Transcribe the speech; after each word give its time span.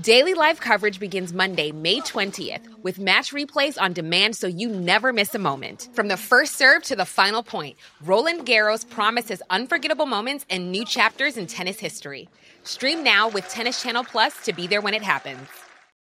Daily 0.00 0.32
live 0.32 0.58
coverage 0.58 0.98
begins 0.98 1.34
Monday, 1.34 1.70
May 1.70 2.00
20th, 2.00 2.62
with 2.82 2.98
match 2.98 3.30
replays 3.30 3.78
on 3.78 3.92
demand 3.92 4.34
so 4.34 4.46
you 4.46 4.70
never 4.70 5.12
miss 5.12 5.34
a 5.34 5.38
moment. 5.38 5.90
From 5.92 6.08
the 6.08 6.16
first 6.16 6.56
serve 6.56 6.82
to 6.84 6.96
the 6.96 7.04
final 7.04 7.42
point, 7.42 7.76
Roland 8.02 8.46
Garros 8.46 8.88
promises 8.88 9.42
unforgettable 9.50 10.06
moments 10.06 10.46
and 10.48 10.72
new 10.72 10.86
chapters 10.86 11.36
in 11.36 11.46
tennis 11.46 11.78
history. 11.78 12.30
Stream 12.64 13.04
now 13.04 13.28
with 13.28 13.46
Tennis 13.50 13.82
Channel 13.82 14.04
Plus 14.04 14.34
to 14.44 14.54
be 14.54 14.66
there 14.66 14.80
when 14.80 14.94
it 14.94 15.02
happens. 15.02 15.46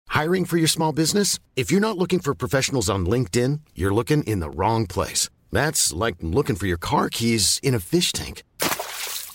Hiring 0.08 0.45
for 0.45 0.58
your 0.58 0.67
small 0.67 0.91
business? 0.91 1.39
If 1.55 1.71
you're 1.71 1.81
not 1.81 1.97
looking 1.97 2.19
for 2.19 2.35
professionals 2.35 2.91
on 2.91 3.08
LinkedIn, 3.08 3.61
you're 3.73 3.94
looking 3.94 4.21
in 4.23 4.39
the 4.39 4.52
wrong 4.52 4.85
place. 4.85 5.31
That's 5.52 5.91
like 5.91 6.17
looking 6.21 6.55
for 6.55 6.67
your 6.67 6.77
car 6.77 7.09
keys 7.09 7.59
in 7.63 7.73
a 7.73 7.80
fish 7.80 8.11
tank. 8.11 8.44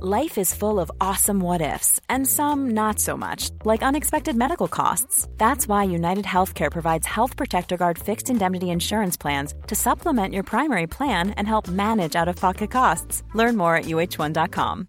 Life 0.00 0.38
is 0.38 0.54
full 0.54 0.78
of 0.78 0.92
awesome 1.00 1.40
what 1.40 1.60
ifs, 1.60 2.00
and 2.08 2.24
some 2.24 2.70
not 2.70 3.00
so 3.00 3.16
much, 3.16 3.50
like 3.64 3.82
unexpected 3.82 4.36
medical 4.36 4.68
costs. 4.68 5.26
That's 5.38 5.66
why 5.66 5.82
United 5.92 6.24
Healthcare 6.24 6.70
provides 6.70 7.04
Health 7.04 7.36
Protector 7.36 7.76
Guard 7.76 7.98
fixed 7.98 8.30
indemnity 8.30 8.66
insurance 8.66 9.16
plans 9.16 9.54
to 9.66 9.74
supplement 9.74 10.34
your 10.34 10.44
primary 10.44 10.86
plan 10.86 11.30
and 11.30 11.48
help 11.48 11.66
manage 11.68 12.14
out 12.14 12.28
of 12.28 12.36
pocket 12.36 12.70
costs. 12.70 13.24
Learn 13.34 13.56
more 13.56 13.76
at 13.76 13.86
uh1.com. 13.86 14.86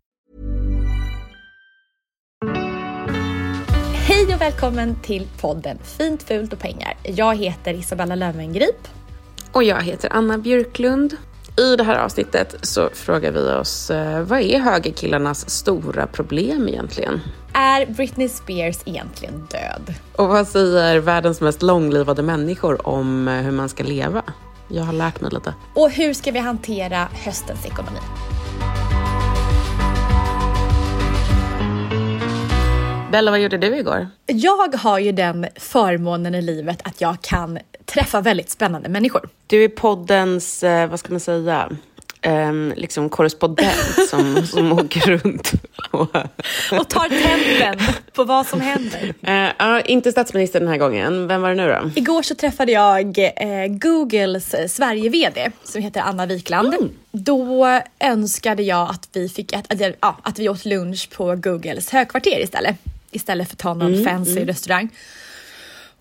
Hej 4.08 4.34
och 4.36 4.42
välkommen 4.42 4.96
till 4.96 5.28
podden 5.42 5.78
Fint, 5.84 6.24
fult 6.24 6.54
och 6.54 6.60
pengar. 6.60 6.94
Jag 7.04 7.36
heter 7.36 7.74
Isabella 7.74 8.16
Löwengrip. 8.16 8.88
Och 9.52 9.64
jag 9.64 9.82
heter 9.82 10.10
Anna 10.14 10.38
Björklund. 10.38 11.18
I 11.60 11.76
det 11.76 11.84
här 11.84 11.98
avsnittet 11.98 12.56
så 12.62 12.90
frågar 12.94 13.32
vi 13.32 13.52
oss, 13.52 13.92
eh, 13.92 14.22
vad 14.22 14.42
är 14.42 14.60
högerkillarnas 14.60 15.50
stora 15.50 16.08
problem 16.08 16.68
egentligen? 16.68 17.22
Är 17.54 17.86
Britney 17.86 18.30
Spears 18.30 18.78
egentligen 18.86 19.48
död? 19.52 19.94
Och 20.16 20.28
vad 20.28 20.48
säger 20.48 21.00
världens 21.00 21.42
mest 21.42 21.62
långlivade 21.62 22.24
människor 22.24 22.88
om 22.88 23.28
eh, 23.28 23.34
hur 23.34 23.52
man 23.52 23.70
ska 23.70 23.84
leva? 23.84 24.24
Jag 24.68 24.84
har 24.84 24.94
lärt 24.94 25.22
mig 25.22 25.32
lite. 25.32 25.54
Och 25.74 25.90
hur 25.90 26.14
ska 26.14 26.32
vi 26.32 26.40
hantera 26.40 27.08
höstens 27.14 27.66
ekonomi? 27.66 28.00
Bella, 33.12 33.32
vad 33.32 33.40
gjorde 33.40 33.58
du 33.58 33.78
igår? 33.78 34.08
Jag 34.26 34.76
har 34.76 35.00
ju 35.00 35.12
den 35.12 35.48
förmånen 35.56 36.36
i 36.36 36.42
livet 36.42 36.82
att 36.84 37.02
jag 37.02 37.22
kan 37.22 37.60
träffa 37.94 38.22
väldigt 38.22 38.50
spännande 38.50 38.90
människor. 38.90 39.30
Du 39.48 39.64
är 39.64 39.70
poddens, 39.70 40.64
eh, 40.64 40.90
vad 40.90 41.00
ska 41.00 41.12
man 41.12 41.20
säga, 41.20 41.70
um, 42.26 42.74
liksom 42.76 43.10
korrespondent 43.10 44.10
som, 44.10 44.48
som 44.52 44.74
åker 44.74 45.00
runt. 45.00 45.52
Och, 45.92 46.16
och 46.72 46.90
tar 46.90 47.10
tempen 47.10 47.96
på 48.14 48.24
vad 48.24 48.48
som 48.48 48.62
händer. 48.62 49.14
Uh, 49.28 49.76
uh, 49.76 49.82
inte 49.86 50.12
statsministern 50.12 50.62
den 50.62 50.72
här 50.72 50.78
gången. 50.78 51.28
Vem 51.28 51.42
var 51.42 51.50
det 51.50 51.56
nu 51.56 51.68
då? 51.68 51.92
Igår 51.96 52.22
så 52.22 52.36
träffade 52.36 52.72
jag 52.72 53.18
uh, 53.18 53.78
Googles 53.78 54.56
Sverige-VD 54.68 55.52
som 55.64 55.82
heter 55.82 56.02
Anna 56.02 56.26
Wikland. 56.26 56.74
Mm. 56.74 56.90
Då 57.12 57.82
önskade 58.00 58.64
jag 58.64 58.90
att 58.90 59.10
vi, 59.14 59.30
fick 59.30 59.54
ett, 59.54 59.74
att, 59.74 59.96
ja, 60.02 60.18
att 60.24 60.40
vi 60.40 60.50
åt 60.50 60.66
lunch 60.66 61.10
på 61.12 61.36
Googles 61.36 61.90
högkvarter 61.90 62.40
istället. 62.44 62.76
Istället 63.12 63.48
för 63.48 63.56
att 63.56 63.60
ta 63.60 63.74
någon 63.74 63.94
mm, 63.94 64.06
fancy 64.06 64.32
mm. 64.32 64.48
restaurang. 64.48 64.90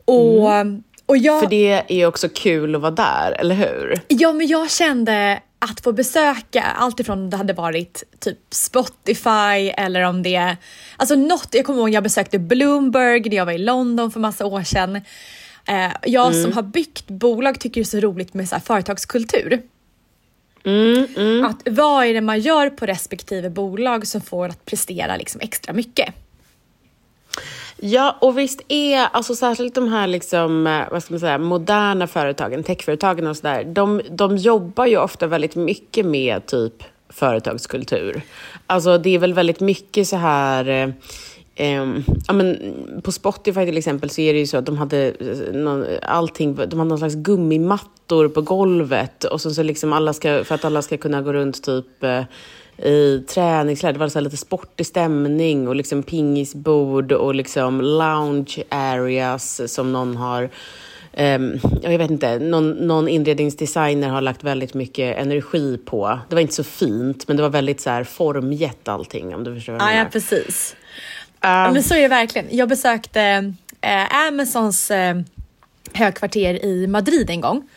Och 0.05 0.53
mm. 0.53 0.82
Jag, 1.16 1.41
För 1.41 1.50
det 1.50 1.84
är 1.88 2.06
också 2.06 2.28
kul 2.28 2.74
att 2.74 2.80
vara 2.80 2.91
där, 2.91 3.32
eller 3.32 3.54
hur? 3.54 4.00
Ja, 4.08 4.32
men 4.32 4.46
jag 4.46 4.70
kände 4.70 5.41
att 5.58 5.80
få 5.80 5.92
besöka 5.92 6.62
allt 6.62 7.00
ifrån 7.00 7.19
om 7.19 7.30
det 7.30 7.36
hade 7.36 7.52
varit 7.52 8.04
typ 8.19 8.38
Spotify 8.50 9.70
eller 9.76 10.02
om 10.02 10.22
det... 10.22 10.56
Alltså 10.96 11.14
något, 11.14 11.48
jag 11.52 11.64
kommer 11.64 11.78
ihåg 11.78 11.91
jag 11.91 12.02
besökte 12.02 12.38
Bloomberg 12.38 13.20
när 13.20 13.36
jag 13.36 13.46
var 13.46 13.52
i 13.52 13.58
London 13.58 14.10
för 14.10 14.20
massa 14.20 14.46
år 14.46 14.62
sedan. 14.62 14.96
Eh, 15.69 15.92
jag 16.02 16.26
mm. 16.26 16.42
som 16.42 16.52
har 16.52 16.62
byggt 16.62 17.06
bolag 17.06 17.60
tycker 17.60 17.80
det 17.80 17.82
är 17.82 17.84
så 17.84 18.00
roligt 18.00 18.34
med 18.34 18.48
så 18.48 18.54
här 18.54 18.62
företagskultur. 18.62 19.62
Mm, 20.64 21.06
mm. 21.16 21.44
Att 21.44 21.69
vad 21.70 22.06
är 22.06 22.14
det 22.14 22.20
man 22.20 22.40
gör 22.40 22.70
på 22.70 22.86
respektive 22.86 23.50
bolag 23.50 24.06
som 24.06 24.20
får 24.20 24.48
att 24.48 24.64
prestera 24.64 25.16
liksom 25.16 25.40
extra 25.40 25.72
mycket? 25.72 26.14
Ja, 27.81 28.16
och 28.21 28.39
visst 28.39 28.61
är, 28.69 29.09
alltså 29.12 29.34
särskilt 29.34 29.75
de 29.75 29.89
här 29.89 30.06
liksom, 30.06 30.66
eh, 30.66 30.83
vad 30.91 31.03
ska 31.03 31.15
man 31.15 31.21
säga, 31.21 31.39
moderna 31.39 32.06
företagen, 32.06 32.62
techföretagen 32.62 33.27
och 33.27 33.37
sådär, 33.37 33.65
de, 33.65 34.00
de 34.11 34.37
jobbar 34.37 34.87
ju 34.87 34.99
ofta 34.99 35.27
väldigt 35.27 35.56
mycket 35.56 36.06
med 36.06 36.47
typ 36.47 36.83
företagskultur. 37.09 38.22
Alltså 38.67 38.99
det 38.99 39.15
är 39.15 39.19
väl 39.19 39.34
väldigt 39.34 39.61
mycket 39.61 40.09
så 40.09 40.17
här 40.17 40.69
eh, 40.69 40.88
eh, 41.55 41.87
ja, 42.27 42.33
men 42.33 42.75
på 43.03 43.12
Spotify 43.12 43.67
till 43.67 43.78
exempel 43.78 44.11
så 44.11 44.21
är 44.21 44.33
det 44.33 44.38
ju 44.38 44.47
så 44.47 44.56
att 44.56 44.67
de 44.67 44.78
hade 44.78 45.12
eh, 45.21 45.53
någon, 45.53 45.87
allting, 46.03 46.55
de 46.55 46.78
hade 46.78 46.88
någon 46.88 46.99
slags 46.99 47.15
gummimattor 47.15 48.28
på 48.28 48.43
golvet 48.43 49.25
och 49.25 49.41
så, 49.41 49.50
så 49.50 49.62
liksom 49.62 49.93
alla 49.93 50.12
ska, 50.12 50.44
för 50.44 50.55
att 50.55 50.65
alla 50.65 50.83
ska 50.83 50.97
kunna 50.97 51.22
gå 51.22 51.33
runt 51.33 51.62
typ 51.62 52.05
eh, 52.05 52.22
i 52.78 53.25
träningskläder. 53.28 53.93
Det 53.93 53.99
var 53.99 54.09
så 54.09 54.21
lite 54.21 54.37
sportig 54.37 54.87
stämning 54.87 55.69
och 55.69 55.77
liksom 55.77 56.03
pingisbord 56.03 57.12
och 57.12 57.34
liksom 57.34 57.81
lounge 57.81 58.62
areas 58.69 59.72
som 59.72 59.93
någon 59.93 60.16
har 60.16 60.50
Um, 61.19 61.61
jag 61.83 61.99
vet 61.99 62.11
inte, 62.11 62.38
någon, 62.38 62.71
någon 62.71 63.09
inredningsdesigner 63.09 64.09
har 64.09 64.21
lagt 64.21 64.44
väldigt 64.44 64.75
mycket 64.75 65.17
energi 65.17 65.78
på. 65.84 66.19
Det 66.28 66.34
var 66.34 66.43
inte 66.43 66.55
så 66.55 66.65
fint, 66.65 67.28
men 67.28 67.37
det 67.37 67.43
var 67.43 67.50
väldigt 67.50 67.81
så 67.81 67.91
här 67.91 68.05
formgett 68.05 68.88
allting 68.88 69.34
om 69.34 69.44
du 69.44 69.55
förstår 69.55 69.72
vad 69.72 69.83
jag 69.83 69.88
menar. 69.88 70.05
Ja, 70.05 70.11
precis. 70.12 70.77
Um, 71.31 71.50
men 71.50 71.83
så 71.83 71.94
är 71.94 72.03
det 72.03 72.09
verkligen. 72.09 72.47
Jag 72.50 72.69
besökte 72.69 73.21
eh, 73.81 74.27
Amazons 74.27 74.91
eh, 74.91 75.21
högkvarter 75.93 76.65
i 76.65 76.87
Madrid 76.87 77.31
en 77.31 77.41
gång. 77.41 77.69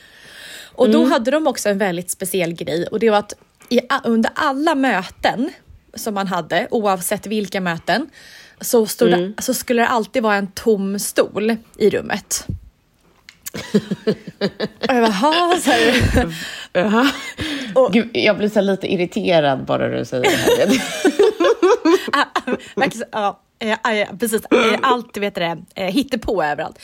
Och 0.75 0.90
då 0.90 1.00
mm. 1.00 1.11
hade 1.11 1.31
de 1.31 1.47
också 1.47 1.69
en 1.69 1.78
väldigt 1.78 2.09
speciell 2.09 2.53
grej 2.53 2.88
och 2.88 3.00
det 3.00 3.09
var 3.09 3.17
att 3.17 3.34
i, 3.71 3.79
under 4.03 4.31
alla 4.35 4.75
möten 4.75 5.49
som 5.93 6.13
man 6.13 6.27
hade, 6.27 6.67
oavsett 6.71 7.27
vilka 7.27 7.61
möten, 7.61 8.09
så, 8.61 8.85
stod 8.85 9.07
mm. 9.07 9.33
det, 9.37 9.41
så 9.41 9.53
skulle 9.53 9.81
det 9.81 9.87
alltid 9.87 10.23
vara 10.23 10.35
en 10.35 10.51
tom 10.51 10.99
stol 10.99 11.55
i 11.77 11.89
rummet. 11.89 12.45
och 14.89 14.95
jag 14.95 15.03
bara, 15.03 15.57
så 15.59 15.71
här. 15.71 17.11
Och, 17.75 17.93
Gud, 17.93 18.09
jag 18.13 18.37
blir 18.37 18.49
så 18.49 18.61
lite 18.61 18.93
irriterad 18.93 19.65
bara 19.65 19.87
du 19.87 20.05
säger 20.05 20.23
det 20.23 20.29
här. 20.29 20.81
ja, 23.59 23.93
ja, 23.93 24.07
precis. 24.19 24.41
Allt 24.81 25.17
vet 25.17 25.35
det, 25.35 25.57
hittepå 25.75 26.43
överallt. 26.43 26.79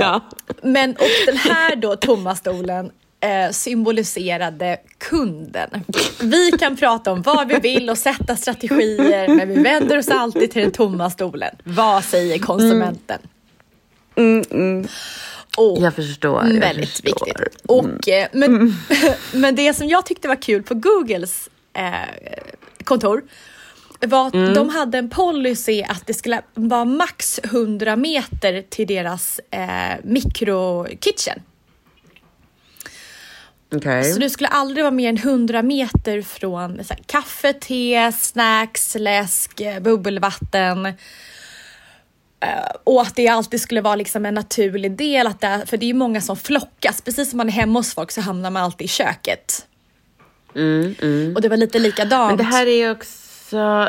Ja. 0.00 0.20
Men 0.62 0.90
och 0.90 1.26
den 1.26 1.36
här 1.36 1.76
då 1.76 1.96
tomma 1.96 2.34
stolen 2.34 2.90
eh, 3.20 3.50
symboliserade 3.50 4.78
kunden. 4.98 5.84
Vi 6.20 6.50
kan 6.50 6.76
prata 6.76 7.12
om 7.12 7.22
vad 7.22 7.48
vi 7.48 7.58
vill 7.58 7.90
och 7.90 7.98
sätta 7.98 8.36
strategier, 8.36 9.28
men 9.28 9.48
vi 9.48 9.62
vänder 9.62 9.98
oss 9.98 10.08
alltid 10.08 10.50
till 10.50 10.62
den 10.62 10.72
tomma 10.72 11.10
stolen. 11.10 11.56
Vad 11.64 12.04
säger 12.04 12.38
konsumenten? 12.38 13.18
Mm, 14.16 14.44
mm. 14.50 14.88
Och, 15.56 15.78
jag 15.80 15.94
förstår. 15.94 16.46
Jag 16.46 16.60
väldigt 16.60 16.90
förstår. 16.90 17.26
viktigt. 17.26 17.62
Och, 17.66 18.08
eh, 18.08 18.28
men, 18.32 18.54
mm. 18.54 18.74
men 19.32 19.54
det 19.54 19.74
som 19.74 19.88
jag 19.88 20.06
tyckte 20.06 20.28
var 20.28 20.42
kul 20.42 20.62
på 20.62 20.74
Googles 20.74 21.48
eh, 21.74 21.92
kontor 22.84 23.22
var 24.00 24.26
att 24.26 24.34
mm. 24.34 24.54
de 24.54 24.68
hade 24.68 24.98
en 24.98 25.10
policy 25.10 25.82
att 25.82 26.06
det 26.06 26.14
skulle 26.14 26.42
vara 26.54 26.84
max 26.84 27.40
100 27.44 27.96
meter 27.96 28.62
till 28.62 28.86
deras 28.86 29.40
eh, 29.50 29.94
mikrokitchen. 30.04 31.42
Okay. 33.74 34.04
Så 34.04 34.18
du 34.18 34.30
skulle 34.30 34.48
aldrig 34.48 34.84
vara 34.84 34.90
mer 34.90 35.08
än 35.08 35.16
100 35.16 35.62
meter 35.62 36.22
från 36.22 36.84
så 36.84 36.94
här, 36.94 37.02
kaffe, 37.06 37.52
te, 37.52 38.12
snacks, 38.12 38.96
läsk, 38.98 39.62
bubbelvatten. 39.80 40.86
Uh, 40.86 40.92
och 42.84 43.02
att 43.02 43.16
det 43.16 43.28
alltid 43.28 43.60
skulle 43.60 43.80
vara 43.80 43.96
liksom 43.96 44.26
en 44.26 44.34
naturlig 44.34 44.96
del, 44.96 45.26
att 45.26 45.40
det, 45.40 45.62
för 45.66 45.76
det 45.76 45.86
är 45.86 45.88
ju 45.88 45.94
många 45.94 46.20
som 46.20 46.36
flockas. 46.36 47.00
Precis 47.00 47.30
som 47.30 47.36
man 47.36 47.48
är 47.48 47.52
hemma 47.52 47.78
hos 47.78 47.94
folk 47.94 48.10
så 48.10 48.20
hamnar 48.20 48.50
man 48.50 48.62
alltid 48.62 48.84
i 48.84 48.88
köket. 48.88 49.66
Mm, 50.54 50.94
mm. 51.02 51.34
Och 51.34 51.42
det 51.42 51.48
var 51.48 51.56
lite 51.56 51.78
likadant. 51.78 52.30
Men 52.30 52.36
det 52.36 52.56
här 52.56 52.66
är 52.66 52.90
också 52.90 53.25
så 53.50 53.88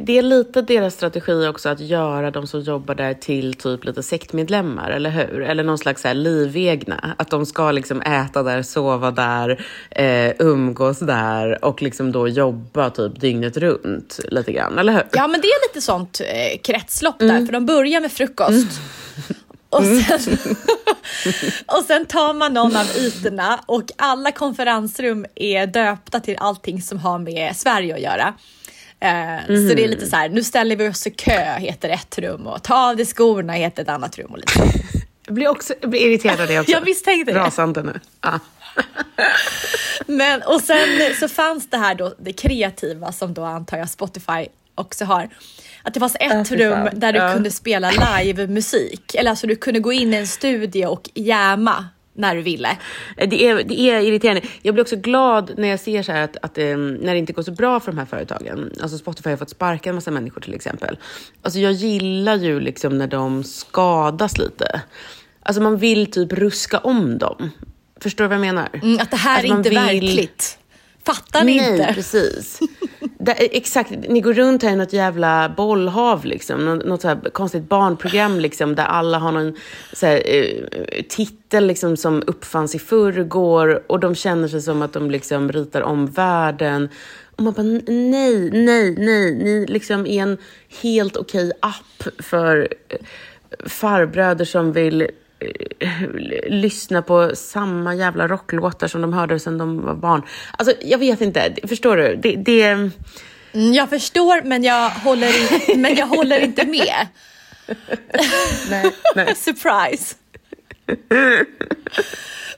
det 0.00 0.18
är 0.18 0.22
lite 0.22 0.62
deras 0.62 0.94
strategi 0.94 1.46
också 1.46 1.68
att 1.68 1.80
göra 1.80 2.30
de 2.30 2.46
som 2.46 2.60
jobbar 2.60 2.94
där 2.94 3.14
till 3.14 3.54
typ 3.54 3.84
lite 3.84 4.02
sektmedlemmar, 4.02 4.90
eller 4.90 5.10
hur? 5.10 5.42
Eller 5.42 5.64
någon 5.64 5.78
slags 5.78 6.04
här 6.04 6.14
livegna. 6.14 7.14
Att 7.18 7.30
de 7.30 7.46
ska 7.46 7.70
liksom 7.70 8.02
äta 8.02 8.42
där, 8.42 8.62
sova 8.62 9.10
där, 9.10 9.66
eh, 9.90 10.32
umgås 10.38 10.98
där 10.98 11.64
och 11.64 11.82
liksom 11.82 12.12
då 12.12 12.28
jobba 12.28 12.90
typ 12.90 13.20
dygnet 13.20 13.56
runt 13.56 14.20
lite 14.28 14.52
grann, 14.52 14.78
eller 14.78 14.92
hur? 14.92 15.04
Ja, 15.12 15.26
men 15.26 15.40
det 15.40 15.46
är 15.46 15.68
lite 15.68 15.80
sånt 15.80 16.20
eh, 16.20 16.58
kretslopp 16.60 17.18
där, 17.18 17.28
mm. 17.28 17.46
för 17.46 17.52
de 17.52 17.66
börjar 17.66 18.00
med 18.00 18.12
frukost. 18.12 18.50
Mm. 18.50 19.40
Och 19.72 19.84
sen, 19.84 20.38
och 21.66 21.84
sen 21.86 22.06
tar 22.06 22.34
man 22.34 22.54
någon 22.54 22.76
av 22.76 22.86
ytorna 22.96 23.60
och 23.66 23.84
alla 23.96 24.32
konferensrum 24.32 25.26
är 25.34 25.66
döpta 25.66 26.20
till 26.20 26.36
allting 26.38 26.82
som 26.82 26.98
har 26.98 27.18
med 27.18 27.56
Sverige 27.56 27.94
att 27.94 28.00
göra. 28.00 28.34
Mm. 29.02 29.68
Så 29.68 29.74
det 29.74 29.84
är 29.84 29.88
lite 29.88 30.06
så 30.06 30.16
här, 30.16 30.28
nu 30.28 30.42
ställer 30.42 30.76
vi 30.76 30.88
oss 30.88 31.06
i 31.06 31.10
kö 31.10 31.54
heter 31.58 31.88
ett 31.88 32.18
rum 32.18 32.46
och 32.46 32.62
ta 32.62 32.90
av 32.90 32.96
dig 32.96 33.06
skorna 33.06 33.52
heter 33.52 33.82
ett 33.82 33.88
annat 33.88 34.18
rum. 34.18 34.30
Och 34.30 34.38
lite. 34.38 34.52
Jag 35.26 35.34
blir, 35.34 35.48
också, 35.48 35.74
jag 35.80 35.90
blir 35.90 36.00
irriterad 36.00 36.40
av 36.40 36.46
det 36.46 36.58
också. 36.60 36.72
jag 36.72 36.84
misstänkte 36.84 37.32
det. 37.32 37.38
Rasande 37.38 37.82
nu. 37.82 38.00
Ah. 38.20 38.38
Men, 40.06 40.42
och 40.42 40.60
sen 40.60 41.14
så 41.20 41.28
fanns 41.28 41.70
det 41.70 41.76
här 41.76 41.94
då, 41.94 42.14
det 42.18 42.32
kreativa 42.32 43.12
som 43.12 43.34
då 43.34 43.44
antar 43.44 43.78
jag 43.78 43.90
Spotify 43.90 44.46
också 44.74 45.04
har. 45.04 45.28
Att 45.82 45.94
det 45.94 46.00
fanns 46.00 46.16
ett 46.20 46.50
äh, 46.50 46.56
rum 46.56 46.88
där 46.92 47.12
du 47.12 47.18
ja. 47.18 47.32
kunde 47.32 47.50
spela 47.50 47.90
live-musik. 47.90 49.14
Eller 49.14 49.30
alltså 49.30 49.46
du 49.46 49.56
kunde 49.56 49.80
gå 49.80 49.92
in 49.92 50.14
i 50.14 50.16
en 50.16 50.26
studio 50.26 50.86
och 50.86 51.10
jäma 51.14 51.88
när 52.14 52.36
du 52.36 52.42
ville. 52.42 52.76
Det 53.16 53.48
är, 53.48 53.64
det 53.64 53.80
är 53.80 54.00
irriterande. 54.00 54.42
Jag 54.62 54.74
blir 54.74 54.82
också 54.82 54.96
glad 54.96 55.52
när 55.56 55.68
jag 55.68 55.80
ser 55.80 56.02
så 56.02 56.12
att, 56.12 56.36
att 56.42 56.58
um, 56.58 56.94
när 56.94 57.12
det 57.12 57.18
inte 57.18 57.32
går 57.32 57.42
så 57.42 57.52
bra 57.52 57.80
för 57.80 57.92
de 57.92 57.98
här 57.98 58.06
företagen. 58.06 58.72
Alltså 58.82 58.98
Spotify 58.98 59.30
har 59.30 59.36
fått 59.36 59.50
sparka 59.50 59.88
en 59.88 59.94
massa 59.94 60.10
människor 60.10 60.40
till 60.40 60.54
exempel. 60.54 60.98
Alltså 61.42 61.58
jag 61.58 61.72
gillar 61.72 62.36
ju 62.36 62.60
liksom 62.60 62.98
när 62.98 63.06
de 63.06 63.44
skadas 63.44 64.38
lite. 64.38 64.82
Alltså 65.42 65.62
man 65.62 65.76
vill 65.76 66.10
typ 66.10 66.32
ruska 66.32 66.78
om 66.78 67.18
dem. 67.18 67.50
Förstår 68.00 68.24
du 68.24 68.28
vad 68.28 68.34
jag 68.34 68.40
menar? 68.40 68.68
Mm, 68.82 69.00
att 69.00 69.10
det 69.10 69.16
här 69.16 69.34
alltså 69.36 69.54
är 69.54 69.56
inte 69.56 69.68
vill... 69.68 69.78
verkligt. 69.78 70.58
Fattar 71.04 71.44
ni 71.44 71.56
Nej, 71.56 71.70
inte? 71.70 71.84
Nej, 71.84 71.94
precis. 71.94 72.60
Det, 73.24 73.32
exakt, 73.32 73.90
ni 73.90 74.20
går 74.20 74.32
runt 74.32 74.62
här 74.62 74.70
i 74.72 74.76
något 74.76 74.92
jävla 74.92 75.54
bollhav, 75.56 76.24
liksom. 76.24 76.64
något, 76.64 76.86
något 76.86 77.02
så 77.02 77.16
konstigt 77.32 77.68
barnprogram 77.68 78.40
liksom, 78.40 78.74
där 78.74 78.84
alla 78.84 79.18
har 79.18 79.32
någon 79.32 79.56
så 79.92 80.06
här, 80.06 80.22
eh, 80.26 81.02
titel 81.08 81.66
liksom, 81.66 81.96
som 81.96 82.22
uppfanns 82.26 82.74
i 82.74 82.78
förrgår 82.78 83.82
och 83.86 84.00
de 84.00 84.14
känner 84.14 84.48
sig 84.48 84.62
som 84.62 84.82
att 84.82 84.92
de 84.92 85.10
liksom, 85.10 85.52
ritar 85.52 85.82
om 85.82 86.06
världen. 86.06 86.88
Och 87.36 87.42
man 87.42 87.52
bara, 87.52 87.62
nej, 87.62 88.50
nej, 88.52 88.94
nej, 88.98 89.34
ni 89.34 89.66
liksom 89.68 90.06
är 90.06 90.22
en 90.22 90.38
helt 90.82 91.16
okej 91.16 91.46
okay 91.46 91.58
app 91.60 92.22
för 92.24 92.68
eh, 92.88 92.96
farbröder 93.66 94.44
som 94.44 94.72
vill 94.72 95.08
lyssna 96.46 97.02
på 97.02 97.36
samma 97.36 97.94
jävla 97.94 98.28
rocklåtar 98.28 98.88
som 98.88 99.02
de 99.02 99.12
hörde 99.12 99.38
sedan 99.38 99.58
de 99.58 99.82
var 99.82 99.94
barn. 99.94 100.22
Alltså, 100.58 100.74
jag 100.82 100.98
vet 100.98 101.20
inte. 101.20 101.54
Förstår 101.68 101.96
du? 101.96 102.16
Det, 102.16 102.36
det... 102.36 102.62
Mm, 102.62 102.92
jag 103.74 103.90
förstår, 103.90 104.42
men 104.42 104.64
jag 104.64 104.90
håller, 104.90 105.70
in, 105.70 105.82
men 105.82 105.94
jag 105.94 106.06
håller 106.06 106.40
inte 106.40 106.66
med. 106.66 107.06
nej, 108.70 108.92
nej. 109.14 109.34
Surprise! 109.36 110.16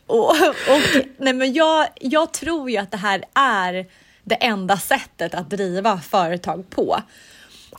och, 0.06 0.30
och, 0.30 1.04
nej, 1.16 1.32
men 1.32 1.52
jag, 1.52 1.86
jag 2.00 2.32
tror 2.32 2.70
ju 2.70 2.76
att 2.76 2.90
det 2.90 2.96
här 2.96 3.24
är 3.34 3.86
det 4.24 4.34
enda 4.34 4.76
sättet 4.76 5.34
att 5.34 5.50
driva 5.50 5.98
företag 5.98 6.70
på. 6.70 7.02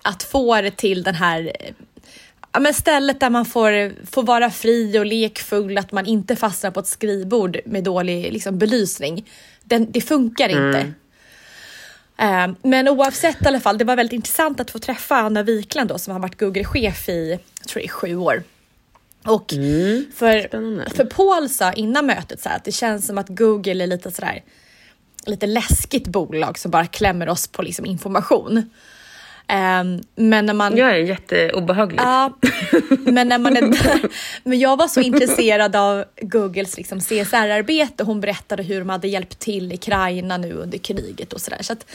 Att 0.02 0.24
få 0.24 0.62
det 0.62 0.72
till 0.72 1.04
den 1.04 1.16
här 1.16 1.52
ja, 2.56 2.60
men 2.60 2.74
stället 2.74 3.19
där 3.19 3.30
man 3.30 3.46
får, 3.46 4.06
får 4.06 4.24
vara 4.24 4.52
fri 4.52 5.00
och 5.00 5.06
lekfull, 5.06 5.78
att 5.78 5.92
man 5.92 6.06
inte 6.06 6.36
fastnar 6.36 6.72
på 6.72 6.80
ett 6.80 6.88
skrivbord 6.88 7.57
med 7.66 7.84
dålig 7.84 8.34
liksom, 8.34 8.57
belysning. 8.57 9.30
Den, 9.63 9.92
det 9.92 10.02
funkar 10.02 10.50
mm. 10.50 10.68
inte. 10.68 10.94
Uh, 12.22 12.56
men 12.62 12.88
oavsett 12.88 13.42
i 13.42 13.48
alla 13.48 13.60
fall, 13.60 13.78
det 13.78 13.86
var 13.86 13.96
väldigt 13.96 14.13
intressant 14.13 14.60
att 14.60 14.72
få 14.72 14.80
träffa 14.80 15.16
Anna 15.16 15.44
Wikland 15.44 15.90
då, 15.90 15.98
som 15.98 16.13
har 16.13 16.19
varit 16.19 16.40
Google-chef 16.40 17.10
i, 17.10 17.40
jag 17.60 17.68
tror 17.68 17.80
det 17.80 17.86
är 17.86 17.90
sju 17.90 18.16
år. 18.16 18.44
Och 19.25 19.54
mm, 19.54 20.06
för, 20.16 20.48
för 20.96 21.06
Paul 21.06 21.50
sa 21.50 21.74
innan 21.74 22.06
mötet 22.06 22.42
så 22.42 22.50
här, 22.50 22.56
att 22.56 22.63
det 22.63 22.72
känns 22.72 23.07
som 23.07 23.18
att 23.18 23.30
Google 23.30 23.84
är 23.84 23.88
lite 23.88 24.12
sådär, 24.12 24.44
lite 25.25 25.48
läskigt 25.48 26.07
bolag 26.07 26.60
som 26.60 26.72
bara 26.72 26.86
klämmer 26.86 27.30
oss 27.30 27.48
på 27.48 27.62
liksom 27.62 27.86
information. 27.86 28.69
Um, 29.47 30.03
men 30.15 30.45
när 30.45 30.53
man... 30.53 30.77
Jag 30.77 30.89
är 30.89 30.97
jätteobehagligt. 30.97 32.03
Ja, 32.03 32.38
men 32.89 33.27
när 33.27 33.38
man 33.38 33.57
är 33.57 33.62
där, 33.62 34.09
Men 34.44 34.59
jag 34.59 34.77
var 34.77 34.88
så 34.88 35.01
intresserad 35.01 35.75
av 35.75 36.06
Googles 36.21 36.77
liksom 36.77 37.00
CSR-arbete. 37.00 38.03
Hon 38.03 38.21
berättade 38.21 38.63
hur 38.63 38.80
de 38.80 38.89
hade 38.89 39.07
hjälpt 39.07 39.39
till 39.39 39.71
i 39.71 39.75
Ukraina 39.75 40.38
nu 40.38 40.53
under 40.53 40.77
kriget 40.77 41.33
och 41.33 41.42
sådär. 41.42 41.62
Så, 41.62 41.74
att, 41.74 41.86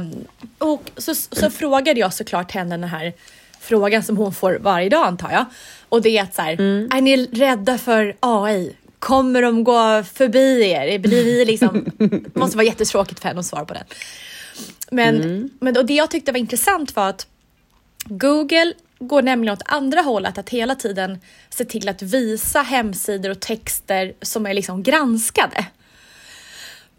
um, 0.00 0.26
och 0.58 0.90
så, 0.96 1.14
så 1.14 1.50
frågade 1.50 2.00
jag 2.00 2.14
såklart 2.14 2.52
henne 2.52 2.76
den 2.76 2.88
här 2.88 3.12
frågan 3.60 4.02
som 4.02 4.16
hon 4.16 4.34
får 4.34 4.58
varje 4.60 4.88
dag 4.88 5.06
antar 5.06 5.30
jag. 5.30 5.44
Och 5.88 6.02
det 6.02 6.18
är 6.18 6.22
att 6.22 6.34
så 6.34 6.42
här, 6.42 6.52
mm. 6.52 6.88
är 6.92 7.00
ni 7.00 7.26
rädda 7.26 7.78
för 7.78 8.16
AI? 8.20 8.76
Kommer 8.98 9.42
de 9.42 9.64
gå 9.64 10.04
förbi 10.14 10.70
er? 10.70 10.98
Blir 10.98 11.24
vi 11.24 11.44
liksom... 11.44 11.84
Det 11.98 12.34
måste 12.36 12.56
vara 12.56 12.66
jättetråkigt 12.66 13.20
för 13.20 13.28
henne 13.28 13.40
att 13.40 13.46
svara 13.46 13.64
på 13.64 13.74
den. 13.74 13.84
Men, 14.94 15.22
mm. 15.22 15.50
men 15.60 15.76
och 15.76 15.86
det 15.86 15.94
jag 15.94 16.10
tyckte 16.10 16.32
var 16.32 16.38
intressant 16.38 16.96
var 16.96 17.08
att 17.08 17.26
Google 18.04 18.74
går 18.98 19.22
nämligen 19.22 19.52
åt 19.52 19.62
andra 19.64 20.00
hållet, 20.00 20.38
att 20.38 20.48
hela 20.48 20.74
tiden 20.74 21.20
se 21.50 21.64
till 21.64 21.88
att 21.88 22.02
visa 22.02 22.62
hemsidor 22.62 23.30
och 23.30 23.40
texter 23.40 24.12
som 24.22 24.46
är 24.46 24.54
liksom 24.54 24.82
granskade. 24.82 25.66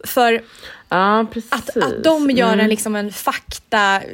För 0.04 0.44
ja, 0.88 1.20
att, 1.48 1.76
att 1.76 2.04
de 2.04 2.30
gör 2.30 2.52
mm. 2.52 2.60
en, 2.60 2.70
liksom 2.70 2.96
en 2.96 3.12
fakta, 3.12 4.04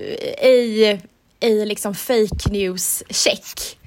i, 0.43 1.01
i 1.41 1.65
liksom 1.65 1.95
fake 1.95 2.51
news-check. 2.51 3.79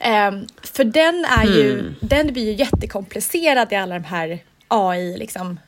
Um, 0.00 0.12
ehm, 0.12 0.46
för 0.62 0.84
den 0.84 1.24
är 1.24 1.44
ju, 1.44 1.72
mm. 1.72 1.94
den 2.00 2.32
blir 2.32 2.44
ju 2.44 2.52
jättekomplicerad 2.52 3.72
i 3.72 3.76
alla 3.76 3.94
de 3.94 4.04
här 4.04 4.38
AI 4.68 5.16
liksom, 5.18 5.60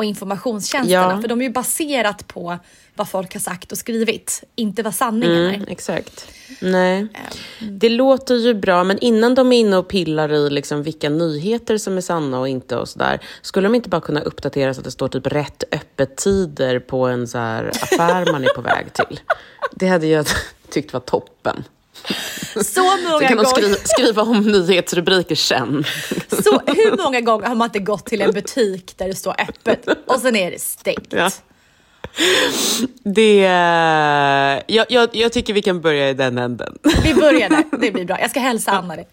och 0.00 0.04
informationstjänsterna. 0.04 1.12
Ja. 1.14 1.20
För 1.20 1.28
de 1.28 1.40
är 1.40 1.44
ju 1.44 1.52
baserat 1.52 2.28
på 2.28 2.58
vad 2.94 3.08
folk 3.08 3.32
har 3.32 3.40
sagt 3.40 3.72
och 3.72 3.78
skrivit, 3.78 4.42
inte 4.56 4.82
vad 4.82 4.94
sanningen 4.94 5.46
mm, 5.46 5.62
är. 5.62 5.70
Exakt. 5.70 6.28
Nej. 6.60 6.98
Mm. 6.98 7.78
Det 7.78 7.88
låter 7.88 8.34
ju 8.34 8.54
bra, 8.54 8.84
men 8.84 8.98
innan 8.98 9.34
de 9.34 9.52
är 9.52 9.58
inne 9.58 9.76
och 9.76 9.88
pillar 9.88 10.32
i 10.32 10.50
liksom 10.50 10.82
vilka 10.82 11.08
nyheter 11.08 11.78
som 11.78 11.96
är 11.96 12.00
sanna 12.00 12.40
och 12.40 12.48
inte 12.48 12.76
och 12.76 12.88
sådär, 12.88 13.20
skulle 13.42 13.68
de 13.68 13.74
inte 13.74 13.88
bara 13.88 14.00
kunna 14.00 14.20
uppdatera 14.20 14.74
så 14.74 14.80
att 14.80 14.84
det 14.84 14.90
står 14.90 15.08
typ 15.08 15.26
rätt 15.26 15.64
öppettider 15.72 16.78
på 16.78 17.06
en 17.06 17.28
så 17.28 17.38
affär 17.38 18.32
man 18.32 18.44
är 18.44 18.54
på 18.54 18.60
väg 18.60 18.92
till? 18.92 19.20
Det 19.72 19.86
hade 19.86 20.06
jag 20.06 20.26
tyckt 20.70 20.92
var 20.92 21.00
toppen. 21.00 21.64
Så 22.64 22.82
många 22.82 23.18
så 23.18 23.18
kan 23.18 23.36
de 23.36 23.44
skriva, 23.46 23.76
skriva 23.84 24.22
om 24.22 24.40
nyhetsrubriker 24.40 25.34
sen. 25.34 25.84
Så 26.28 26.62
hur 26.66 27.04
många 27.04 27.20
gånger 27.20 27.46
har 27.46 27.54
man 27.54 27.66
inte 27.66 27.78
gått 27.78 28.06
till 28.06 28.20
en 28.20 28.32
butik 28.32 28.94
där 28.96 29.08
det 29.08 29.14
står 29.14 29.34
öppet 29.38 29.86
och 30.06 30.20
sen 30.20 30.36
är 30.36 30.50
det 30.50 30.60
stängt? 30.60 31.12
Ja. 31.12 31.30
Det, 33.04 33.36
jag, 34.66 34.86
jag, 34.88 35.08
jag 35.12 35.32
tycker 35.32 35.52
vi 35.52 35.62
kan 35.62 35.80
börja 35.80 36.10
i 36.10 36.14
den 36.14 36.38
änden. 36.38 36.78
Vi 37.02 37.14
börjar 37.14 37.48
där, 37.48 37.64
det 37.80 37.90
blir 37.90 38.04
bra. 38.04 38.20
Jag 38.20 38.30
ska 38.30 38.40
hälsa 38.40 38.70
Anna 38.70 38.96
det. 38.96 39.04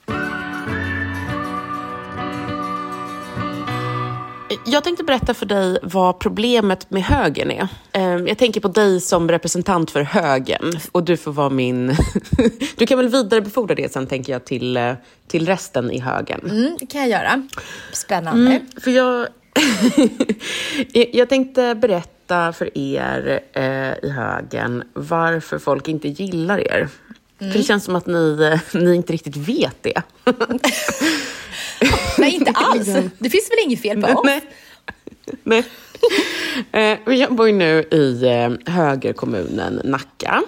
Jag 4.65 4.83
tänkte 4.83 5.03
berätta 5.03 5.33
för 5.33 5.45
dig 5.45 5.79
vad 5.83 6.19
problemet 6.19 6.91
med 6.91 7.03
högern 7.03 7.51
är. 7.51 7.67
Ehm, 7.91 8.27
jag 8.27 8.37
tänker 8.37 8.61
på 8.61 8.67
dig 8.67 9.01
som 9.01 9.29
representant 9.29 9.91
för 9.91 10.01
högern 10.01 10.79
och 10.91 11.03
du 11.03 11.17
får 11.17 11.31
vara 11.31 11.49
min... 11.49 11.95
Du 12.75 12.85
kan 12.85 12.97
väl 12.97 13.09
vidarebefordra 13.09 13.75
det 13.75 13.93
sen, 13.93 14.07
tänker 14.07 14.33
jag, 14.33 14.45
till, 14.45 14.77
eh, 14.77 14.93
till 15.27 15.45
resten 15.45 15.91
i 15.91 15.99
högern. 15.99 16.49
Mm, 16.49 16.77
det 16.79 16.85
kan 16.85 17.01
jag 17.01 17.09
göra. 17.09 17.47
Spännande. 17.93 18.51
Mm, 18.51 18.65
för 18.81 18.91
jag... 18.91 19.27
jag 21.13 21.29
tänkte 21.29 21.75
berätta 21.75 22.53
för 22.53 22.77
er 22.77 23.39
eh, 23.53 24.09
i 24.09 24.09
högern 24.09 24.83
varför 24.93 25.59
folk 25.59 25.87
inte 25.87 26.07
gillar 26.07 26.59
er. 26.59 26.89
Mm. 27.39 27.51
För 27.51 27.59
det 27.59 27.65
känns 27.65 27.83
som 27.83 27.95
att 27.95 28.05
ni, 28.05 28.51
eh, 28.53 28.59
ni 28.81 28.95
inte 28.95 29.13
riktigt 29.13 29.37
vet 29.37 29.83
det. 29.83 30.01
Inte 32.87 32.99
alls. 32.99 33.11
Det 33.19 33.29
finns 33.29 33.51
väl 33.51 33.57
inget 33.65 33.81
fel 33.81 34.01
på 34.01 34.07
oss? 34.07 34.21
Nej. 34.23 34.41
Nej. 35.43 35.63
Eh, 36.71 36.97
jag 37.05 37.35
bor 37.35 37.51
nu 37.51 37.83
i 37.91 38.23
eh, 38.23 38.73
högerkommunen 38.73 39.81
Nacka. 39.83 40.43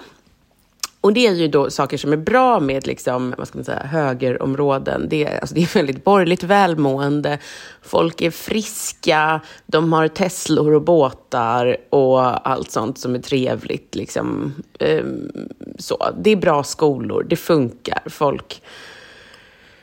Och 1.00 1.12
det 1.12 1.26
är 1.26 1.32
ju 1.32 1.48
då 1.48 1.70
saker 1.70 1.96
som 1.96 2.12
är 2.12 2.16
bra 2.16 2.60
med 2.60 2.86
liksom, 2.86 3.34
vad 3.38 3.48
ska 3.48 3.58
man 3.58 3.64
säga, 3.64 3.82
högerområden. 3.86 5.06
Det 5.08 5.24
är, 5.24 5.40
alltså 5.40 5.54
det 5.54 5.62
är 5.62 5.74
väldigt 5.74 6.04
borgerligt 6.04 6.42
välmående. 6.42 7.38
Folk 7.82 8.20
är 8.20 8.30
friska, 8.30 9.40
de 9.66 9.92
har 9.92 10.08
Teslor 10.08 10.74
och 10.74 10.82
båtar 10.82 11.76
och 11.90 12.48
allt 12.48 12.70
sånt 12.70 12.98
som 12.98 13.14
är 13.14 13.18
trevligt. 13.18 13.94
Liksom. 13.94 14.54
Um, 14.80 15.30
så. 15.78 16.14
Det 16.18 16.30
är 16.30 16.36
bra 16.36 16.62
skolor, 16.62 17.26
det 17.28 17.36
funkar. 17.36 18.02
Folk 18.06 18.62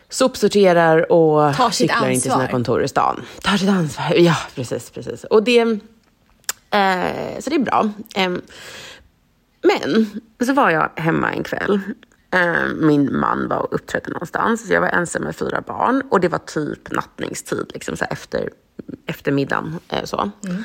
sopsorterar 0.09 1.11
och 1.11 1.55
cyklar 1.73 2.09
in 2.09 2.21
till 2.21 2.31
sina 2.31 2.47
kontor 2.47 2.83
i 2.83 2.87
stan. 2.87 3.21
Tar 3.41 3.57
sitt 3.57 3.69
ansvar. 3.69 4.13
Ja, 4.15 4.37
precis. 4.55 4.89
precis. 4.89 5.23
Och 5.23 5.43
det, 5.43 5.59
eh, 5.59 7.39
så 7.39 7.49
det 7.49 7.55
är 7.55 7.59
bra. 7.59 7.89
Eh, 8.15 8.29
men 9.61 10.21
så 10.45 10.53
var 10.53 10.69
jag 10.69 10.89
hemma 10.95 11.31
en 11.31 11.43
kväll. 11.43 11.79
Eh, 12.31 12.67
min 12.81 13.19
man 13.19 13.47
var 13.47 13.57
och 13.57 13.73
uppträdde 13.73 14.09
någonstans. 14.09 14.67
Så 14.67 14.73
jag 14.73 14.81
var 14.81 14.89
ensam 14.89 15.23
med 15.23 15.35
fyra 15.35 15.61
barn 15.61 16.03
och 16.09 16.19
det 16.19 16.27
var 16.27 16.39
typ 16.39 16.91
nattningstid, 16.91 17.71
liksom 17.73 17.97
så 17.97 18.05
efter, 18.09 18.49
efter 19.05 19.31
middagen. 19.31 19.79
Eh, 19.89 20.03
så. 20.03 20.31
Mm. 20.45 20.63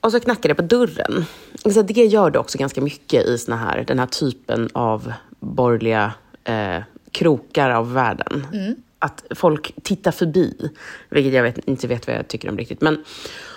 Och 0.00 0.12
så 0.12 0.20
knackade 0.20 0.48
det 0.48 0.54
på 0.54 0.62
dörren. 0.62 1.24
Så 1.72 1.82
det 1.82 2.04
gör 2.04 2.30
det 2.30 2.38
också 2.38 2.58
ganska 2.58 2.80
mycket 2.80 3.26
i 3.26 3.38
såna 3.38 3.56
här, 3.56 3.84
den 3.86 3.98
här 3.98 4.06
typen 4.06 4.68
av 4.72 5.12
borgerliga 5.40 6.12
eh, 6.44 6.82
krokar 7.14 7.70
av 7.70 7.92
världen. 7.92 8.46
Mm. 8.52 8.74
Att 8.98 9.24
folk 9.30 9.72
tittar 9.82 10.10
förbi, 10.10 10.70
vilket 11.08 11.32
jag 11.32 11.42
vet, 11.42 11.58
inte 11.58 11.86
vet 11.86 12.06
vad 12.06 12.16
jag 12.16 12.28
tycker 12.28 12.48
om 12.48 12.58
riktigt. 12.58 12.80
Men, 12.80 13.04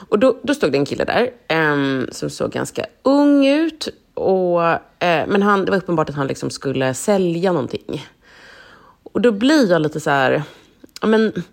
och 0.09 0.19
då, 0.19 0.39
då 0.43 0.53
stod 0.53 0.71
det 0.71 0.77
en 0.77 0.85
kille 0.85 1.05
där 1.05 1.29
eh, 1.47 2.05
som 2.11 2.29
såg 2.29 2.51
ganska 2.51 2.85
ung 3.03 3.47
ut. 3.47 3.87
Och, 4.13 4.63
eh, 5.03 5.27
men 5.27 5.41
han, 5.41 5.65
det 5.65 5.71
var 5.71 5.77
uppenbart 5.77 6.09
att 6.09 6.15
han 6.15 6.27
liksom 6.27 6.49
skulle 6.49 6.93
sälja 6.93 7.51
någonting. 7.51 8.07
Och 9.03 9.21
då 9.21 9.31
blir 9.31 9.71
jag 9.71 9.81
lite 9.81 9.99
så 9.99 10.09
här... 10.09 10.43
Men, 11.01 11.43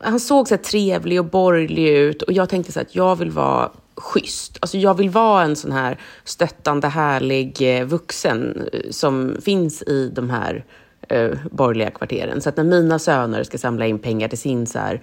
han 0.00 0.20
såg 0.20 0.48
så 0.48 0.56
trevlig 0.56 1.20
och 1.20 1.26
borgerlig 1.26 1.88
ut 1.88 2.22
och 2.22 2.32
jag 2.32 2.48
tänkte 2.48 2.72
så 2.72 2.80
att 2.80 2.94
jag 2.94 3.16
vill 3.16 3.30
vara 3.30 3.70
schysst. 3.96 4.58
Alltså 4.60 4.78
jag 4.78 4.94
vill 4.94 5.10
vara 5.10 5.44
en 5.44 5.56
sån 5.56 5.72
här 5.72 5.98
stöttande, 6.24 6.88
härlig 6.88 7.78
eh, 7.78 7.86
vuxen 7.86 8.68
eh, 8.72 8.90
som 8.90 9.36
finns 9.42 9.82
i 9.82 10.12
de 10.14 10.30
här 10.30 10.64
eh, 11.10 11.30
borgerliga 11.50 11.90
kvarteren. 11.90 12.40
Så 12.40 12.48
att 12.48 12.56
när 12.56 12.64
mina 12.64 12.98
söner 12.98 13.44
ska 13.44 13.58
samla 13.58 13.86
in 13.86 13.98
pengar 13.98 14.28
till 14.28 14.38
sin 14.38 14.66
så 14.66 14.78
här, 14.78 15.00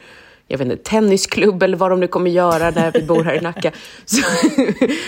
jag 0.47 0.57
vet 0.57 0.67
inte, 0.71 0.83
tennisklubb 0.83 1.63
eller 1.63 1.77
vad 1.77 1.91
de 1.91 1.99
nu 1.99 2.07
kommer 2.07 2.31
göra 2.31 2.71
när 2.71 2.91
vi 2.91 3.03
bor 3.03 3.23
här 3.23 3.35
i 3.35 3.41
Nacka, 3.41 3.71
så, 4.05 4.21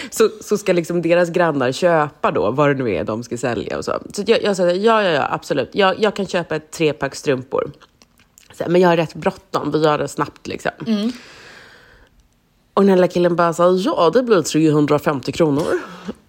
så, 0.10 0.30
så, 0.42 0.58
ska 0.58 0.74
liksom 0.74 1.02
deras 1.02 1.30
grannar 1.30 1.72
köpa 1.72 2.32
då 2.32 2.52
vad 2.52 2.70
det 2.70 2.84
nu 2.84 2.94
är 2.94 3.04
de 3.04 3.24
ska 3.24 3.38
sälja 3.38 3.78
och 3.78 3.86
så. 3.86 4.00
Så 4.14 4.24
jag, 4.28 4.44
jag 4.44 4.58
sa, 4.58 4.72
ja, 4.72 5.04
ja, 5.04 5.10
ja, 5.10 5.28
absolut. 5.32 5.70
Jag, 5.72 6.00
jag 6.00 6.16
kan 6.16 6.28
köpa 6.28 6.56
ett 6.56 6.72
trepack 6.72 7.16
strumpor. 7.16 7.72
Så, 8.54 8.64
men 8.68 8.82
jag 8.82 8.90
har 8.90 8.98
rätt 8.98 9.14
bråttom, 9.14 9.72
vi 9.72 9.80
gör 9.80 9.98
det 9.98 10.08
snabbt 10.08 10.48
liksom. 10.48 10.72
Mm. 10.88 11.12
Och 12.74 12.86
den 12.86 13.00
här 13.00 13.08
killen 13.08 13.36
bara 13.36 13.54
sa, 13.54 13.72
ja 13.72 14.10
det 14.14 14.24
blir 14.24 14.42
350 14.42 15.32
kronor. 15.32 15.74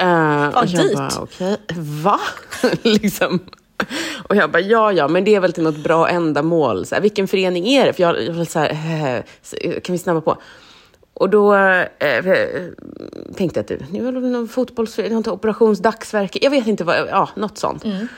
Uh, 0.03 0.55
Vad 0.55 0.69
dyrt. 0.69 0.97
Bara, 0.97 1.23
okay, 1.23 1.57
va? 2.03 2.21
liksom. 2.83 3.41
Och 4.29 4.37
jag 4.37 4.51
bara, 4.51 4.61
ja, 4.61 4.93
ja, 4.93 5.09
men 5.09 5.25
det 5.25 5.35
är 5.35 5.41
väl 5.41 5.53
till 5.53 5.63
något 5.63 5.77
bra 5.77 6.09
ändamål. 6.09 6.87
Så 6.87 6.95
här, 6.95 7.03
vilken 7.03 7.29
förening 7.29 7.69
är 7.69 7.87
det? 7.87 7.93
För 7.93 8.03
jag, 8.03 8.23
jag 8.23 8.49
så 8.49 8.59
här, 8.59 9.25
äh, 9.61 9.81
kan 9.81 9.93
vi 9.93 9.99
snabba 9.99 10.21
på? 10.21 10.37
Och 11.15 11.31
då 11.31 11.55
äh, 11.55 12.25
tänkte 13.37 13.59
jag 13.59 13.61
att 13.61 13.69
det 13.69 13.99
är 13.99 14.03
väl 14.03 14.15
någon 14.15 14.49
något 15.11 15.29
operationsdagsverke, 15.29 16.39
jag 16.43 16.51
vet 16.51 16.67
inte 16.67 16.85
vad, 16.85 16.97
ja, 16.97 17.29
något 17.37 17.59
sånt. 17.59 17.85
Mm. 17.85 18.09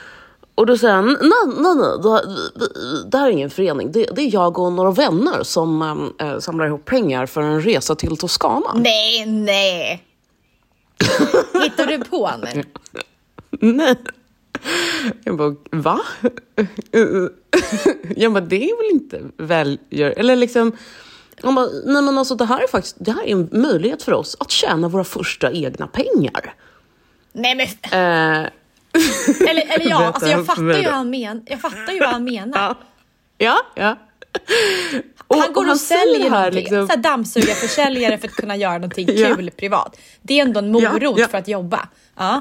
Och 0.54 0.66
då 0.66 0.78
säger 0.78 0.94
han, 0.94 1.06
nej, 1.06 1.62
nej, 1.62 1.74
nej, 1.76 2.22
det, 2.54 3.10
det 3.10 3.18
här 3.18 3.26
är 3.26 3.30
ingen 3.30 3.50
förening. 3.50 3.92
Det, 3.92 4.04
det 4.04 4.22
är 4.22 4.34
jag 4.34 4.58
och 4.58 4.72
några 4.72 4.90
vänner 4.90 5.42
som 5.42 5.82
äh, 6.18 6.38
samlar 6.38 6.66
ihop 6.66 6.84
pengar 6.84 7.26
för 7.26 7.40
en 7.40 7.62
resa 7.62 7.94
till 7.94 8.16
Toscana. 8.16 8.72
Nej, 8.74 9.26
nej. 9.26 10.04
Hittar 11.62 11.86
du 11.86 11.98
på 11.98 12.30
nu? 12.52 12.64
nej. 13.50 13.96
Jag 15.24 15.36
bara, 15.36 15.54
va? 15.70 16.00
Jag 18.16 18.32
bara, 18.32 18.40
det 18.40 18.70
är 18.70 18.76
väl 18.76 19.00
inte 19.00 19.20
välgör... 19.36 20.14
Eller 20.16 20.36
liksom... 20.36 20.76
Han 21.42 21.54
bara, 21.54 21.66
nej 21.66 22.02
men 22.02 22.18
alltså 22.18 22.34
det 22.34 22.44
här 22.44 22.62
är 22.62 22.66
faktiskt 22.66 22.96
det 22.98 23.12
här 23.12 23.22
är 23.22 23.32
en 23.32 23.48
möjlighet 23.52 24.02
för 24.02 24.12
oss 24.12 24.36
att 24.40 24.50
tjäna 24.50 24.88
våra 24.88 25.04
första 25.04 25.52
egna 25.52 25.86
pengar. 25.86 26.54
Nej 27.32 27.54
men... 27.54 27.66
Eh. 27.66 28.48
eller, 29.48 29.74
eller 29.74 29.90
ja, 29.90 30.06
alltså 30.06 30.30
jag 30.30 30.46
fattar 30.46 30.62
ju 30.62 30.84
vad 30.84 30.94
han, 30.94 31.10
men, 31.10 31.42
jag 31.46 31.60
fattar 31.60 31.92
ju 31.92 31.98
vad 31.98 32.08
han 32.08 32.24
menar. 32.24 32.76
Ja, 33.38 33.58
ja. 33.74 33.96
Och, 35.26 35.36
han 35.36 35.52
går 35.52 35.64
och, 35.64 35.70
och 35.70 35.78
säljer 35.78 36.30
här, 36.30 36.52
liksom... 36.52 36.88
så 36.88 36.96
dammsugarförsäljare 36.96 38.18
för 38.18 38.28
att 38.28 38.34
kunna 38.34 38.56
göra 38.56 38.74
någonting 38.74 39.06
kul 39.16 39.44
ja. 39.44 39.50
privat. 39.56 39.96
Det 40.22 40.38
är 40.38 40.42
ändå 40.42 40.58
en 40.58 40.72
morot 40.72 41.00
ja, 41.00 41.14
ja. 41.16 41.28
för 41.28 41.38
att 41.38 41.48
jobba. 41.48 41.88
Ja. 42.16 42.40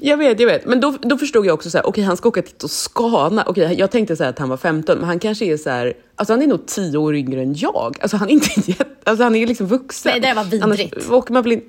Jag 0.00 0.16
vet, 0.16 0.40
jag 0.40 0.46
vet. 0.46 0.66
Men 0.66 0.80
då, 0.80 0.96
då 1.00 1.18
förstod 1.18 1.46
jag 1.46 1.54
också 1.54 1.70
så 1.70 1.78
här, 1.78 1.82
okej 1.82 1.90
okay, 1.90 2.04
han 2.04 2.16
ska 2.16 2.28
åka 2.28 2.42
till 2.42 2.54
Toscana. 2.54 3.44
Okej, 3.46 3.64
okay, 3.64 3.78
jag 3.78 3.90
tänkte 3.90 4.16
så 4.16 4.24
att 4.24 4.38
han 4.38 4.48
var 4.48 4.56
15, 4.56 4.98
men 4.98 5.06
han 5.06 5.18
kanske 5.18 5.44
är 5.44 5.56
så 5.56 5.70
här, 5.70 5.94
alltså 6.16 6.32
han 6.32 6.42
är 6.42 6.46
nog 6.46 6.66
10 6.66 6.98
år 6.98 7.14
yngre 7.14 7.42
än 7.42 7.54
jag. 7.54 7.96
Alltså 8.00 8.16
han 8.16 8.28
är 8.28 8.32
inte 8.32 8.60
jätte, 8.70 9.10
alltså 9.10 9.24
han 9.24 9.34
är 9.34 9.46
liksom 9.46 9.66
vuxen. 9.66 10.12
Nej, 10.12 10.20
det 10.20 10.34
var 10.34 10.44
vidrigt. 10.44 10.64
Annars 10.64 11.10
åker 11.10 11.32
man 11.32 11.42
blind. 11.42 11.62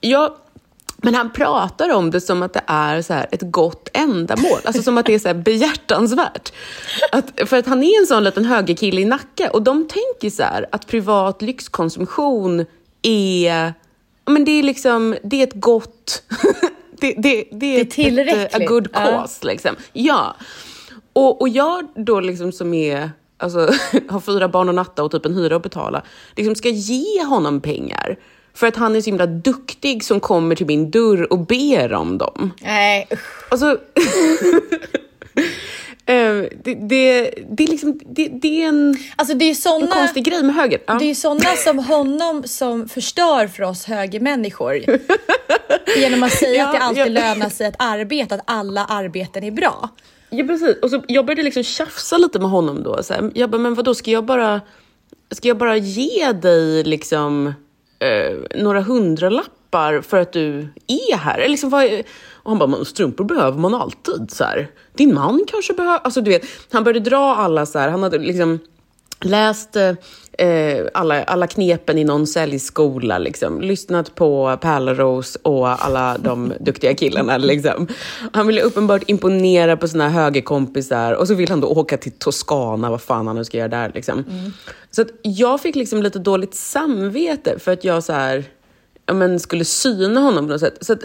Ja, 0.00 0.36
men 1.02 1.14
han 1.14 1.32
pratar 1.32 1.94
om 1.94 2.10
det 2.10 2.20
som 2.20 2.42
att 2.42 2.52
det 2.52 2.62
är 2.66 3.02
så 3.02 3.14
ett 3.14 3.42
gott 3.42 3.88
ändamål, 3.92 4.58
alltså 4.64 4.82
som 4.82 4.98
att 4.98 5.06
det 5.06 5.14
är 5.14 5.18
så 5.18 5.28
här 5.28 5.34
behjärtansvärt. 5.34 6.52
Att, 7.12 7.48
för 7.48 7.56
att 7.56 7.66
han 7.66 7.82
är 7.82 8.00
en 8.00 8.06
sån 8.06 8.24
liten 8.24 8.44
högerkille 8.44 9.00
i 9.00 9.04
Nacka 9.04 9.50
och 9.50 9.62
de 9.62 9.88
tänker 9.88 10.36
så 10.36 10.42
här, 10.42 10.66
att 10.72 10.86
privat 10.86 11.42
lyxkonsumtion 11.42 12.66
är 13.02 13.74
men 14.28 14.44
det 14.44 14.50
är 14.50 14.62
liksom, 14.62 15.16
det 15.22 15.36
är 15.42 15.46
ett 15.46 15.60
gott 15.60 16.22
det, 17.00 17.14
det, 17.16 17.22
det, 17.22 17.40
är, 17.40 17.44
det 17.50 17.80
är 17.80 17.84
tillräckligt. 17.84 18.54
Ett, 18.54 18.54
a 18.54 18.64
good 18.68 18.92
cause. 18.92 19.38
Ja. 19.42 19.48
Liksom. 19.48 19.76
ja. 19.92 20.36
Och, 21.12 21.40
och 21.40 21.48
jag 21.48 21.88
då 21.94 22.20
liksom 22.20 22.52
som 22.52 22.74
är, 22.74 23.10
alltså, 23.36 23.58
har 24.08 24.20
fyra 24.20 24.48
barn 24.48 24.68
och 24.68 24.74
natta 24.74 25.04
och 25.04 25.10
typ 25.10 25.26
en 25.26 25.34
hyra 25.34 25.56
att 25.56 25.62
betala, 25.62 26.02
liksom 26.36 26.54
ska 26.54 26.68
ge 26.68 27.24
honom 27.24 27.60
pengar. 27.60 28.18
För 28.54 28.66
att 28.66 28.76
han 28.76 28.96
är 28.96 29.00
så 29.00 29.10
himla 29.10 29.26
duktig 29.26 30.04
som 30.04 30.20
kommer 30.20 30.54
till 30.54 30.66
min 30.66 30.90
dörr 30.90 31.32
och 31.32 31.38
ber 31.38 31.92
om 31.92 32.18
dem. 32.18 32.50
Nej, 32.62 33.08
usch. 33.12 33.52
Alltså, 33.52 33.78
det, 36.08 36.74
det, 36.74 37.30
det, 37.50 37.64
är 37.64 37.68
liksom, 37.68 38.00
det, 38.06 38.28
det 38.28 38.62
är 38.62 38.68
en, 38.68 38.96
alltså 39.16 39.34
det 39.34 39.44
är 39.44 39.54
såna, 39.54 39.86
en 39.86 39.92
konstig 39.92 40.24
grej 40.24 40.42
med 40.42 40.54
höger. 40.54 40.80
Ja. 40.86 40.94
Det 40.94 41.04
är 41.10 41.14
sådana 41.14 41.56
som 41.56 41.78
honom 41.78 42.42
som 42.46 42.88
förstör 42.88 43.46
för 43.46 43.62
oss 43.62 43.84
högermänniskor. 43.84 44.74
Genom 45.96 46.22
att 46.22 46.32
säga 46.32 46.54
ja, 46.54 46.66
att 46.66 46.72
det 46.72 46.78
alltid 46.78 47.16
ja. 47.16 47.20
lönar 47.20 47.48
sig 47.48 47.66
att 47.66 47.74
arbeta, 47.78 48.34
att 48.34 48.40
alla 48.44 48.84
arbeten 48.84 49.44
är 49.44 49.50
bra. 49.50 49.88
Ja 50.30 50.44
precis, 50.44 50.76
och 50.82 50.90
så 50.90 51.02
jag 51.08 51.26
började 51.26 51.42
liksom 51.42 51.62
tjafsa 51.62 52.16
lite 52.16 52.38
med 52.38 52.50
honom 52.50 52.82
då. 52.82 53.02
Så 53.02 53.14
här, 53.14 53.30
jag 53.34 53.50
bara, 53.50 53.58
men 53.58 53.74
vadå, 53.74 53.94
ska 53.94 54.10
jag 54.10 54.24
bara, 54.24 54.60
ska 55.30 55.48
jag 55.48 55.58
bara 55.58 55.76
ge 55.76 56.32
dig 56.32 56.84
liksom 56.84 57.46
eh, 57.98 58.60
några 58.60 58.80
hundralappar 58.80 60.00
för 60.00 60.20
att 60.20 60.32
du 60.32 60.68
är 60.86 61.16
här? 61.16 61.38
Eller 61.38 61.48
liksom, 61.48 61.70
vad, 61.70 62.02
och 62.48 62.52
han 62.52 62.58
bara, 62.58 62.78
men 62.78 62.84
strumpor 62.84 63.24
behöver 63.24 63.58
man 63.58 63.74
alltid. 63.74 64.30
Så 64.30 64.44
här. 64.44 64.68
Din 64.94 65.14
man 65.14 65.44
kanske 65.48 65.72
behöver... 65.72 65.98
Alltså, 65.98 66.20
du 66.20 66.30
vet, 66.30 66.44
han 66.70 66.84
började 66.84 67.10
dra 67.10 67.34
alla 67.36 67.66
så 67.66 67.78
här, 67.78 67.88
han 67.88 68.02
hade 68.02 68.18
liksom 68.18 68.58
läst 69.20 69.76
eh, 69.76 70.86
alla, 70.94 71.22
alla 71.22 71.46
knepen 71.46 71.98
i 71.98 72.04
någon 72.04 72.26
säljskola, 72.26 73.18
liksom. 73.18 73.60
lyssnat 73.60 74.14
på 74.14 74.58
Pärleros 74.60 75.36
och 75.42 75.84
alla 75.84 76.18
de 76.18 76.52
duktiga 76.60 76.94
killarna. 76.94 77.36
Liksom. 77.36 77.86
Han 78.32 78.46
ville 78.46 78.62
uppenbart 78.62 79.02
imponera 79.06 79.76
på 79.76 79.88
sina 79.88 80.08
högerkompisar 80.08 81.12
och 81.12 81.28
så 81.28 81.34
vill 81.34 81.48
han 81.48 81.60
då 81.60 81.68
åka 81.68 81.96
till 81.96 82.12
Toscana, 82.12 82.90
vad 82.90 83.02
fan 83.02 83.26
han 83.26 83.36
nu 83.36 83.44
ska 83.44 83.58
göra 83.58 83.68
där. 83.68 83.92
Liksom. 83.94 84.24
Mm. 84.30 84.52
Så 84.90 85.02
att 85.02 85.08
jag 85.22 85.60
fick 85.60 85.76
liksom 85.76 86.02
lite 86.02 86.18
dåligt 86.18 86.54
samvete 86.54 87.58
för 87.58 87.72
att 87.72 87.84
jag 87.84 88.04
så 88.04 88.12
här, 88.12 88.44
ja, 89.06 89.14
men, 89.14 89.40
skulle 89.40 89.64
syna 89.64 90.20
honom 90.20 90.46
på 90.46 90.52
något 90.52 90.60
sätt. 90.60 90.78
Så 90.80 90.92
att, 90.92 91.02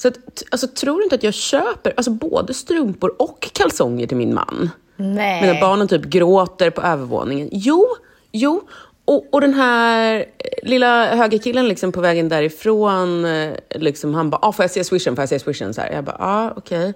så 0.00 0.08
att, 0.08 0.18
alltså, 0.50 0.66
tror 0.68 0.96
du 0.96 1.02
inte 1.02 1.14
att 1.14 1.22
jag 1.22 1.34
köper 1.34 1.94
alltså, 1.96 2.10
både 2.10 2.54
strumpor 2.54 3.14
och 3.18 3.48
kalsonger 3.52 4.06
till 4.06 4.16
min 4.16 4.34
man? 4.34 4.70
Nej. 4.96 5.42
Medan 5.42 5.60
barnen 5.60 5.88
typ 5.88 6.04
gråter 6.04 6.70
på 6.70 6.82
övervåningen. 6.82 7.48
Jo, 7.52 7.86
jo. 8.32 8.62
Och, 9.04 9.26
och 9.34 9.40
den 9.40 9.54
här 9.54 10.24
lilla 10.62 11.14
högerkillen 11.14 11.68
liksom 11.68 11.92
på 11.92 12.00
vägen 12.00 12.28
därifrån, 12.28 13.24
eh, 13.24 13.54
liksom, 13.70 14.14
han 14.14 14.30
bara, 14.30 14.38
ah, 14.42 14.52
får 14.52 14.62
jag 14.62 14.70
se 14.70 14.84
swishen? 14.84 15.16
Får 15.16 15.22
jag 15.22 15.28
se 15.28 15.38
swishen? 15.38 15.74
Så 15.74 15.80
här. 15.80 15.92
Jag 15.92 16.04
bara, 16.04 16.16
ah, 16.20 16.52
okej. 16.56 16.94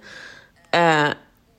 Okay. 0.69 0.81
Eh, 0.81 1.09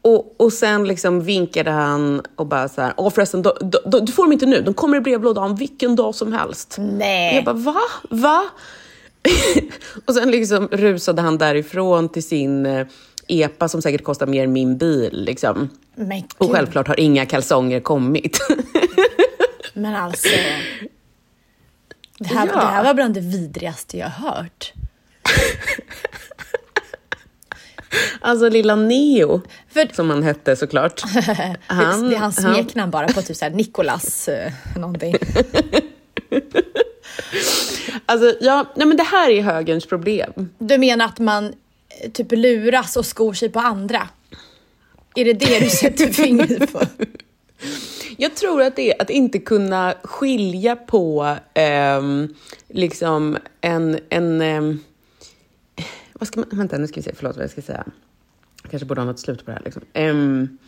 och, 0.03 0.35
och 0.41 0.53
sen 0.53 0.85
liksom 0.89 1.21
vinkade 1.21 1.71
han 1.71 2.23
och 2.37 2.47
bara 2.47 2.69
så 2.69 2.81
här, 2.81 2.95
åh 2.97 3.11
förresten, 3.11 3.43
då, 3.43 3.57
då, 3.61 3.79
då, 3.87 4.01
du 4.01 4.13
får 4.13 4.23
dem 4.23 4.33
inte 4.33 4.47
nu, 4.47 4.63
de 4.63 4.75
kommer 4.75 4.97
i 4.97 5.01
brevlådan 5.01 5.55
vilken 5.55 5.97
dag 5.97 6.15
som 6.15 6.33
helst. 6.33 6.77
Nej. 6.79 7.35
Jag 7.35 7.45
bara, 7.45 7.55
va? 7.55 7.81
Va? 8.11 8.45
och 10.07 10.15
sen 10.15 10.31
liksom 10.31 10.69
rusade 10.69 11.23
han 11.23 11.39
därifrån 11.39 12.09
till 12.09 12.25
sin 12.25 12.67
eh, 12.67 12.87
epa 13.29 13.69
som 13.69 13.83
säkert 13.83 14.05
kostar 14.05 14.27
mer 14.27 14.45
än 14.45 14.53
min 14.53 14.79
bil. 14.79 15.25
Liksom. 15.25 15.69
Och 16.39 16.53
självklart 16.53 16.89
har 16.89 17.01
inga 17.01 17.27
kalsonger 17.27 17.81
kommit. 17.81 18.39
Men 19.75 19.95
alltså... 19.95 20.29
Det 22.19 22.29
här, 22.29 22.47
ja. 22.47 22.53
det 22.53 22.67
här 22.67 22.85
var 22.85 22.95
bland 22.95 23.15
det 23.15 23.21
vidrigaste 23.21 23.99
jag 23.99 24.09
hört. 24.09 24.73
Alltså 28.21 28.49
lilla 28.49 28.77
Neo, 28.77 29.41
För... 29.69 29.95
som 29.95 30.11
han 30.11 30.23
hette 30.23 30.57
såklart. 30.57 31.03
Han, 31.67 32.09
det 32.09 32.17
är 32.17 32.19
hans 32.19 32.37
smeknamn 32.37 32.81
han... 32.81 32.91
bara 32.91 33.09
på 33.09 33.23
typ 33.23 33.37
såhär 33.37 33.53
Nikolas 33.53 34.29
uh, 34.29 34.79
någonting. 34.81 35.17
Alltså, 38.07 38.37
ja, 38.41 38.73
nej 38.77 38.87
men 38.87 38.97
det 38.97 39.03
här 39.03 39.31
är 39.31 39.43
högerns 39.43 39.87
problem. 39.87 40.51
Du 40.59 40.79
menar 40.79 41.05
att 41.05 41.19
man 41.19 41.45
eh, 41.47 42.11
typ 42.13 42.33
luras 42.33 42.97
och 42.97 43.07
skor 43.07 43.33
sig 43.33 43.49
på 43.49 43.61
andra? 43.61 44.09
Är 45.15 45.25
det 45.25 45.33
det 45.33 45.61
du 45.61 45.71
sätter 45.71 46.07
fingret 46.13 46.73
på? 46.73 46.81
Jag 48.17 48.35
tror 48.35 48.63
att 48.63 48.77
det 48.77 48.91
är 48.91 49.03
att 49.03 49.11
inte 49.11 49.39
kunna 49.39 49.95
skilja 50.03 50.77
på 50.77 51.37
um, 51.99 52.35
liksom 52.69 53.39
en, 53.61 53.99
en 54.09 54.43
um, 54.43 54.85
vad 56.13 56.29
ska 56.29 56.41
man, 56.41 56.49
vänta 56.53 56.79
nu 56.79 56.87
ska 56.87 56.97
vi 56.97 57.03
se, 57.03 57.15
förlåt 57.15 57.37
vad 57.37 57.43
jag 57.43 57.51
ska 57.51 57.63
säga. 57.63 57.85
Jag 58.63 58.71
kanske 58.71 58.87
borde 58.87 59.01
ha 59.01 59.07
något 59.07 59.19
slut 59.19 59.45
på 59.45 59.51
det 59.51 59.57
här. 59.57 59.65
Liksom. 59.65 59.83
Um, 59.95 60.59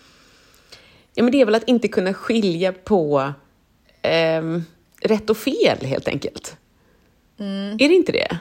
ja, 1.14 1.22
men 1.22 1.32
det 1.32 1.40
är 1.40 1.44
väl 1.44 1.54
att 1.54 1.68
inte 1.68 1.88
kunna 1.88 2.14
skilja 2.14 2.72
på 2.72 3.32
um, 4.38 4.64
rätt 5.00 5.30
och 5.30 5.36
fel 5.36 5.78
helt 5.86 6.08
enkelt. 6.08 6.56
Mm. 7.38 7.72
Är 7.72 7.88
det 7.88 7.94
inte 7.94 8.12
det? 8.12 8.38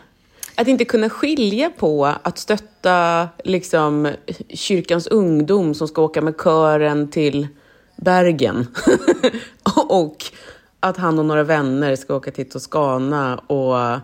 Att 0.56 0.68
inte 0.68 0.86
kunna 0.86 1.10
skilja 1.10 1.70
på 1.70 2.06
att 2.06 2.38
stötta 2.38 3.30
liksom, 3.44 4.12
kyrkans 4.50 5.08
ungdom 5.08 5.74
som 5.74 5.88
ska 5.88 6.02
åka 6.02 6.22
med 6.22 6.34
kören 6.44 7.12
till 7.12 7.48
Bergen 7.96 8.68
och 9.90 10.26
att 10.80 10.98
han 10.98 11.20
och 11.20 11.26
några 11.26 11.44
vänner 11.44 11.96
ska 11.96 12.16
åka 12.16 12.32
till 12.32 12.50
Toscana 12.50 13.38
och 13.38 14.00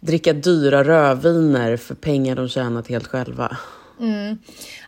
dricka 0.00 0.32
dyra 0.32 0.84
rödviner 0.84 1.76
för 1.76 1.94
pengar 1.94 2.36
de 2.36 2.48
tjänat 2.48 2.88
helt 2.88 3.06
själva. 3.06 3.56
Mm. 4.00 4.38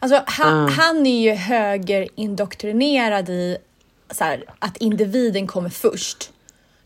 Alltså, 0.01 0.23
han, 0.27 0.65
uh. 0.65 0.71
han 0.71 1.07
är 1.07 1.23
ju 1.23 1.31
högerindoktrinerad 1.35 3.29
i 3.29 3.57
så 4.12 4.25
här, 4.25 4.45
att 4.59 4.76
individen 4.76 5.47
kommer 5.47 5.71
först. 5.71 6.31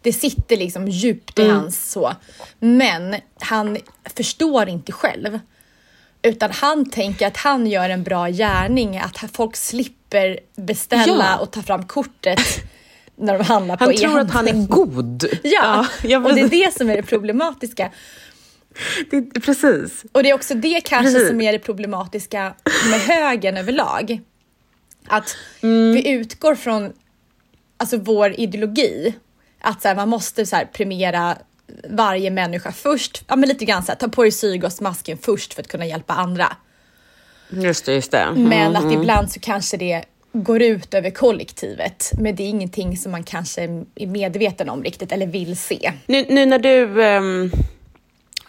Det 0.02 0.12
sitter 0.12 0.56
liksom 0.56 0.88
djupt 0.88 1.38
i 1.38 1.42
mm. 1.42 1.56
hans 1.56 1.90
så. 1.90 2.12
Men 2.58 3.16
han 3.40 3.78
förstår 4.16 4.68
inte 4.68 4.92
själv. 4.92 5.40
Utan 6.22 6.50
han 6.50 6.90
tänker 6.90 7.26
att 7.26 7.36
han 7.36 7.66
gör 7.66 7.90
en 7.90 8.02
bra 8.02 8.28
gärning, 8.28 8.98
att 8.98 9.24
folk 9.32 9.56
slipper 9.56 10.40
beställa 10.56 11.24
ja. 11.24 11.38
och 11.38 11.50
ta 11.50 11.62
fram 11.62 11.86
kortet 11.86 12.40
när 13.16 13.38
de 13.38 13.44
handlar 13.44 13.76
han 13.76 13.88
på 13.88 13.92
Han 13.92 14.10
tror 14.10 14.20
att 14.20 14.30
han 14.30 14.48
är 14.48 14.66
god. 14.66 15.24
Ja, 15.42 15.86
ja 16.02 16.18
och 16.18 16.34
det 16.34 16.40
är 16.40 16.48
det 16.48 16.74
som 16.76 16.90
är 16.90 16.96
det 16.96 17.02
problematiska. 17.02 17.90
Det, 19.10 19.22
precis. 19.22 20.04
Och 20.12 20.22
det 20.22 20.30
är 20.30 20.34
också 20.34 20.54
det 20.54 20.80
kanske 20.80 21.12
precis. 21.12 21.28
som 21.28 21.40
är 21.40 21.52
det 21.52 21.58
problematiska 21.58 22.54
med 22.90 23.00
högern 23.00 23.56
överlag. 23.56 24.20
Att 25.06 25.36
mm. 25.60 25.92
vi 25.92 26.08
utgår 26.10 26.54
från 26.54 26.92
alltså, 27.76 27.96
vår 27.98 28.40
ideologi. 28.40 29.14
Att 29.60 29.82
så 29.82 29.88
här, 29.88 29.94
man 29.94 30.08
måste 30.08 30.46
så 30.46 30.56
här, 30.56 30.64
premiera 30.64 31.38
varje 31.88 32.30
människa 32.30 32.72
först. 32.72 33.24
Ja, 33.28 33.36
men 33.36 33.48
lite 33.48 33.64
grann 33.64 33.82
så 33.82 33.92
här, 33.92 33.96
ta 33.96 34.08
på 34.08 34.22
dig 34.22 34.32
syrgasmasken 34.32 35.18
först 35.18 35.54
för 35.54 35.62
att 35.62 35.68
kunna 35.68 35.86
hjälpa 35.86 36.14
andra. 36.14 36.56
Just 37.50 37.86
det, 37.86 37.94
just 37.94 38.10
det. 38.10 38.18
Mm. 38.18 38.42
Men 38.42 38.76
att 38.76 38.82
mm. 38.82 39.00
ibland 39.00 39.32
så 39.32 39.40
kanske 39.40 39.76
det 39.76 40.04
går 40.32 40.62
ut 40.62 40.94
över 40.94 41.10
kollektivet. 41.10 42.12
Men 42.18 42.36
det 42.36 42.42
är 42.42 42.48
ingenting 42.48 42.96
som 42.96 43.12
man 43.12 43.22
kanske 43.22 43.62
är 43.94 44.06
medveten 44.06 44.68
om 44.68 44.84
riktigt 44.84 45.12
eller 45.12 45.26
vill 45.26 45.56
se. 45.56 45.92
Nu, 46.06 46.26
nu 46.28 46.46
när 46.46 46.58
du 46.58 47.02
um, 47.02 47.52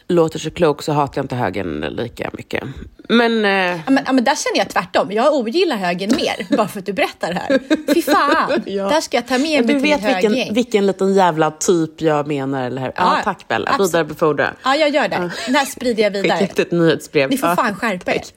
låter 0.08 0.40
så 0.40 0.52
klok 0.52 0.84
så 0.84 0.92
hatar 0.92 1.18
jag 1.18 1.24
inte 1.24 1.36
högern 1.36 1.80
lika 1.80 2.30
mycket. 2.34 2.64
Men, 3.10 3.44
ja, 3.44 3.80
men, 3.88 4.04
ja, 4.06 4.14
men 4.14 4.24
där 4.24 4.36
känner 4.36 4.58
jag 4.58 4.70
tvärtom. 4.70 5.12
Jag 5.12 5.34
ogillar 5.34 5.76
högern 5.76 6.16
mer, 6.16 6.56
bara 6.58 6.68
för 6.68 6.80
att 6.80 6.86
du 6.86 6.94
berättar 6.94 7.34
det 7.34 7.40
här. 7.40 7.60
Fy 7.94 8.02
fan! 8.02 8.62
ja. 8.66 8.90
Där 8.90 9.02
ska 9.02 9.18
jag 9.18 9.28
ta 9.28 9.38
med 9.38 9.66
mig 9.66 9.76
Du 9.76 9.82
vet 9.82 10.04
vilken, 10.04 10.54
vilken 10.54 10.88
liten 10.88 11.14
jävla 11.14 11.52
typ 11.52 12.02
jag 12.02 12.28
menar, 12.28 12.64
eller 12.66 12.82
hur? 12.82 12.92
Ja, 12.96 13.18
ja 13.18 13.22
tack 13.24 13.48
Bella. 13.48 13.76
Vidarebefordra. 13.80 14.54
Ja, 14.64 14.76
jag 14.76 14.90
gör 14.90 15.08
det. 15.08 15.32
Det 15.48 15.58
här 15.58 15.66
sprider 15.66 16.04
jag 16.04 16.12
vidare. 16.12 16.48
Fick 16.48 16.60
ett 16.60 16.72
nyhetsbrev. 16.72 17.30
Ni 17.30 17.38
får 17.38 17.56
fan 17.56 17.76
skärpa 17.76 18.14
er. 18.14 18.22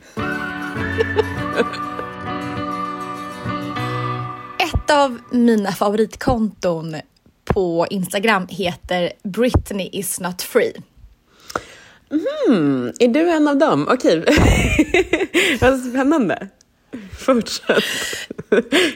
Ett 4.58 4.90
av 4.90 5.18
mina 5.30 5.72
favoritkonton 5.72 6.96
på 7.44 7.86
Instagram 7.90 8.46
heter 8.50 9.12
Britney 9.22 9.88
is 9.92 10.20
not 10.20 10.42
free. 10.42 10.72
Mm, 12.10 12.92
är 12.98 13.08
du 13.08 13.30
en 13.30 13.48
av 13.48 13.56
dem? 13.56 13.88
Okej, 13.90 14.24
vad 15.60 15.80
spännande. 15.80 16.48
Fortsätt. 17.18 17.84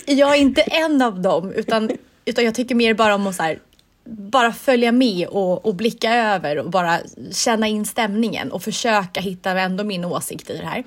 jag 0.07 0.35
är 0.35 0.41
inte 0.41 0.61
en 0.61 1.03
av 1.03 1.21
dem, 1.21 1.53
utan, 1.53 1.91
utan 2.25 2.45
jag 2.45 2.55
tycker 2.55 2.75
mer 2.75 2.95
bara 2.95 3.15
om 3.15 3.27
att 3.27 3.37
så 3.37 3.43
här, 3.43 3.59
bara 4.05 4.53
följa 4.53 4.93
med 4.93 5.29
och, 5.29 5.67
och 5.67 5.75
blicka 5.75 6.15
över 6.15 6.59
och 6.59 6.71
bara 6.71 6.99
känna 7.33 7.67
in 7.67 7.87
stämningen 7.87 8.53
och 8.53 8.63
försöka 8.63 9.21
hitta 9.21 9.51
ändå 9.51 9.85
min 9.85 10.05
åsikt 10.05 10.51
i 10.51 10.57
det 10.57 10.67
här. 10.67 10.85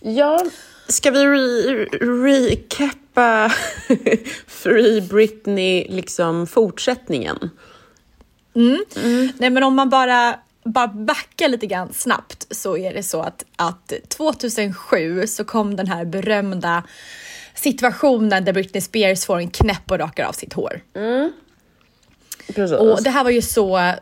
Ja, 0.00 0.46
ska 0.88 1.10
vi 1.10 1.24
re 1.24 1.84
recappa 2.48 3.52
Free 4.46 5.00
Britney, 5.00 5.86
liksom 5.88 6.46
fortsättningen? 6.46 7.50
Mm. 8.54 8.84
Mm. 8.96 9.28
Nej, 9.38 9.50
men 9.50 9.62
om 9.62 9.74
man 9.74 9.90
bara 9.90 10.34
bara 10.66 10.88
backa 10.88 11.48
lite 11.48 11.66
grann 11.66 11.92
snabbt 11.92 12.46
så 12.50 12.76
är 12.76 12.94
det 12.94 13.02
så 13.02 13.20
att, 13.20 13.44
att 13.56 13.92
2007 14.08 15.26
så 15.26 15.44
kom 15.44 15.76
den 15.76 15.86
här 15.86 16.04
berömda 16.04 16.82
situationen 17.54 18.44
där 18.44 18.52
Britney 18.52 18.80
Spears 18.80 19.24
får 19.24 19.38
en 19.38 19.50
knäpp 19.50 19.90
och 19.90 19.98
rakar 19.98 20.24
av 20.24 20.32
sitt 20.32 20.52
hår. 20.52 20.80
Mm. 20.94 21.32
Och 22.78 23.02
det 23.02 23.10
här 23.10 23.24
var 23.24 23.30
ju 23.30 23.42
så 23.42 23.92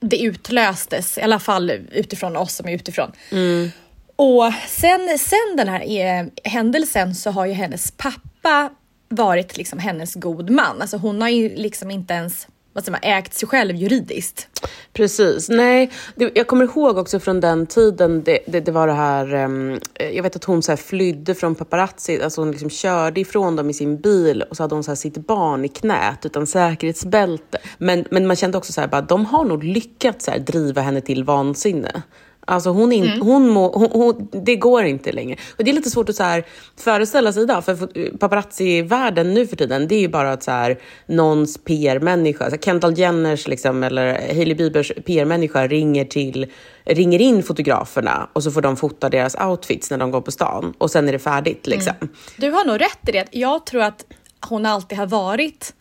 det 0.00 0.22
utlöstes, 0.22 1.18
i 1.18 1.20
alla 1.20 1.38
fall 1.38 1.70
utifrån 1.70 2.36
oss 2.36 2.54
som 2.54 2.68
är 2.68 2.72
utifrån. 2.72 3.12
Mm. 3.32 3.70
Och 4.16 4.52
sen, 4.68 5.18
sen 5.18 5.56
den 5.56 5.68
här 5.68 6.00
eh, 6.00 6.26
händelsen 6.44 7.14
så 7.14 7.30
har 7.30 7.46
ju 7.46 7.52
hennes 7.52 7.90
pappa 7.90 8.70
varit 9.08 9.56
liksom 9.56 9.78
hennes 9.78 10.14
god 10.14 10.50
man. 10.50 10.82
Alltså 10.82 10.96
hon 10.96 11.22
har 11.22 11.28
ju 11.28 11.56
liksom 11.56 11.90
inte 11.90 12.14
ens 12.14 12.46
vad 12.78 12.84
säger 12.84 12.98
man, 13.02 13.18
ägt 13.18 13.34
sig 13.34 13.48
själv 13.48 13.76
juridiskt. 13.76 14.48
Precis. 14.92 15.48
Nej, 15.48 15.90
det, 16.14 16.30
jag 16.34 16.46
kommer 16.46 16.64
ihåg 16.64 16.98
också 16.98 17.20
från 17.20 17.40
den 17.40 17.66
tiden, 17.66 18.22
det, 18.22 18.38
det, 18.46 18.60
det 18.60 18.72
var 18.72 18.86
det 18.86 18.92
här, 18.92 19.34
um, 19.34 19.80
jag 20.14 20.22
vet 20.22 20.36
att 20.36 20.44
hon 20.44 20.62
så 20.62 20.76
flydde 20.76 21.34
från 21.34 21.54
paparazzi, 21.54 22.22
alltså 22.22 22.40
hon 22.40 22.50
liksom 22.50 22.70
körde 22.70 23.20
ifrån 23.20 23.56
dem 23.56 23.70
i 23.70 23.74
sin 23.74 24.00
bil 24.00 24.42
och 24.42 24.56
så 24.56 24.62
hade 24.62 24.74
hon 24.74 24.84
så 24.84 24.96
sitt 24.96 25.16
barn 25.16 25.64
i 25.64 25.68
knät 25.68 26.26
utan 26.26 26.46
säkerhetsbälte. 26.46 27.58
Men, 27.78 28.04
men 28.10 28.26
man 28.26 28.36
kände 28.36 28.58
också 28.58 28.72
så 28.72 28.80
här, 28.80 28.88
bara, 28.88 29.02
de 29.02 29.26
har 29.26 29.44
nog 29.44 29.64
lyckats 29.64 30.24
så 30.24 30.30
här, 30.30 30.38
driva 30.38 30.80
henne 30.80 31.00
till 31.00 31.24
vansinne. 31.24 32.02
Alltså 32.48 32.70
hon, 32.70 32.92
in, 32.92 33.04
mm. 33.04 33.26
hon, 33.26 33.48
må, 33.48 33.72
hon, 33.72 33.88
hon, 33.92 34.28
det 34.44 34.56
går 34.56 34.84
inte 34.84 35.12
längre. 35.12 35.36
Och 35.56 35.64
det 35.64 35.70
är 35.70 35.74
lite 35.74 35.90
svårt 35.90 36.08
att 36.08 36.16
så 36.16 36.22
här 36.22 36.44
föreställa 36.76 37.32
sig 37.32 37.42
idag, 37.42 37.64
för 37.64 37.76
paparazzi-världen 38.18 39.34
nu 39.34 39.46
för 39.46 39.56
tiden, 39.56 39.88
det 39.88 39.94
är 39.94 40.00
ju 40.00 40.08
bara 40.08 40.32
att 40.32 40.42
så 40.42 40.50
här, 40.50 40.78
någons 41.06 41.58
PR-människa, 41.64 42.50
Kendall 42.60 42.98
Jenners 42.98 43.48
liksom, 43.48 43.84
eller 43.84 44.12
Hailey 44.34 44.54
Biebers 44.54 44.92
PR-människa 45.06 45.66
ringer, 45.66 46.04
till, 46.04 46.46
ringer 46.84 47.20
in 47.20 47.42
fotograferna 47.42 48.28
och 48.32 48.42
så 48.42 48.50
får 48.50 48.62
de 48.62 48.76
fota 48.76 49.08
deras 49.08 49.34
outfits 49.34 49.90
när 49.90 49.98
de 49.98 50.10
går 50.10 50.20
på 50.20 50.30
stan 50.30 50.74
och 50.78 50.90
sen 50.90 51.08
är 51.08 51.12
det 51.12 51.18
färdigt. 51.18 51.66
Liksom. 51.66 51.94
Mm. 52.00 52.14
Du 52.36 52.50
har 52.50 52.64
nog 52.64 52.80
rätt 52.80 53.08
i 53.08 53.12
det. 53.12 53.26
Jag 53.30 53.66
tror 53.66 53.82
att 53.82 54.04
hon 54.48 54.66
alltid 54.66 54.98
har 54.98 55.06
varit 55.06 55.74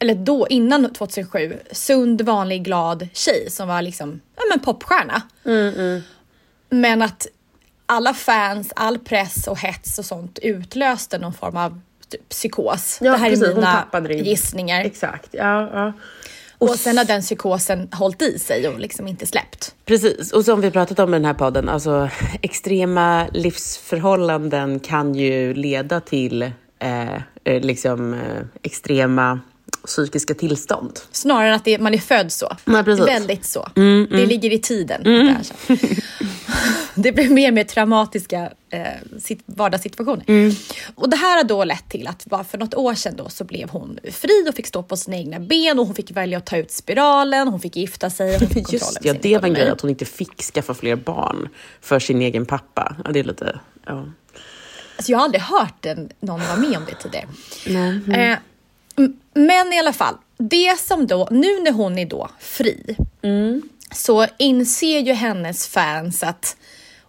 eller 0.00 0.14
då 0.14 0.46
innan 0.50 0.92
2007, 0.92 1.58
sund, 1.72 2.22
vanlig, 2.22 2.64
glad 2.64 3.08
tjej 3.12 3.50
som 3.50 3.68
var 3.68 3.82
liksom, 3.82 4.20
ja 4.36 4.42
men 4.50 4.60
popstjärna. 4.60 5.22
Mm, 5.44 5.74
mm. 5.74 6.02
Men 6.70 7.02
att 7.02 7.26
alla 7.86 8.14
fans, 8.14 8.72
all 8.76 8.98
press 8.98 9.46
och 9.46 9.58
hets 9.58 9.98
och 9.98 10.04
sånt 10.04 10.38
utlöste 10.42 11.18
någon 11.18 11.34
form 11.34 11.56
av 11.56 11.80
typ, 12.08 12.28
psykos. 12.28 12.98
Ja, 13.00 13.12
det 13.12 13.18
här 13.18 13.30
precis, 13.30 13.48
är 13.48 13.54
mina 13.54 14.22
gissningar. 14.22 14.84
Exakt, 14.84 15.28
ja, 15.32 15.70
ja. 15.72 15.92
Och, 16.58 16.70
och 16.70 16.76
sen 16.76 16.98
har 16.98 17.04
den 17.04 17.22
psykosen 17.22 17.88
hållit 17.92 18.22
i 18.22 18.38
sig 18.38 18.68
och 18.68 18.80
liksom 18.80 19.08
inte 19.08 19.26
släppt. 19.26 19.74
Precis, 19.84 20.32
och 20.32 20.44
som 20.44 20.60
vi 20.60 20.70
pratat 20.70 20.98
om 20.98 21.14
i 21.14 21.16
den 21.16 21.24
här 21.24 21.34
podden, 21.34 21.68
alltså 21.68 22.10
extrema 22.42 23.26
livsförhållanden 23.32 24.80
kan 24.80 25.14
ju 25.14 25.54
leda 25.54 26.00
till 26.00 26.42
eh, 26.78 27.14
eh 27.14 27.20
liksom 27.44 28.14
eh, 28.14 28.42
extrema 28.62 29.40
psykiska 29.86 30.34
tillstånd. 30.34 31.00
Snarare 31.12 31.48
än 31.48 31.54
att 31.54 31.64
det, 31.64 31.78
man 31.78 31.94
är 31.94 31.98
född 31.98 32.32
så. 32.32 32.56
Precis. 32.64 33.06
Väldigt 33.06 33.44
så. 33.44 33.68
Mm, 33.76 34.06
det 34.10 34.26
ligger 34.26 34.52
i 34.52 34.58
tiden. 34.58 35.02
kanske. 35.04 35.54
det 36.94 37.12
blir 37.12 37.28
mer 37.28 37.48
och 37.48 37.54
mer 37.54 37.64
traumatiska 37.64 38.52
eh, 38.70 38.80
sit- 39.18 39.42
vardagssituationer. 39.46 40.24
Mm. 40.26 40.52
Och 40.94 41.10
det 41.10 41.16
här 41.16 41.36
har 41.36 41.44
då 41.44 41.64
lett 41.64 41.88
till 41.88 42.06
att 42.06 42.26
bara 42.26 42.44
för 42.44 42.58
något 42.58 42.74
år 42.74 42.94
sedan 42.94 43.16
då 43.16 43.28
så 43.28 43.44
blev 43.44 43.70
hon 43.70 43.98
fri 44.12 44.46
och 44.48 44.54
fick 44.54 44.66
stå 44.66 44.82
på 44.82 44.96
sina 44.96 45.16
egna 45.16 45.40
ben 45.40 45.78
och 45.78 45.86
hon 45.86 45.94
fick 45.94 46.10
välja 46.10 46.38
att 46.38 46.46
ta 46.46 46.56
ut 46.56 46.70
spiralen, 46.70 47.48
hon 47.48 47.60
fick 47.60 47.76
gifta 47.76 48.10
sig, 48.10 48.38
hon 48.38 48.48
fick 48.48 48.72
Just 48.72 48.98
ja, 49.02 49.14
det 49.22 49.38
var 49.38 49.48
en 49.48 49.54
grej 49.54 49.68
att 49.68 49.80
hon 49.80 49.90
inte 49.90 50.04
fick 50.04 50.42
skaffa 50.42 50.74
fler 50.74 50.96
barn 50.96 51.48
för 51.80 51.98
sin 51.98 52.22
egen 52.22 52.46
pappa. 52.46 52.96
Ja, 53.04 53.10
det 53.12 53.20
är 53.20 53.24
lite... 53.24 53.60
Ja. 53.86 54.04
Alltså 54.96 55.12
jag 55.12 55.18
har 55.18 55.24
aldrig 55.24 55.42
hört 55.42 55.86
en, 55.86 56.10
någon 56.20 56.40
vara 56.40 56.56
med 56.56 56.76
om 56.76 56.84
det 56.86 56.94
tidigare. 56.94 57.26
Mm. 57.66 58.12
Eh, 58.12 58.38
men 59.34 59.72
i 59.72 59.78
alla 59.78 59.92
fall, 59.92 60.14
det 60.38 60.78
som 60.80 61.06
då, 61.06 61.28
nu 61.30 61.60
när 61.60 61.72
hon 61.72 61.98
är 61.98 62.06
då 62.06 62.30
fri, 62.38 62.96
Mm. 63.22 63.62
så 63.92 64.26
inser 64.38 65.00
ju 65.00 65.12
hennes 65.12 65.68
fans 65.68 66.22
att 66.22 66.56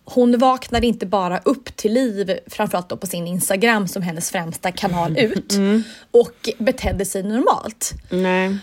hon 0.07 0.37
vaknar 0.37 0.83
inte 0.83 1.05
bara 1.05 1.39
upp 1.39 1.75
till 1.75 1.93
liv, 1.93 2.39
framförallt 2.47 2.89
då 2.89 2.97
på 2.97 3.07
sin 3.07 3.27
Instagram 3.27 3.87
som 3.87 4.01
hennes 4.01 4.31
främsta 4.31 4.71
kanal 4.71 5.17
ut, 5.19 5.53
Mm. 5.53 5.83
och 6.11 6.49
betedde 6.57 7.05
sig 7.05 7.23
normalt. 7.23 7.93
Nej. 8.09 8.57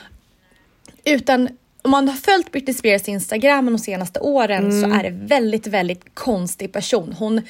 Utan 1.04 1.48
om 1.82 1.90
man 1.90 2.08
har 2.08 2.16
följt 2.16 2.52
Britney 2.52 2.74
Spears 2.74 3.08
Instagram 3.08 3.66
de 3.66 3.78
senaste 3.78 4.20
åren 4.20 4.70
Mm. 4.70 4.80
så 4.82 4.98
är 4.98 5.02
det 5.02 5.10
väldigt, 5.10 5.66
väldigt 5.66 6.14
konstig 6.14 6.72
person. 6.72 7.14
Hon, 7.18 7.40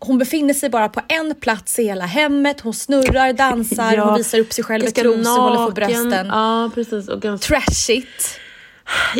hon 0.00 0.18
befinner 0.18 0.54
sig 0.54 0.70
bara 0.70 0.88
på 0.88 1.00
en 1.08 1.34
plats 1.34 1.78
i 1.78 1.82
hela 1.84 2.04
hemmet. 2.06 2.60
Hon 2.60 2.74
snurrar, 2.74 3.32
dansar, 3.32 3.92
Ja, 3.96 4.04
hon 4.04 4.16
visar 4.18 4.38
upp 4.38 4.52
sig 4.52 4.64
själv 4.64 4.84
i 4.84 4.90
trosor, 4.90 5.40
håller 5.40 5.66
för 5.66 5.72
brösten. 5.72 6.26
Ja, 6.26 6.70
precis. 6.74 7.08
Och 7.08 7.22
ganska... 7.22 7.54
Trashigt. 7.54 8.38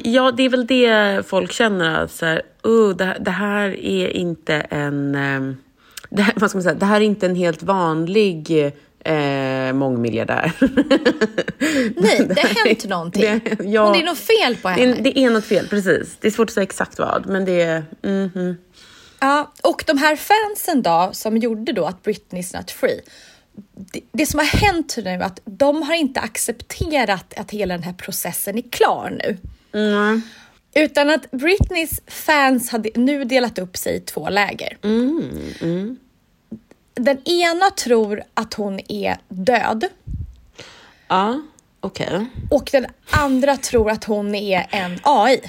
Ja, 0.04 0.30
det 0.30 0.42
är 0.42 0.48
väl 0.48 0.66
det 0.66 1.22
folk 1.28 1.52
känner. 1.52 2.04
Att 2.04 2.12
så 2.12 2.26
här, 2.26 2.42
oh, 2.62 2.96
det, 2.96 3.16
det 3.20 3.30
här 3.30 3.68
är 3.84 4.08
inte 4.16 4.54
en... 4.54 5.14
ehm, 5.14 5.56
det, 6.10 6.22
här, 6.22 6.34
vad 6.36 6.50
ska 6.50 6.56
man 6.56 6.62
säga, 6.62 6.74
det 6.74 6.86
här 6.86 7.00
är 7.00 7.04
inte 7.04 7.26
en 7.26 7.34
helt 7.36 7.62
vanlig 7.62 8.72
eh, 9.04 9.72
mångmiljardär. 9.72 10.52
Nej, 11.96 12.26
det 12.28 12.40
har 12.40 12.66
hänt 12.68 12.84
någonting. 12.88 13.22
Det- 13.22 13.64
ja. 13.64 13.86
Och 13.86 13.92
det 13.92 14.02
är 14.02 14.04
något 14.06 14.18
fel 14.18 14.56
på 14.62 14.68
Det 14.68 14.74
henne. 14.74 14.96
är, 14.96 15.02
det 15.02 15.18
är 15.18 15.30
något 15.30 15.44
fel, 15.44 15.68
precis. 15.68 16.16
Det 16.20 16.26
är 16.28 16.32
svårt 16.32 16.48
att 16.48 16.54
säga 16.54 16.62
exakt 16.62 16.98
vad, 16.98 17.26
men 17.26 17.44
det 17.44 17.60
är... 17.62 17.82
mhm. 18.02 18.56
Ja, 19.20 19.52
och 19.62 19.84
de 19.86 19.98
här 19.98 20.16
fansen 20.16 20.82
då 20.82 21.10
som 21.12 21.36
gjorde 21.36 21.72
då 21.72 21.84
att 21.84 22.02
Britney's 22.04 22.56
not 22.56 22.70
free. 22.70 23.00
Det, 23.74 24.00
det 24.12 24.26
som 24.26 24.38
har 24.38 24.46
hänt 24.46 24.96
nu 24.96 25.10
är 25.10 25.20
att 25.20 25.40
de 25.44 25.82
har 25.82 25.94
inte 25.94 26.20
accepterat 26.20 27.34
att 27.38 27.50
hela 27.50 27.74
den 27.74 27.82
här 27.82 27.92
processen 27.92 28.58
är 28.58 28.62
klar 28.70 29.18
nu. 29.24 29.36
Mm. 29.80 30.22
Utan 30.74 31.10
att 31.10 31.30
Britneys 31.30 32.00
fans 32.06 32.70
har 32.70 32.98
nu 32.98 33.24
delat 33.24 33.58
upp 33.58 33.76
sig 33.76 33.96
i 33.96 34.00
två 34.00 34.28
läger. 34.28 34.78
Den 36.94 37.28
ena 37.28 37.70
tror 37.70 38.22
att 38.34 38.54
hon 38.54 38.80
är 38.92 39.16
död 39.28 39.84
Ja, 41.08 41.42
okej. 41.80 42.26
och 42.50 42.68
den 42.72 42.86
andra 43.10 43.56
tror 43.56 43.90
att 43.90 44.04
hon 44.04 44.34
är 44.34 44.66
en 44.70 44.98
AI. 45.02 45.40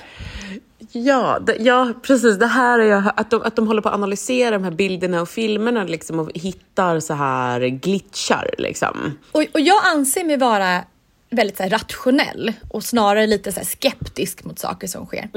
Ja, 0.92 1.40
det, 1.40 1.56
ja, 1.60 1.94
precis. 2.02 2.38
Det 2.38 2.48
här 2.48 2.80
är 2.80 2.84
jag, 2.84 3.04
att, 3.16 3.30
de, 3.30 3.42
att 3.42 3.56
de 3.56 3.68
håller 3.68 3.82
på 3.82 3.90
att 3.90 3.96
analysera 3.96 4.52
de 4.52 4.64
här 4.64 4.72
bilderna 4.72 5.22
och 5.22 5.30
filmerna 5.30 5.84
liksom, 5.84 6.20
och 6.20 6.32
hittar 6.34 7.00
så 7.00 7.14
här 7.14 7.60
glitchar. 7.60 8.50
Liksom. 8.58 9.18
Och, 9.32 9.46
och 9.54 9.60
jag 9.60 9.86
anser 9.86 10.24
mig 10.24 10.38
vara 10.38 10.84
väldigt 11.30 11.58
så 11.58 11.64
rationell 11.64 12.54
och 12.70 12.84
snarare 12.84 13.28
lite 13.28 13.52
så 13.52 13.62
skeptisk 13.66 14.44
mot 14.44 14.60
saker 14.60 14.88
som 14.88 15.06
sker. 15.06 15.30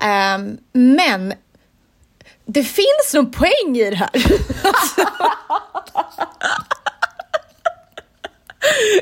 Ehm, 0.00 0.58
men 0.72 1.34
det 2.46 2.64
finns 2.64 3.14
någon 3.14 3.30
poäng 3.30 3.76
i 3.76 3.90
det 3.90 3.96
här. 3.96 4.10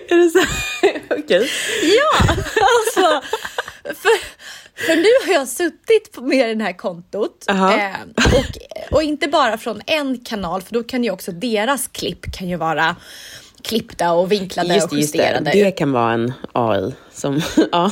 Är 0.08 0.16
det 0.16 0.30
så? 0.30 0.44
Okej. 1.14 1.50
ja, 1.82 2.34
alltså. 2.54 3.22
För, 3.84 4.10
för 4.74 4.96
nu 4.96 5.26
har 5.32 5.38
jag 5.40 5.48
suttit 5.48 6.18
med 6.20 6.58
det 6.58 6.64
här 6.64 6.72
kontot 6.72 7.44
Aha. 7.48 7.72
ehm, 7.72 8.14
och, 8.16 8.94
och 8.96 9.02
inte 9.02 9.28
bara 9.28 9.58
från 9.58 9.80
en 9.86 10.18
kanal 10.18 10.62
för 10.62 10.74
då 10.74 10.82
kan 10.82 11.04
ju 11.04 11.10
också 11.10 11.32
deras 11.32 11.88
klipp 11.88 12.32
kan 12.32 12.48
ju 12.48 12.56
vara 12.56 12.96
klippta 13.62 14.12
och 14.12 14.32
vinklade 14.32 14.74
Just, 14.74 14.86
och 14.86 14.94
det, 14.94 15.00
just 15.00 15.12
det. 15.12 15.18
justerade. 15.18 15.50
det 15.50 15.70
kan 15.70 15.92
vara 15.92 16.12
en 16.12 16.32
AI 16.52 16.92
som... 17.12 17.40
ja. 17.72 17.90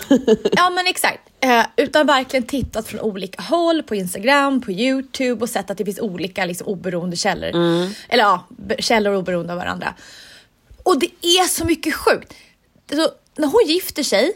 Ja 0.52 0.70
men 0.70 0.86
exakt. 0.86 1.20
Eh, 1.40 1.64
utan 1.76 2.06
verkligen 2.06 2.46
tittat 2.46 2.86
från 2.86 3.00
olika 3.00 3.42
håll 3.42 3.82
på 3.82 3.94
Instagram, 3.94 4.60
på 4.60 4.72
Youtube 4.72 5.42
och 5.42 5.48
sett 5.48 5.70
att 5.70 5.78
det 5.78 5.84
finns 5.84 6.00
olika 6.00 6.44
liksom, 6.44 6.66
oberoende 6.66 7.16
källor. 7.16 7.48
Eller 8.08 8.24
ja, 8.24 8.46
källor 8.78 9.14
oberoende 9.14 9.52
av 9.52 9.58
varandra. 9.58 9.94
Och 10.82 11.00
det 11.00 11.10
är 11.22 11.48
så 11.48 11.64
mycket 11.64 11.94
sjukt. 11.94 12.34
Så, 12.92 13.08
när 13.36 13.48
hon 13.48 13.62
gifter 13.66 14.02
sig, 14.02 14.32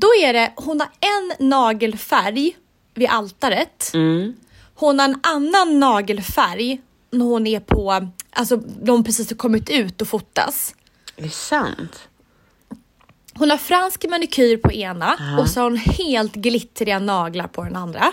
då 0.00 0.08
är 0.22 0.32
det, 0.32 0.52
hon 0.56 0.80
har 0.80 0.88
en 1.00 1.48
nagelfärg 1.48 2.56
vid 2.94 3.08
altaret. 3.08 3.90
Hon 4.74 4.98
har 4.98 5.08
en 5.08 5.20
annan 5.22 5.80
nagelfärg 5.80 6.80
när 7.10 7.24
hon 7.24 7.46
är 7.46 7.60
på, 7.60 8.08
alltså 8.30 8.62
när 8.80 8.92
hon 8.92 9.04
precis 9.04 9.30
har 9.30 9.36
kommit 9.36 9.70
ut 9.70 10.02
och 10.02 10.08
fotas. 10.08 10.74
Är 11.16 11.22
det 11.22 11.30
sant? 11.30 12.08
Hon 13.34 13.50
har 13.50 13.56
fransk 13.56 14.04
manikyr 14.08 14.56
på 14.56 14.72
ena 14.72 15.16
och 15.40 15.48
så 15.48 15.60
har 15.60 15.70
hon 15.70 15.76
helt 15.78 16.34
glittriga 16.34 16.98
naglar 16.98 17.46
på 17.46 17.64
den 17.64 17.76
andra. 17.76 18.12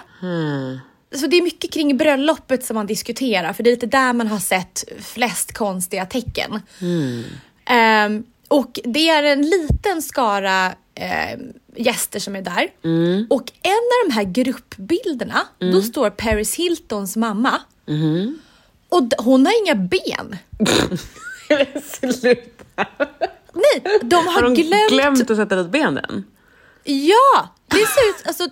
Så 1.16 1.28
det 1.28 1.38
är 1.38 1.42
mycket 1.42 1.72
kring 1.74 1.98
bröllopet 1.98 2.66
som 2.66 2.76
man 2.76 2.88
diskuterar, 2.88 3.54
för 3.54 3.64
det 3.64 3.70
är 3.70 3.76
lite 3.76 3.86
där 3.86 4.14
man 4.14 4.28
har 4.28 4.40
sett 4.40 4.84
flest 5.00 5.54
konstiga 5.54 6.06
tecken. 6.06 6.62
Ehm, 7.66 8.24
och 8.48 8.80
det 8.84 9.10
är 9.10 9.24
en 9.24 9.42
liten 9.42 10.02
skara 10.02 10.66
eh, 10.96 11.40
gäster 11.76 12.20
som 12.20 12.36
är 12.36 12.42
där. 12.42 12.70
Och 13.30 13.52
en 13.62 13.72
av 13.72 14.08
de 14.10 14.14
här 14.14 14.24
gruppbilderna, 14.24 15.48
då 15.58 15.82
står 15.82 16.10
Paris 16.10 16.56
Hiltons 16.56 17.16
mamma. 17.16 17.62
Och 18.90 19.04
d- 19.04 19.16
hon 19.20 19.46
har 19.46 19.54
inga 19.66 19.76
ben. 19.76 20.38
Sluta. 22.14 22.64
Nej, 23.54 24.00
de 24.02 24.16
har, 24.16 24.34
Har 24.34 24.42
de 24.42 24.54
glömt 24.54 24.90
glömt 24.90 25.32
att 25.32 25.38
sätta 25.38 25.56
dit 25.56 25.72
benen? 25.72 26.24
Ja, 26.84 27.50
det 27.68 27.76
ser 27.76 28.10
ut... 28.10 28.28
Alltså, 28.28 28.48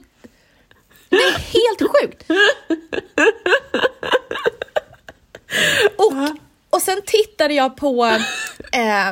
det 1.09 1.15
är 1.15 1.31
helt 1.31 1.81
sjukt. 1.91 2.23
Och, 5.97 6.13
och 6.69 6.81
sen 6.81 7.01
tittade 7.05 7.53
jag 7.53 7.77
på... 7.77 8.05
Eh, 8.71 9.09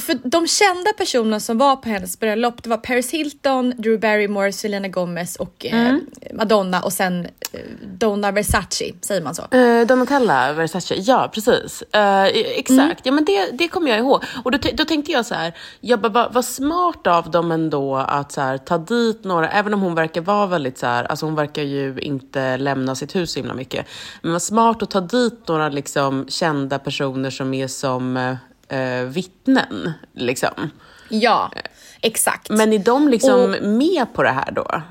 för 0.00 0.28
de 0.28 0.46
kända 0.46 0.92
personerna 0.92 1.40
som 1.40 1.58
var 1.58 1.76
på 1.76 1.88
hennes 1.88 2.20
bröllop, 2.20 2.62
det 2.62 2.70
var 2.70 2.76
Paris 2.76 3.10
Hilton, 3.10 3.74
Drew 3.78 4.00
Barrymore, 4.00 4.52
Selena 4.52 4.88
Gomez 4.88 5.36
och 5.36 5.66
eh, 5.66 5.96
Madonna 6.34 6.80
och 6.80 6.92
sen 6.92 7.24
eh, 7.52 7.60
Donna 7.82 8.32
Versace, 8.32 8.92
säger 9.00 9.22
man 9.22 9.34
så? 9.34 9.42
Uh, 9.54 9.86
Donatella 9.86 10.52
Versace, 10.52 10.94
ja 10.94 11.30
precis. 11.34 11.82
Eh, 11.82 12.24
exakt, 12.34 13.06
ja 13.06 13.12
men 13.12 13.24
det, 13.24 13.50
det 13.52 13.68
kommer 13.68 13.90
jag 13.90 13.98
ihåg. 13.98 14.24
Och 14.44 14.50
då, 14.50 14.58
då 14.74 14.84
tänkte 14.84 15.12
jag 15.12 15.26
så 15.26 15.34
här, 15.34 15.54
jag 15.80 16.00
bara, 16.00 16.12
vad, 16.12 16.32
vad 16.32 16.44
smart 16.44 17.06
av 17.06 17.30
dem 17.30 17.52
ändå 17.52 17.96
att 17.96 18.32
så 18.32 18.40
här, 18.40 18.58
ta 18.58 18.78
dit 18.78 19.24
några, 19.24 19.48
även 19.48 19.74
om 19.74 19.80
hon 19.80 19.94
verkar 19.94 20.20
vara 20.20 20.46
väldigt 20.46 20.78
så 20.78 20.86
här, 20.86 21.04
alltså 21.04 21.26
hon 21.26 21.34
verkar 21.34 21.62
ju 21.62 21.98
inte 21.98 22.56
lämna 22.56 22.94
sitt 22.94 23.16
hus 23.16 23.32
så 23.32 23.38
himla 23.38 23.54
mycket. 23.54 23.86
Men 24.22 24.32
vad 24.32 24.42
smart 24.42 24.82
att 24.82 24.90
ta 24.90 25.00
dit 25.00 25.48
några 25.48 25.68
liksom 25.68 26.26
kända 26.28 26.78
personer 26.78 27.30
som 27.30 27.54
är 27.54 27.66
som 27.66 28.36
uh, 28.72 29.08
vittnen. 29.08 29.92
Liksom. 30.14 30.70
Ja, 31.08 31.52
exakt. 32.00 32.50
Men 32.50 32.72
är 32.72 32.78
de 32.78 33.08
liksom 33.08 33.50
med 33.50 34.06
på 34.14 34.22
det 34.22 34.30
här 34.30 34.50
då? 34.50 34.82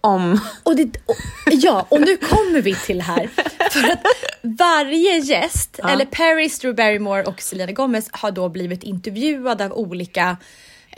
Om... 0.00 0.40
Och 0.62 0.76
det, 0.76 0.96
och, 1.06 1.16
ja, 1.50 1.86
och 1.88 2.00
nu 2.00 2.16
kommer 2.16 2.60
vi 2.62 2.74
till 2.74 3.00
här. 3.00 3.30
För 3.70 3.92
att 3.92 4.02
varje 4.42 5.18
gäst, 5.18 5.80
eller 5.88 6.04
Paris, 6.04 6.58
Drew 6.58 6.74
Barrymore 6.74 7.24
och 7.24 7.40
Selena 7.42 7.72
Gomez 7.72 8.08
har 8.12 8.30
då 8.30 8.48
blivit 8.48 8.82
intervjuade 8.82 9.64
av 9.64 9.72
olika 9.72 10.36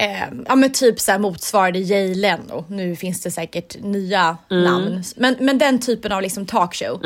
Eh, 0.01 0.29
ja 0.47 0.57
men 0.57 0.73
typ 0.73 1.01
så 1.01 1.13
här 1.13 1.19
motsvarande 1.19 1.79
Jay 1.79 2.15
Leno. 2.15 2.65
Nu 2.69 2.97
finns 2.97 3.23
det 3.23 3.31
säkert 3.31 3.77
nya 3.83 4.37
namn. 4.51 5.03
Men, 5.17 5.37
men 5.41 5.59
den 5.59 5.79
typen 5.79 6.13
av 6.13 6.23
liksom 6.23 6.47
talkshow. 6.47 7.01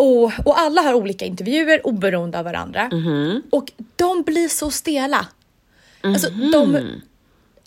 Och, 0.00 0.32
och 0.44 0.60
alla 0.60 0.82
har 0.82 0.94
olika 0.94 1.24
intervjuer 1.24 1.86
oberoende 1.86 2.38
av 2.38 2.44
varandra. 2.44 2.90
Och 3.50 3.72
de 3.96 4.22
blir 4.22 4.48
så 4.48 4.70
stela. 4.70 5.26
Alltså 6.00 6.30
de, 6.30 7.00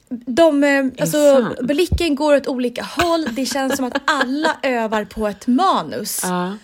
de, 0.09 0.63
eh, 0.63 0.85
alltså, 0.99 1.53
blicken 1.61 2.15
går 2.15 2.35
åt 2.35 2.47
olika 2.47 2.83
håll. 2.83 3.27
Det 3.31 3.45
känns 3.45 3.75
som 3.75 3.85
att 3.85 4.01
alla 4.05 4.57
övar 4.63 5.05
på 5.05 5.27
ett 5.27 5.47
manus. 5.47 6.19
Ja. 6.23 6.57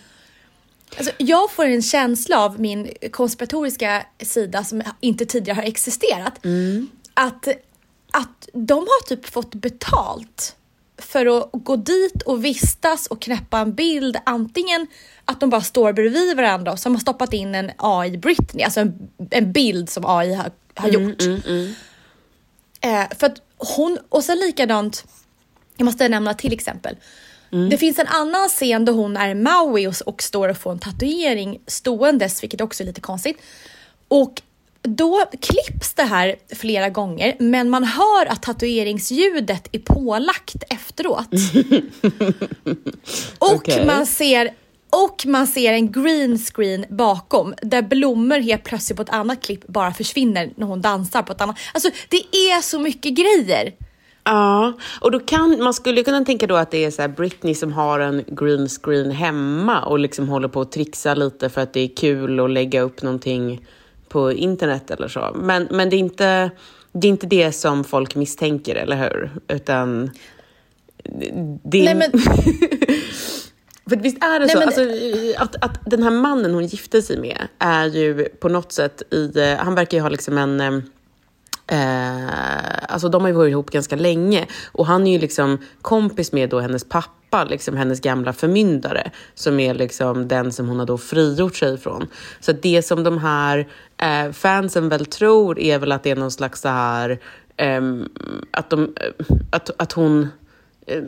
Alltså, 0.97 1.13
jag 1.17 1.51
får 1.51 1.65
en 1.65 1.81
känsla 1.81 2.39
av 2.39 2.59
min 2.59 2.89
konspiratoriska 3.11 4.05
sida 4.19 4.63
som 4.63 4.83
inte 4.99 5.25
tidigare 5.25 5.55
har 5.55 5.63
existerat. 5.63 6.39
att, 7.13 7.47
att 8.11 8.49
de 8.53 8.79
har 8.79 9.07
typ 9.07 9.25
fått 9.25 9.55
betalt 9.55 10.55
för 11.01 11.37
att 11.37 11.49
gå 11.53 11.75
dit 11.75 12.21
och 12.25 12.45
vistas 12.45 13.07
och 13.07 13.21
knäppa 13.21 13.59
en 13.59 13.73
bild. 13.73 14.17
Antingen 14.23 14.87
att 15.25 15.39
de 15.39 15.49
bara 15.49 15.61
står 15.61 15.93
bredvid 15.93 16.35
varandra 16.35 16.71
och 16.71 16.79
som 16.79 16.95
har 16.95 16.99
stoppat 16.99 17.33
in 17.33 17.55
en 17.55 17.71
AI 17.77 18.17
Britney, 18.17 18.63
alltså 18.63 18.79
en, 18.79 19.09
en 19.29 19.51
bild 19.51 19.89
som 19.89 20.05
AI 20.05 20.33
har, 20.33 20.51
har 20.75 20.89
Mm, 20.89 21.09
gjort. 21.09 21.21
Eh, 22.81 23.17
för 23.19 23.27
att 23.27 23.41
hon, 23.57 23.97
och 24.09 24.23
sen 24.23 24.37
likadant, 24.37 25.05
jag 25.77 25.85
måste 25.85 26.09
nämna 26.09 26.33
till 26.33 26.53
exempel. 26.53 26.95
Mm. 27.51 27.69
Det 27.69 27.77
finns 27.77 27.99
en 27.99 28.07
annan 28.07 28.49
scen 28.49 28.85
då 28.85 28.91
hon 28.91 29.17
är 29.17 29.35
Maui 29.35 29.87
och, 29.87 29.93
och 30.05 30.23
står 30.23 30.49
och 30.49 30.57
får 30.57 30.71
en 30.71 30.79
tatuering 30.79 31.59
ståendes, 31.67 32.43
vilket 32.43 32.61
också 32.61 32.83
är 32.83 32.87
lite 32.87 33.01
konstigt. 33.01 33.37
Och 34.07 34.41
då 34.81 35.25
klipps 35.41 35.93
det 35.93 36.03
här 36.03 36.35
flera 36.55 36.89
gånger, 36.89 37.35
men 37.39 37.69
man 37.69 37.83
hör 37.83 38.25
att 38.25 38.41
tatueringsljudet 38.43 39.67
är 39.71 39.79
pålagt 39.79 40.63
efteråt. 40.69 41.29
och 43.39 43.53
Okej. 43.53 43.85
man 43.85 44.05
ser 44.05 44.53
och 44.89 45.25
man 45.25 45.47
ser 45.47 45.73
en 45.73 45.91
green 45.91 46.37
screen 46.37 46.85
bakom 46.89 47.53
där 47.61 47.81
blommor 47.81 48.39
helt 48.39 48.63
plötsligt 48.63 48.97
på 48.97 49.01
ett 49.01 49.09
annat 49.09 49.41
klipp 49.41 49.67
bara 49.67 49.93
försvinner 49.93 50.49
när 50.55 50.67
hon 50.67 50.81
dansar 50.81 51.21
på 51.21 51.31
ett 51.31 51.41
annat. 51.41 51.57
Alltså 51.73 51.89
det 52.09 52.17
är 52.17 52.61
så 52.61 52.79
mycket 52.79 53.13
grejer. 53.13 53.73
Ja, 54.23 54.73
och 55.01 55.11
då 55.11 55.19
kan, 55.19 55.63
man 55.63 55.73
skulle 55.73 56.03
kunna 56.03 56.25
tänka 56.25 56.47
då 56.47 56.55
att 56.55 56.71
det 56.71 56.85
är 56.85 56.91
så 56.91 57.07
Britney 57.07 57.55
som 57.55 57.73
har 57.73 57.99
en 57.99 58.23
green 58.27 58.67
screen 58.67 59.11
hemma 59.11 59.85
och 59.85 59.99
liksom 59.99 60.29
håller 60.29 60.47
på 60.47 60.61
att 60.61 60.71
trixa 60.71 61.15
lite 61.15 61.49
för 61.49 61.61
att 61.61 61.73
det 61.73 61.79
är 61.79 61.95
kul 61.95 62.39
att 62.39 62.51
lägga 62.51 62.81
upp 62.81 63.01
någonting 63.01 63.65
på 64.09 64.31
internet 64.31 64.91
eller 64.91 65.07
så. 65.07 65.31
Men, 65.35 65.67
men 65.71 65.89
det, 65.89 65.95
är 65.95 65.99
inte, 65.99 66.51
det 66.91 67.07
är 67.07 67.09
inte 67.09 67.27
det 67.27 67.51
som 67.51 67.83
folk 67.83 68.15
misstänker, 68.15 68.75
eller 68.75 68.95
hur? 68.95 69.31
Utan 69.47 70.11
det 71.63 71.87
är... 71.87 71.95
Nej, 71.95 71.95
men, 71.95 72.11
För 73.89 73.95
visst 73.95 74.23
är 74.23 74.39
det 74.39 74.45
Nej, 74.45 74.49
så 74.49 74.59
men- 74.59 74.67
alltså, 74.67 74.83
att, 75.37 75.55
att 75.63 75.79
den 75.85 76.03
här 76.03 76.11
mannen 76.11 76.53
hon 76.53 76.65
gifte 76.65 77.01
sig 77.01 77.17
med 77.17 77.47
är 77.59 77.85
ju 77.85 78.23
på 78.29 78.49
något 78.49 78.71
sätt 78.71 79.13
i... 79.13 79.55
Han 79.59 79.75
verkar 79.75 79.97
ju 79.97 80.01
ha 80.01 80.09
liksom 80.09 80.37
en... 80.37 80.59
Eh, 81.67 82.29
alltså 82.93 83.09
de 83.09 83.21
har 83.21 83.29
ju 83.29 83.35
varit 83.35 83.51
ihop 83.51 83.71
ganska 83.71 83.95
länge 83.95 84.45
och 84.71 84.85
han 84.85 85.07
är 85.07 85.11
ju 85.11 85.19
liksom 85.19 85.57
kompis 85.81 86.31
med 86.31 86.49
då 86.49 86.59
hennes 86.59 86.83
pappa, 86.83 87.09
liksom 87.49 87.77
hennes 87.77 88.01
gamla 88.01 88.33
förmyndare 88.33 89.11
som 89.33 89.59
är 89.59 89.73
liksom 89.73 90.27
den 90.27 90.51
som 90.51 90.67
hon 90.67 90.79
har 90.79 90.85
då 90.85 90.97
frigjort 90.97 91.55
sig 91.55 91.73
ifrån. 91.73 92.07
Så 92.39 92.51
att 92.51 92.61
det 92.61 92.81
som 92.81 93.03
de 93.03 93.17
här 93.17 93.67
eh, 93.97 94.31
fansen 94.31 94.89
väl 94.89 95.05
tror 95.05 95.59
är 95.59 95.79
väl 95.79 95.91
att 95.91 96.03
det 96.03 96.11
är 96.11 96.15
någon 96.15 96.31
slags 96.31 96.61
så 96.61 96.69
här 96.69 97.19
eh, 97.57 97.81
att, 98.51 98.69
de, 98.69 98.83
eh, 98.83 99.25
att, 99.51 99.69
att 99.77 99.91
hon 99.91 100.27
eh, 100.89 101.03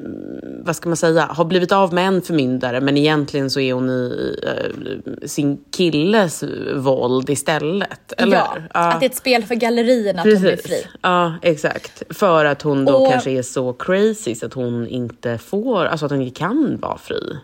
vad 0.65 0.75
ska 0.75 0.89
man 0.89 0.97
säga, 0.97 1.21
har 1.21 1.45
blivit 1.45 1.71
av 1.71 1.93
med 1.93 2.07
en 2.07 2.21
förmyndare 2.21 2.81
men 2.81 2.97
egentligen 2.97 3.49
så 3.49 3.59
är 3.59 3.73
hon 3.73 3.89
i 3.89 4.35
eh, 4.47 5.27
sin 5.27 5.57
killes 5.71 6.43
våld 6.75 7.29
istället. 7.29 8.13
Eller? 8.17 8.37
ja, 8.37 8.53
hur? 8.55 8.67
att 8.71 8.99
det 8.99 9.05
är 9.05 9.09
ett 9.09 9.15
spel 9.15 9.43
för 9.43 9.55
gallerierna 9.55 10.21
att 10.21 10.27
hon 10.27 10.41
blir 10.41 10.57
fri. 10.57 10.85
Ja, 11.01 11.33
exakt. 11.41 12.03
För 12.09 12.45
att 12.45 12.61
hon 12.61 12.85
då 12.85 12.93
Och- 12.93 13.11
kanske 13.11 13.31
är 13.31 13.41
så 13.41 13.73
crazy 13.73 14.35
så 14.35 14.45
att 14.45 14.53
hon 14.53 14.87
inte 14.87 15.37
får, 15.37 15.85
alltså 15.85 16.05
att 16.05 16.11
hon 16.11 16.21
inte 16.21 16.39
kan 16.39 16.77
vara 16.81 16.97
fri. 16.97 17.37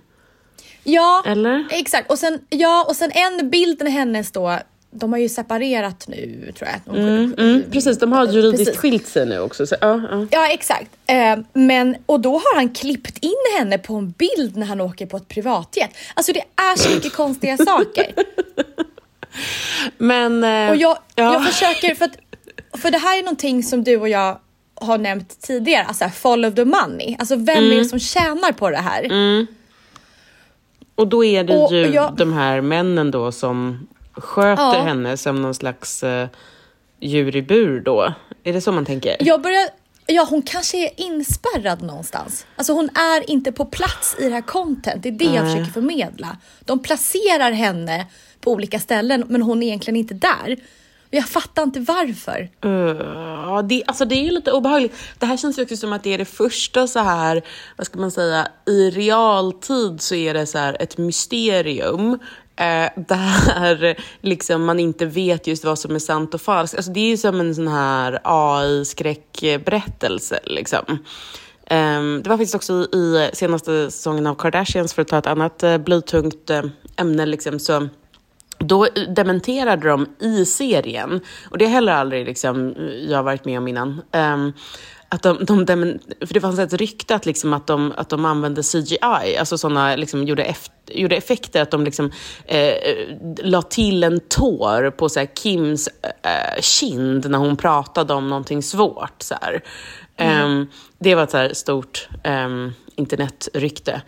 Ja, 0.83 1.23
Eller? 1.25 1.65
exakt. 1.71 2.11
Och 2.11 2.19
sen, 2.19 2.39
ja, 2.49 2.85
och 2.89 2.95
sen 2.95 3.11
en 3.11 3.49
bild 3.49 3.83
med 3.83 3.93
hennes 3.93 4.31
då, 4.31 4.57
de 4.91 5.11
har 5.13 5.19
ju 5.19 5.29
separerat 5.29 6.07
nu 6.07 6.51
tror 6.57 6.69
jag. 6.69 6.95
De, 6.95 6.99
Mm, 7.37 7.63
precis, 7.71 7.99
de 7.99 8.11
har 8.11 8.25
juridiskt 8.27 8.65
Precis. 8.65 8.79
skilt 8.81 9.07
sig 9.07 9.25
nu 9.25 9.39
också. 9.39 9.67
Så, 9.67 9.75
ja, 9.81 10.01
ja. 10.11 10.27
Ja, 10.31 10.47
exakt. 10.47 10.89
Eh, 11.05 11.37
men, 11.53 11.95
och 12.05 12.19
då 12.19 12.31
har 12.33 12.55
han 12.55 12.69
klippt 12.69 13.17
in 13.17 13.33
henne 13.59 13.77
på 13.77 13.93
en 13.95 14.11
bild 14.11 14.57
när 14.57 14.65
han 14.67 14.81
åker 14.81 15.05
på 15.05 15.17
ett 15.17 15.27
privatjet. 15.27 15.89
Alltså 16.13 16.33
det 16.33 16.39
är 16.55 16.75
så 16.77 16.89
mycket 16.95 17.13
konstiga 17.13 17.57
saker. 17.65 18.11
Men... 19.97 20.43
eh, 20.43 20.69
Och 20.69 20.75
jag, 20.75 20.97
ja. 21.15 21.33
jag 21.33 21.45
försöker, 21.45 21.95
för, 21.95 22.05
att, 22.05 22.17
för 22.81 22.91
det 22.91 22.97
här 22.97 23.17
är 23.19 23.23
någonting 23.23 23.63
som 23.63 23.83
du 23.83 23.97
och 23.97 24.09
jag 24.09 24.39
har 24.75 24.97
nämnt 24.97 25.41
tidigare, 25.41 25.83
alltså 25.83 26.09
follow 26.09 26.51
the 26.51 26.65
money. 26.65 27.15
Alltså 27.19 27.35
vem 27.35 27.57
Mm. 27.57 27.71
är 27.71 27.75
det 27.75 27.85
som 27.85 27.99
tjänar 27.99 28.51
på 28.51 28.69
det 28.69 28.77
här? 28.77 29.07
Och 30.95 31.07
då 31.07 31.23
är 31.23 31.43
det 31.43 31.57
Och 31.57 31.73
ju 31.73 31.87
jag- 31.87 32.15
de 32.17 32.33
här 32.33 32.61
männen 32.61 33.11
då 33.11 33.31
som 33.31 33.87
sköter 34.17 34.63
Ja. 34.63 34.83
henne 34.83 35.17
som 35.17 35.41
någon 35.41 35.53
slags 35.53 36.03
uh, 36.03 36.25
djur 36.99 37.35
i 37.35 37.41
bur 37.41 37.79
då. 37.79 38.13
Är 38.43 38.53
det 38.53 38.61
så 38.61 38.71
man 38.71 38.85
tänker? 38.85 39.15
Jag 39.19 39.41
börjar, 39.41 39.69
ja 40.05 40.27
hon 40.29 40.41
kanske 40.41 40.77
är 40.77 40.89
inspärrad 40.97 41.81
någonstans. 41.81 42.45
Alltså 42.55 42.73
hon 42.73 42.89
är 42.89 43.29
inte 43.29 43.51
på 43.51 43.65
plats 43.65 44.15
i 44.19 44.23
det 44.23 44.33
här 44.33 44.41
content, 44.41 45.03
det 45.03 45.09
är 45.09 45.13
det 45.13 45.25
jag 45.25 45.43
Nej. 45.43 45.53
försöker 45.53 45.71
förmedla. 45.71 46.37
De 46.65 46.79
placerar 46.79 47.51
henne 47.51 48.05
på 48.41 48.51
olika 48.51 48.79
ställen 48.79 49.23
men 49.27 49.41
hon 49.41 49.63
är 49.63 49.67
egentligen 49.67 49.95
inte 49.97 50.13
där. 50.13 50.57
Jag 51.09 51.25
fattar 51.29 51.63
inte 51.63 51.79
varför. 51.79 52.49
Uh, 52.65 52.71
ja, 53.45 53.61
det, 53.61 53.83
alltså 53.87 54.05
det 54.05 54.15
är 54.15 54.23
ju 54.23 54.31
lite 54.31 54.51
obehagligt. 54.51 54.95
Det 55.19 55.25
här 55.25 55.37
känns 55.37 55.59
ju 55.59 55.63
också 55.63 55.77
som 55.77 55.93
att 55.93 56.03
det 56.03 56.13
är 56.13 56.17
det 56.17 56.25
första 56.25 56.87
så 56.87 56.99
här, 56.99 57.41
vad 57.77 57.87
ska 57.87 57.99
man 57.99 58.11
säga, 58.11 58.47
i 58.65 58.89
realtid 58.89 60.01
så 60.01 60.15
är 60.15 60.33
det 60.33 60.45
så 60.45 60.57
här 60.57 60.77
ett 60.79 60.97
mysterium. 60.97 62.19
Eh, 62.57 62.89
där 63.07 63.97
liksom 64.21 64.65
man 64.65 64.79
inte 64.79 65.05
vet 65.05 65.47
just 65.47 65.65
vad 65.65 65.79
som 65.79 65.95
är 65.95 65.99
sant 65.99 66.33
och 66.33 66.41
falskt. 66.41 66.77
Alltså 66.77 66.91
det 66.91 66.99
är 66.99 67.09
ju 67.09 67.17
som 67.17 67.39
en 67.39 67.55
sån 67.55 67.67
här 67.67 68.19
AI-skräckberättelse. 68.23 70.39
Liksom. 70.43 70.85
Eh, 71.65 72.01
det 72.23 72.29
var 72.29 72.37
faktiskt 72.37 72.55
också 72.55 72.73
i, 72.73 73.29
senaste 73.33 73.91
säsongen 73.91 74.27
av 74.27 74.35
Kardashians, 74.35 74.93
för 74.93 75.01
att 75.01 75.07
ta 75.07 75.17
ett 75.17 75.27
annat 75.27 75.63
eh, 75.63 75.77
blytungt 75.77 76.49
eh, 76.49 76.63
ämne, 76.97 77.25
liksom, 77.25 77.59
så 77.59 77.87
då 78.59 78.87
dementerade 79.15 79.89
de 79.89 80.07
i 80.19 80.45
serien, 80.45 81.21
och 81.49 81.57
det 81.57 81.65
har 81.65 81.71
heller 81.71 81.93
aldrig 81.93 82.25
liksom, 82.25 82.75
jag 83.07 83.23
varit 83.23 83.45
med 83.45 83.57
om 83.57 83.67
innan, 83.67 84.01
ehm, 84.11 84.53
att 85.09 85.23
de, 85.23 85.45
de 85.45 85.65
demen, 85.65 85.99
för 86.19 86.33
det 86.33 86.41
fanns 86.41 86.59
ett 86.59 86.73
rykte 86.73 87.15
att, 87.15 87.25
liksom, 87.25 87.53
att, 87.53 87.67
de, 87.67 87.93
att 87.97 88.09
de 88.09 88.25
använde 88.25 88.63
CGI, 88.63 89.37
alltså 89.39 89.57
sådana, 89.57 89.95
liksom, 89.95 90.23
gjorde, 90.23 90.43
eft, 90.43 90.71
gjorde 90.87 91.15
effekter, 91.15 91.61
att 91.61 91.71
de 91.71 91.83
liksom, 91.83 92.11
eh, 92.45 92.73
la 93.43 93.61
till 93.61 94.03
en 94.03 94.19
tår 94.19 94.91
på 94.91 95.09
så 95.09 95.19
här, 95.19 95.27
Kims 95.27 95.87
eh, 95.87 96.61
kind 96.61 97.29
när 97.29 97.37
hon 97.37 97.57
pratade 97.57 98.13
om 98.13 98.29
någonting 98.29 98.63
svårt. 98.63 99.21
Så 99.21 99.35
här. 99.41 99.63
Ehm, 100.17 100.67
det 100.99 101.15
var 101.15 101.23
ett 101.23 101.31
så 101.31 101.37
här, 101.37 101.53
stort 101.53 102.09
um, 102.23 102.73
internetrykte. 102.95 104.01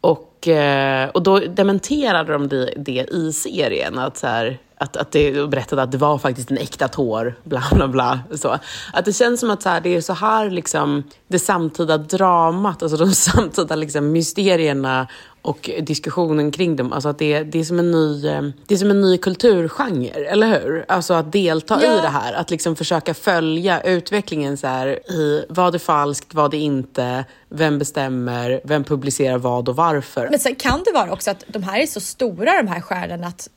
Och, 0.00 0.48
eh, 0.48 1.08
och 1.08 1.22
då 1.22 1.38
dementerade 1.38 2.32
de 2.32 2.48
det, 2.48 2.74
det 2.76 3.06
i 3.12 3.32
serien, 3.32 3.98
att, 3.98 4.16
så 4.16 4.26
här, 4.26 4.58
att, 4.78 4.96
att 4.96 5.12
det 5.12 5.50
berättade 5.50 5.82
att 5.82 5.92
det 5.92 5.98
var 5.98 6.18
faktiskt 6.18 6.50
en 6.50 6.58
äkta 6.58 6.88
tår, 6.88 7.34
bla 7.44 7.62
bla 7.72 7.88
bla. 7.88 8.20
Så. 8.34 8.58
Att 8.92 9.04
det 9.04 9.12
känns 9.12 9.40
som 9.40 9.50
att 9.50 9.62
så 9.62 9.68
här, 9.68 9.80
det 9.80 9.96
är 9.96 10.00
så 10.00 10.12
här 10.12 10.50
liksom, 10.50 11.02
det 11.28 11.38
samtida 11.38 11.98
dramat, 11.98 12.82
alltså 12.82 12.96
de 12.96 13.12
samtida 13.12 13.76
liksom, 13.76 14.12
mysterierna 14.12 15.06
och 15.42 15.70
diskussionen 15.82 16.50
kring 16.50 16.76
dem, 16.76 16.92
alltså 16.92 17.08
att 17.08 17.18
det, 17.18 17.42
det, 17.42 17.60
är 17.60 17.64
som 17.64 17.78
en 17.78 17.90
ny, 17.90 18.26
eh, 18.28 18.42
det 18.66 18.74
är 18.74 18.78
som 18.78 18.90
en 18.90 19.00
ny 19.00 19.18
kulturgenre, 19.18 20.24
eller 20.24 20.60
hur? 20.60 20.84
Alltså 20.88 21.14
att 21.14 21.32
delta 21.32 21.78
Ja. 21.82 21.98
i 21.98 22.00
det 22.00 22.08
här, 22.08 22.32
att 22.32 22.50
liksom 22.50 22.76
försöka 22.76 23.14
följa 23.14 23.80
utvecklingen 23.80 24.56
så 24.56 24.66
här, 24.66 25.10
i 25.12 25.44
vad 25.48 25.74
är 25.74 25.78
falskt, 25.78 26.34
vad 26.34 26.54
är 26.54 26.58
inte, 26.58 27.24
vem 27.48 27.78
bestämmer, 27.78 28.60
vem 28.64 28.84
publicerar 28.84 29.38
vad 29.38 29.68
och 29.68 29.76
varför. 29.76 30.28
Men 30.30 30.38
sen 30.38 30.54
kan 30.54 30.82
det 30.84 30.92
vara 30.92 31.12
också 31.12 31.30
att 31.30 31.44
de 31.48 31.62
här 31.62 31.80
är 31.80 31.86
så 31.86 32.00
stora 32.00 32.62
de 32.62 32.68
här 32.68 32.80
stjärnorna 32.80 33.26
att, 33.26 33.48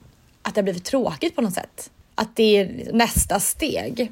att 0.41 0.55
det 0.55 0.59
har 0.59 0.63
blivit 0.63 0.85
tråkigt 0.85 1.35
på 1.35 1.41
något 1.41 1.53
sätt. 1.53 1.89
Att 2.15 2.35
det 2.35 2.57
är 2.57 2.89
nästa 2.93 3.39
steg. 3.39 4.11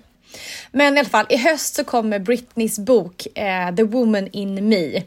Men 0.71 0.95
i 0.95 0.99
alla 0.99 1.09
fall, 1.09 1.25
i 1.29 1.37
höst 1.37 1.75
så 1.75 1.83
kommer 1.83 2.19
Britneys 2.19 2.79
bok 2.79 3.27
eh, 3.37 3.75
The 3.75 3.83
Woman 3.83 4.27
in 4.31 4.69
Me. 4.69 5.03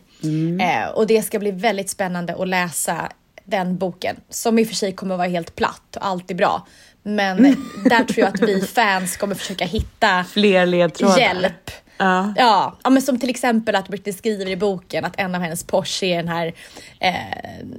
Eh, 0.65 0.89
och 0.95 1.07
det 1.07 1.23
ska 1.23 1.39
bli 1.39 1.51
väldigt 1.51 1.91
spännande 1.91 2.35
att 2.39 2.49
läsa 2.49 3.09
den 3.45 3.77
boken. 3.77 4.17
Som 4.29 4.59
i 4.59 4.65
och 4.65 4.69
för 4.69 4.75
sig 4.75 4.93
kommer 4.93 5.17
vara 5.17 5.29
helt 5.29 5.57
platt 5.57 5.97
och 5.97 6.07
allt 6.07 6.31
är 6.31 6.35
bra. 6.35 6.67
Men 7.03 7.43
där 7.85 8.05
tror 8.05 8.19
jag 8.19 8.29
att 8.35 8.41
vi 8.41 8.61
fans 8.61 9.17
kommer 9.17 9.35
försöka 9.35 9.65
hitta 9.65 10.25
Fler 10.25 10.67
ledtrådar. 10.67 11.19
hjälp. 11.19 11.71
Ja. 11.99 12.35
Ja, 12.37 12.79
ja, 12.85 12.91
men 12.91 13.03
som 13.03 13.19
till 13.19 13.31
exempel 13.31 13.75
att 13.77 13.89
Britney 13.89 14.13
skriver 14.13 14.49
i 14.49 14.57
boken 14.57 15.05
att 15.05 15.21
en 15.21 15.35
av 15.35 15.41
hennes 15.41 15.65
Porsche 15.65 16.07
är 16.07 16.17
den 16.17 16.29
här 16.29 16.53
eh, 16.99 17.15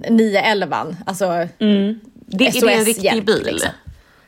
911. 0.10 0.96
Alltså, 1.06 1.48
Det, 2.32 2.48
är 2.48 2.62
det 2.62 2.74
en 2.74 2.80
SOS 2.80 2.88
riktig 2.88 3.04
hjälp, 3.04 3.26
bil? 3.26 3.44
liksom. 3.46 3.70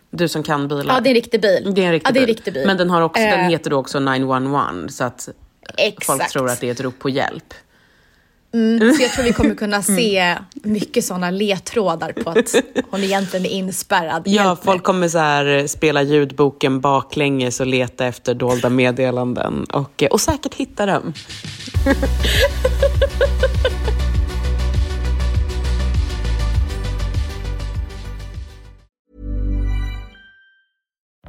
Du 0.10 0.28
som 0.28 0.44
kan 0.44 0.68
bilar. 0.68 0.96
Ja, 0.96 1.00
det 1.02 1.08
är 1.08 1.12
en 1.12 1.16
riktig 1.16 1.42
bil. 1.42 1.72
Det 1.76 1.82
är 1.82 1.86
en 1.86 1.92
riktig, 1.92 2.10
ja, 2.10 2.14
det 2.14 2.20
är 2.20 2.22
en 2.22 2.26
bil. 2.28 2.36
riktig 2.36 2.54
bil. 2.54 2.64
Men 2.68 2.78
den, 2.78 2.90
har 2.90 3.02
också, 3.02 3.24
den 3.24 3.40
Eh, 3.40 3.50
heter 3.50 3.70
då 3.70 3.78
också 3.78 4.00
911 4.00 4.72
så 4.90 5.04
att 5.04 5.30
folk 6.06 6.22
Exakt. 6.22 6.34
tror 6.34 6.50
att 6.50 6.60
det 6.60 6.68
är 6.68 6.72
ett 6.72 6.82
rop 6.82 7.00
på 7.00 7.10
hjälp. 7.10 7.54
Mm, 8.54 8.94
så 8.94 9.02
jag 9.02 9.12
tror 9.12 9.24
vi 9.24 9.34
kommer 9.34 9.56
kunna 9.56 9.76
mm. 9.88 9.98
se 9.98 10.38
mycket 10.54 11.06
sådana 11.06 11.30
ledtrådar 11.30 12.12
på 12.12 12.30
att 12.30 12.56
hon 12.90 13.04
egentligen 13.04 13.46
är 13.46 13.50
inspärrad. 13.50 14.24
Ja, 14.26 14.58
folk 14.64 14.84
kommer 14.84 15.08
så 15.08 15.18
här, 15.18 15.68
spela 15.68 16.02
ljudboken 16.02 16.82
baklänges 16.82 17.60
och 17.60 17.68
leta 17.68 18.06
efter 18.06 18.34
dolda 18.34 18.70
meddelanden 18.70 19.64
och, 19.64 20.04
och 20.12 20.22
säkert 20.22 20.54
hitta 20.54 20.86
dem. 20.86 21.14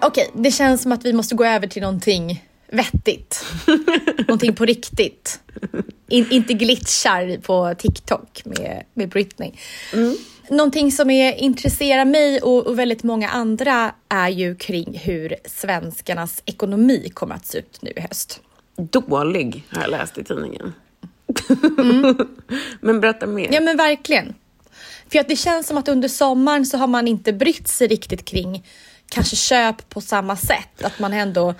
Okej, 0.00 0.30
det 0.34 0.50
känns 0.50 0.82
som 0.82 0.92
att 0.92 1.04
vi 1.04 1.12
måste 1.12 1.34
gå 1.34 1.44
över 1.44 1.66
till 1.66 1.82
någonting 1.82 2.44
vettigt. 2.72 3.44
någonting 4.18 4.54
på 4.54 4.64
riktigt. 4.64 5.40
In, 6.08 6.26
inte 6.30 6.54
glitchar 6.54 7.40
på 7.40 7.74
TikTok 7.78 8.42
med, 8.44 8.84
med 8.94 9.08
Britney. 9.08 9.52
Mm. 9.92 10.16
Någonting 10.50 10.92
som 10.92 11.10
är, 11.10 11.34
intresserar 11.34 12.04
mig 12.04 12.40
och, 12.40 12.66
och, 12.66 12.78
väldigt 12.78 13.02
många 13.02 13.28
andra 13.28 13.94
är 14.08 14.28
ju 14.28 14.54
kring 14.54 14.98
hur 14.98 15.34
svenskarnas 15.44 16.42
ekonomi 16.44 17.10
kommer 17.14 17.34
att 17.34 17.46
se 17.46 17.58
ut 17.58 17.82
nu 17.82 17.92
i 17.96 18.00
höst. 18.00 18.40
Dålig, 18.76 19.64
har 19.70 19.82
jag 19.82 19.90
läst 19.90 20.18
i 20.18 20.24
tidningen. 20.24 20.72
Mm. 21.78 22.16
men 22.80 23.00
berätta 23.00 23.26
mer. 23.26 23.48
Ja, 23.52 23.60
men 23.60 23.76
verkligen. 23.76 24.34
För 25.12 25.18
att 25.18 25.28
det 25.28 25.36
känns 25.36 25.66
som 25.66 25.76
att 25.76 25.88
under 25.88 26.08
sommaren 26.08 26.66
så 26.66 26.78
har 26.78 26.86
man 26.86 27.08
inte 27.08 27.32
brytt 27.32 27.68
sig 27.68 27.86
riktigt 27.86 28.24
kring 28.24 28.64
kanske 29.08 29.36
köp 29.36 29.88
på 29.88 30.00
samma 30.00 30.36
sätt. 30.36 30.84
Att 30.84 30.98
man 30.98 31.12
ändå 31.12 31.54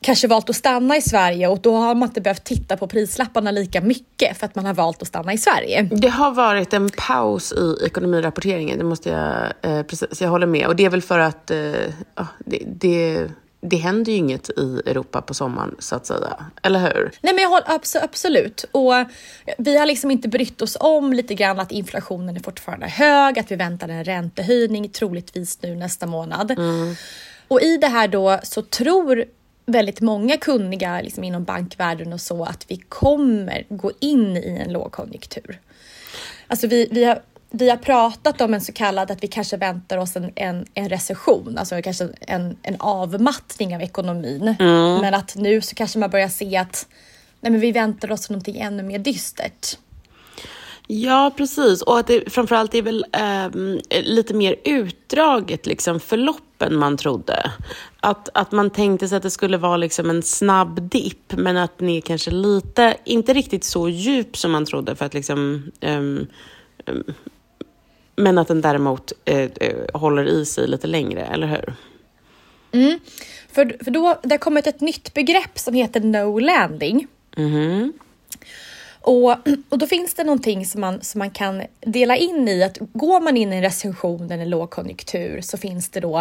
kanske 0.00 0.28
valt 0.28 0.50
att 0.50 0.56
stanna 0.56 0.96
i 0.96 1.02
Sverige 1.02 1.48
och 1.48 1.60
då 1.60 1.76
har 1.76 1.94
man 1.94 2.08
inte 2.08 2.20
behövt 2.20 2.44
titta 2.44 2.76
på 2.76 2.86
prislapparna 2.86 3.50
lika 3.50 3.80
mycket 3.80 4.38
för 4.38 4.46
att 4.46 4.54
man 4.54 4.66
har 4.66 4.74
valt 4.74 5.02
att 5.02 5.08
stanna 5.08 5.32
i 5.32 5.38
Sverige. 5.38 5.82
Det 5.82 6.08
har 6.08 6.30
varit 6.30 6.72
en 6.72 6.90
paus 6.96 7.52
i 7.52 7.86
ekonomirapporteringen, 7.86 8.78
det 8.78 8.84
måste 8.84 9.08
jag, 9.10 9.52
eh, 9.72 9.82
precis, 9.82 10.20
jag 10.20 10.28
håller 10.28 10.46
med. 10.46 10.66
Och 10.66 10.76
det 10.76 10.84
är 10.84 10.90
väl 10.90 11.02
för 11.02 11.18
att 11.18 11.50
eh, 11.50 11.56
det, 12.38 12.62
det 12.66 13.28
det 13.68 13.76
händer 13.76 14.12
ju 14.12 14.18
inget 14.18 14.50
i 14.50 14.82
Europa 14.86 15.22
på 15.22 15.34
sommaren 15.34 15.76
så 15.78 15.96
att 15.96 16.06
säga, 16.06 16.36
eller 16.62 16.80
hur? 16.80 17.10
Nej 17.20 17.34
men 17.34 17.42
jag 17.42 17.50
håller 17.50 17.80
absolut 18.02 18.64
och 18.72 18.92
vi 19.58 19.78
har 19.78 19.86
liksom 19.86 20.10
inte 20.10 20.28
brytt 20.28 20.62
oss 20.62 20.76
om 20.80 21.12
lite 21.12 21.34
grann 21.34 21.60
att 21.60 21.72
inflationen 21.72 22.36
är 22.36 22.40
fortfarande 22.40 22.86
hög, 22.86 23.38
att 23.38 23.50
vi 23.50 23.56
väntar 23.56 23.88
en 23.88 24.04
räntehöjning 24.04 24.88
troligtvis 24.88 25.62
nu 25.62 25.74
nästa 25.74 26.06
månad. 26.06 26.50
Mm. 26.50 26.94
Och 27.48 27.60
i 27.62 27.76
det 27.76 27.88
här 27.88 28.08
då 28.08 28.40
så 28.42 28.62
tror 28.62 29.24
väldigt 29.66 30.00
många 30.00 30.36
kunniga 30.36 31.00
liksom 31.00 31.24
inom 31.24 31.44
bankvärlden 31.44 32.12
och 32.12 32.20
så 32.20 32.44
att 32.44 32.64
vi 32.68 32.76
kommer 32.76 33.64
gå 33.68 33.92
in 34.00 34.36
i 34.36 34.62
en 34.66 34.72
lågkonjunktur. 34.72 35.60
Alltså 36.46 36.66
vi, 36.66 36.88
vi 36.90 37.04
har 37.04 37.20
vi 37.50 37.70
har 37.70 37.76
pratat 37.76 38.40
om 38.40 38.54
en 38.54 38.60
så 38.60 38.72
kallad 38.72 39.10
att 39.10 39.22
vi 39.22 39.28
kanske 39.28 39.56
väntar 39.56 39.98
oss 39.98 40.16
en, 40.16 40.32
en, 40.34 40.66
en 40.74 40.88
recession, 40.88 41.58
alltså 41.58 41.82
kanske 41.82 42.08
en, 42.20 42.56
en 42.62 42.76
avmattning 42.78 43.74
av 43.76 43.82
ekonomin. 43.82 44.54
Mm. 44.58 45.00
Men 45.00 45.14
att 45.14 45.36
nu 45.36 45.60
så 45.60 45.74
kanske 45.74 45.98
man 45.98 46.10
börjar 46.10 46.28
se 46.28 46.56
att 46.56 46.86
nej 47.40 47.52
men 47.52 47.60
vi 47.60 47.72
väntar 47.72 48.12
oss 48.12 48.30
någonting 48.30 48.56
ännu 48.56 48.82
mer 48.82 48.98
dystert. 48.98 49.78
Ja, 50.86 51.32
precis. 51.36 51.82
Och 51.82 51.98
att 51.98 52.06
det 52.06 52.32
framförallt 52.32 52.74
är 52.74 52.82
väl 52.82 53.06
eh, 53.12 54.02
lite 54.02 54.34
mer 54.34 54.56
utdraget 54.64 55.66
liksom, 55.66 56.00
förlopp 56.00 56.62
än 56.62 56.76
man 56.76 56.96
trodde. 56.96 57.50
Att, 58.00 58.28
att 58.34 58.52
man 58.52 58.70
tänkte 58.70 59.08
sig 59.08 59.16
att 59.16 59.22
det 59.22 59.30
skulle 59.30 59.56
vara 59.56 59.76
liksom 59.76 60.10
en 60.10 60.22
snabb 60.22 60.90
dipp, 60.90 61.32
men 61.36 61.56
att 61.56 61.78
den 61.78 61.88
är 61.88 62.00
kanske 62.00 62.30
lite, 62.30 62.96
inte 63.04 63.34
riktigt 63.34 63.64
så 63.64 63.88
djup 63.88 64.36
som 64.36 64.52
man 64.52 64.66
trodde 64.66 64.96
för 64.96 65.04
att 65.04 65.14
liksom 65.14 65.70
um, 65.80 66.26
men 68.16 68.38
att 68.38 68.48
den 68.48 68.60
däremot 68.60 69.12
eh, 69.24 69.40
eh, 69.40 69.76
håller 69.94 70.24
i 70.28 70.46
sig 70.46 70.68
lite 70.68 70.86
längre, 70.86 71.26
eller 71.26 71.46
hur? 71.46 71.74
Mm. 72.72 73.00
För, 73.52 73.84
för 73.84 73.90
då, 73.90 74.20
det 74.22 74.30
har 74.30 74.38
kommit 74.38 74.66
ett 74.66 74.80
nytt 74.80 75.14
begrepp 75.14 75.58
som 75.58 75.74
heter 75.74 76.00
no 76.00 76.38
landing. 76.38 77.06
Mm. 77.36 77.92
Och, 79.00 79.30
och 79.68 79.78
då 79.78 79.86
finns 79.86 80.14
det 80.14 80.24
någonting 80.24 80.66
som 80.66 80.80
man, 80.80 81.02
som 81.02 81.18
man 81.18 81.30
kan 81.30 81.62
dela 81.80 82.16
in 82.16 82.48
i 82.48 82.62
att 82.62 82.78
går 82.92 83.20
man 83.20 83.36
in 83.36 83.52
i 83.52 83.56
en 83.56 83.62
recession 83.62 84.30
eller 84.30 84.46
lågkonjunktur 84.46 85.40
så 85.40 85.56
finns 85.56 85.88
det 85.88 86.00
då 86.00 86.18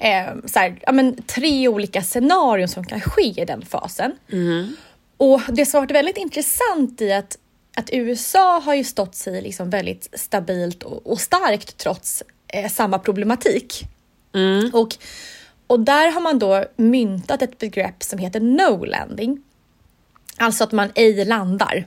eh, 0.00 0.34
så 0.44 0.58
här, 0.58 0.78
ja, 0.82 0.92
men, 0.92 1.22
tre 1.22 1.68
olika 1.68 2.02
scenarion 2.02 2.68
som 2.68 2.84
kan 2.84 3.00
ske 3.00 3.42
i 3.42 3.44
den 3.44 3.62
fasen. 3.62 4.12
Mm. 4.32 4.76
Och 5.16 5.40
det 5.48 5.66
som 5.66 5.78
har 5.78 5.82
varit 5.82 5.96
väldigt 5.96 6.16
intressant 6.16 7.00
i 7.00 7.12
att 7.12 7.38
att 7.74 7.90
USA 7.92 8.58
har 8.58 8.74
ju 8.74 8.84
stått 8.84 9.14
sig 9.14 9.42
liksom 9.42 9.70
väldigt 9.70 10.08
stabilt 10.12 10.82
och, 10.82 11.06
och 11.06 11.20
starkt 11.20 11.76
trots 11.76 12.22
eh, 12.48 12.70
samma 12.70 12.98
problematik. 12.98 13.84
Mm. 14.34 14.70
Och, 14.74 14.96
och 15.66 15.80
där 15.80 16.12
har 16.12 16.20
man 16.20 16.38
då 16.38 16.64
myntat 16.76 17.42
ett 17.42 17.58
begrepp 17.58 18.02
som 18.02 18.18
heter 18.18 18.40
no 18.40 18.84
landing. 18.84 19.42
Alltså 20.36 20.64
att 20.64 20.72
man 20.72 20.90
ej 20.94 21.24
landar. 21.24 21.86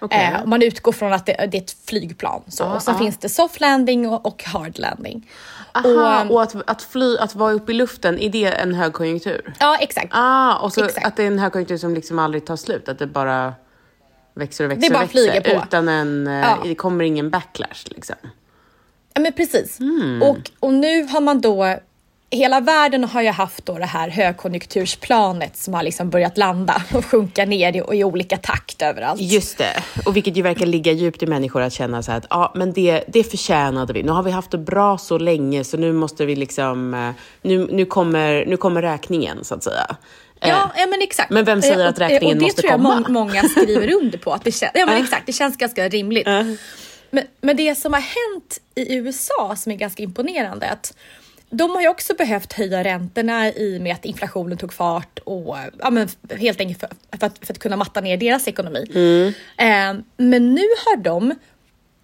Okay. 0.00 0.24
Eh, 0.24 0.46
man 0.46 0.62
utgår 0.62 0.92
från 0.92 1.12
att 1.12 1.26
det, 1.26 1.48
det 1.50 1.58
är 1.58 1.62
ett 1.62 1.76
flygplan. 1.84 2.42
Så. 2.48 2.64
Ah, 2.64 2.74
och 2.74 2.82
sen 2.82 2.94
ah. 2.94 2.98
finns 2.98 3.18
det 3.18 3.28
soft 3.28 3.60
landing 3.60 4.08
och, 4.08 4.26
och 4.26 4.44
hard 4.44 4.78
landing. 4.78 5.30
Aha, 5.72 6.24
och, 6.24 6.30
och, 6.30 6.42
att, 6.42 6.54
att, 6.66 6.82
fly, 6.82 7.16
att 7.16 7.34
vara 7.34 7.52
uppe 7.52 7.72
i 7.72 7.74
luften, 7.74 8.18
är 8.18 8.30
det 8.30 8.46
en 8.46 8.74
högkonjunktur? 8.74 9.54
Ja, 9.58 9.78
exakt. 9.80 10.08
Ah, 10.10 10.56
och 10.56 10.72
så 10.72 10.84
exakt. 10.84 11.06
att 11.06 11.16
det 11.16 11.22
är 11.22 11.26
en 11.26 11.38
högkonjunktur 11.38 11.76
som 11.76 11.94
liksom 11.94 12.18
aldrig 12.18 12.46
tar 12.46 12.56
slut, 12.56 12.88
att 12.88 12.98
det 12.98 13.06
bara 13.06 13.54
växer 14.34 14.64
och 14.64 14.70
växer 14.70 14.88
det 14.88 14.94
bara 14.94 15.04
och 15.04 15.14
växer. 15.14 15.32
Flyger 15.32 15.58
på. 15.58 15.64
Utan 15.66 15.88
en, 15.88 16.26
eh, 16.26 16.32
ja. 16.32 16.58
det 16.64 16.74
kommer 16.74 17.04
ingen 17.04 17.30
backlash 17.30 17.84
liksom. 17.84 18.16
Ja 19.14 19.20
men 19.20 19.32
precis. 19.32 19.80
Mm. 19.80 20.22
Och, 20.22 20.50
och 20.60 20.72
nu 20.72 21.04
har 21.04 21.20
man 21.20 21.40
då 21.40 21.76
hela 22.32 22.60
världen 22.60 23.04
har 23.04 23.22
ju 23.22 23.28
haft 23.28 23.66
då 23.66 23.78
det 23.78 23.86
här 23.86 24.08
högkonjunktursplanet 24.08 25.56
som 25.56 25.74
har 25.74 25.82
liksom 25.82 26.10
börjat 26.10 26.38
landa 26.38 26.82
och 26.94 27.04
sjunka 27.04 27.44
ner 27.44 27.76
i, 27.76 27.98
i, 27.98 28.04
olika 28.04 28.36
takt 28.36 28.82
överallt. 28.82 29.20
Just 29.20 29.58
det, 29.58 29.82
och 30.06 30.16
vilket 30.16 30.36
ju 30.36 30.42
verkar 30.42 30.66
ligga 30.66 30.92
djupt 30.92 31.22
i 31.22 31.26
människor 31.26 31.62
att 31.62 31.72
känna 31.72 32.02
så 32.02 32.10
här 32.10 32.18
att 32.18 32.26
ja, 32.30 32.52
men 32.54 32.72
det, 32.72 33.04
det 33.08 33.24
förtjänade 33.24 33.92
vi. 33.92 34.02
Nu 34.02 34.12
har 34.12 34.22
vi 34.22 34.30
haft 34.30 34.50
det 34.50 34.58
bra 34.58 34.98
så 34.98 35.18
länge 35.18 35.64
så 35.64 35.76
nu 35.76 35.92
måste 35.92 36.26
vi 36.26 36.36
liksom, 36.36 36.94
eh, 36.94 37.10
nu, 37.42 37.68
nu, 37.72 37.84
kommer, 37.84 38.46
nu 38.46 38.56
kommer 38.56 38.82
räkningen 38.82 39.44
så 39.44 39.54
att 39.54 39.64
säga. 39.64 39.96
Ja, 40.42 40.72
eh, 40.74 40.80
ja 40.80 40.86
men 40.86 41.02
exakt. 41.02 41.30
Men 41.30 41.44
vem 41.44 41.62
säger 41.62 41.86
att 41.86 41.98
räkningen 41.98 42.38
måste 42.38 42.62
komma? 42.62 42.88
Det 42.88 42.94
tror 42.94 43.04
jag 43.04 43.12
många 43.12 43.42
skriver 43.42 43.94
under 43.94 44.18
på. 44.18 44.32
Att 44.32 44.44
det, 44.44 44.50
kän- 44.50 44.70
ja, 44.74 44.86
men 44.86 44.96
exakt, 45.02 45.26
det 45.26 45.32
känns 45.32 45.56
ganska 45.56 45.88
rimligt. 45.88 46.26
Men, 47.10 47.24
men 47.40 47.56
det 47.56 47.74
som 47.74 47.92
har 47.92 48.00
hänt 48.00 48.60
i 48.74 48.94
USA 48.96 49.56
som 49.56 49.72
är 49.72 49.76
ganska 49.76 50.02
imponerande 50.02 50.70
att 50.70 50.96
de 51.50 51.70
har 51.70 51.80
ju 51.80 51.88
också 51.88 52.14
behövt 52.14 52.52
höja 52.52 52.84
räntorna 52.84 53.48
i 53.52 53.78
och 53.78 53.82
med 53.82 53.94
att 53.94 54.04
inflationen 54.04 54.58
tog 54.58 54.72
fart 54.72 55.18
och 55.18 55.56
ja, 55.78 55.90
men 55.90 56.08
helt 56.30 56.60
enkelt 56.60 56.80
för, 56.80 57.18
för, 57.18 57.26
att, 57.26 57.46
för 57.46 57.52
att 57.52 57.58
kunna 57.58 57.76
matta 57.76 58.00
ner 58.00 58.16
deras 58.16 58.48
ekonomi. 58.48 58.86
Mm. 58.94 59.28
Eh, 59.56 60.04
men 60.16 60.54
nu 60.54 60.62
har 60.84 60.96
de 60.96 61.34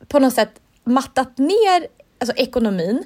på 0.09 0.18
något 0.18 0.34
sätt 0.34 0.61
mattat 0.84 1.39
ner 1.39 1.86
alltså, 2.18 2.36
ekonomin 2.36 3.05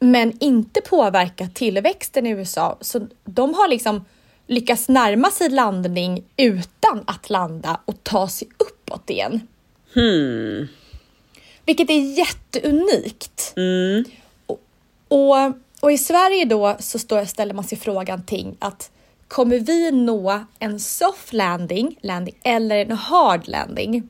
men 0.00 0.32
inte 0.40 0.80
påverkat 0.80 1.54
tillväxten 1.54 2.26
i 2.26 2.30
USA. 2.30 2.78
Så 2.80 3.06
de 3.24 3.54
har 3.54 3.68
liksom 3.68 4.04
lyckats 4.50 4.88
närma 4.88 5.30
sig 5.30 5.48
landning 5.48 6.24
utan 6.36 7.04
att 7.06 7.30
landa 7.30 7.80
och 7.84 8.04
ta 8.04 8.28
sig 8.28 8.48
uppåt 8.58 9.10
igen. 9.10 9.40
Hmm. 9.94 10.68
Vilket 11.66 11.90
är 11.90 12.18
jätteunikt. 12.18 13.52
Mm. 13.56 14.04
Och, 14.46 14.60
och, 15.08 15.52
och, 15.80 15.92
i 15.92 15.98
Sverige 15.98 16.44
då 16.44 16.76
så 16.80 16.98
står, 16.98 17.24
ställer 17.24 17.54
man 17.54 17.64
sig 17.64 17.78
frågan 17.78 18.22
ting 18.22 18.56
att 18.58 18.90
kommer 19.28 19.58
vi 19.58 19.90
nå 19.90 20.44
en 20.58 20.80
soft 20.80 21.32
landing, 21.32 21.98
landing 22.02 22.34
eller 22.42 22.76
en 22.76 22.96
hard 22.96 23.48
landing? 23.48 24.08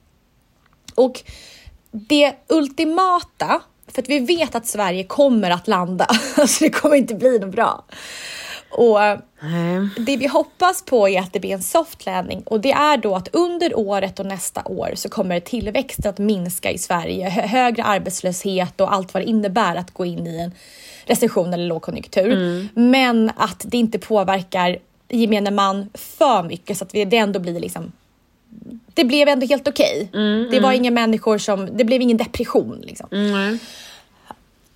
Och 0.95 1.23
det 1.91 2.35
ultimata, 2.49 3.63
för 3.87 4.03
att 4.03 4.09
vi 4.09 4.19
vet 4.19 4.55
att 4.55 4.67
Sverige 4.67 5.05
kommer 5.05 5.51
att 5.51 5.69
landa, 5.69 6.07
alltså 6.37 6.65
det 6.65 6.71
kommer 6.71 6.97
inte 6.97 7.15
bli 7.15 7.39
något 7.39 7.55
bra. 7.55 7.85
Och 8.71 9.01
mm. 9.03 9.91
det 9.97 10.17
vi 10.17 10.27
hoppas 10.27 10.85
på 10.85 11.09
är 11.09 11.21
att 11.21 11.33
det 11.33 11.41
blir 11.41 11.53
en 11.53 11.63
soft 11.63 12.07
landing 12.07 12.43
och 12.47 12.61
det 12.61 12.73
är 12.73 12.97
då 12.97 13.17
att 13.17 13.29
under 13.33 13.79
året 13.79 14.21
och 14.21 14.27
nästa 14.27 14.63
år 14.65 14.93
så 14.95 15.09
kommer 15.09 15.41
tillväxten 15.41 16.11
att 16.11 16.19
minska 16.19 16.71
i 16.71 16.79
Sverige, 16.79 17.29
högre 17.29 17.83
arbetslöshet 17.83 18.81
och 18.81 18.93
allt 18.93 19.15
vad 19.15 19.23
det 19.23 19.29
innebär 19.29 19.77
att 19.77 19.91
gå 19.91 20.05
in 20.05 20.27
i 20.27 20.39
en 20.39 20.53
recession 21.05 21.55
eller 21.55 21.67
lågkonjunktur. 21.67 22.33
Mm. 22.33 22.69
Men 22.75 23.31
att 23.37 23.65
det 23.69 23.77
inte 23.77 23.99
påverkar 23.99 24.79
gemene 25.09 25.51
man 25.51 25.91
för 25.95 26.43
mycket 26.43 26.79
så 26.79 26.85
att 26.85 26.91
det 26.91 27.17
ändå 27.17 27.41
blir 27.41 27.61
liksom 27.61 27.93
det 28.95 29.05
blev 29.05 29.29
ändå 29.29 29.47
helt 29.47 29.69
okej. 29.69 30.09
Okay. 30.09 30.21
Mm, 30.23 30.51
det 30.51 30.61
var 30.61 30.69
mm. 30.69 30.81
inga 30.81 30.91
människor 30.91 31.39
som, 31.39 31.69
det 31.77 31.85
blev 31.85 32.03
ingen 32.03 32.17
depression 32.17 32.81
liksom. 32.87 33.09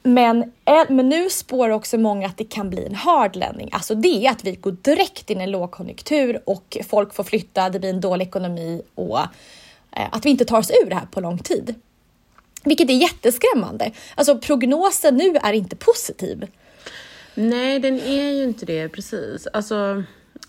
Men, 0.07 0.42
eh, 0.64 0.84
men 0.88 1.09
nu 1.09 1.30
spår 1.30 1.70
också 1.70 1.98
många 1.98 2.26
att 2.26 2.36
det 2.36 2.44
kan 2.44 2.70
bli 2.70 2.86
en 2.86 2.94
hard 2.94 3.36
landing. 3.36 3.68
Alltså 3.72 3.94
det 3.94 4.26
är 4.26 4.30
att 4.30 4.44
vi 4.44 4.52
går 4.52 4.72
direkt 4.72 5.30
in 5.30 5.40
i 5.40 5.44
en 5.44 5.50
lågkonjunktur 5.50 6.42
och 6.46 6.76
folk 6.88 7.14
får 7.14 7.24
flytta, 7.24 7.70
det 7.70 7.80
blir 7.80 7.90
en 7.90 8.00
dålig 8.00 8.26
ekonomi 8.26 8.82
och 8.94 9.18
eh, 9.18 10.09
att 10.12 10.24
vi 10.24 10.30
inte 10.30 10.44
tar 10.44 10.59
oss 10.59 10.70
ur 10.70 10.90
det 10.90 10.94
här 10.94 11.07
på 11.07 11.20
lång 11.20 11.38
tid. 11.38 11.74
Vilket 12.64 12.90
är 12.90 12.94
jätteskrämmande. 12.94 13.92
Alltså 14.14 14.38
prognosen 14.38 15.16
nu 15.16 15.36
är 15.36 15.52
inte 15.52 15.76
positiv. 15.76 16.46
Nej, 17.34 17.78
den 17.78 18.00
är 18.00 18.30
ju 18.30 18.42
inte 18.44 18.66
det 18.66 18.88
precis. 18.88 19.46
Alltså, 19.52 20.02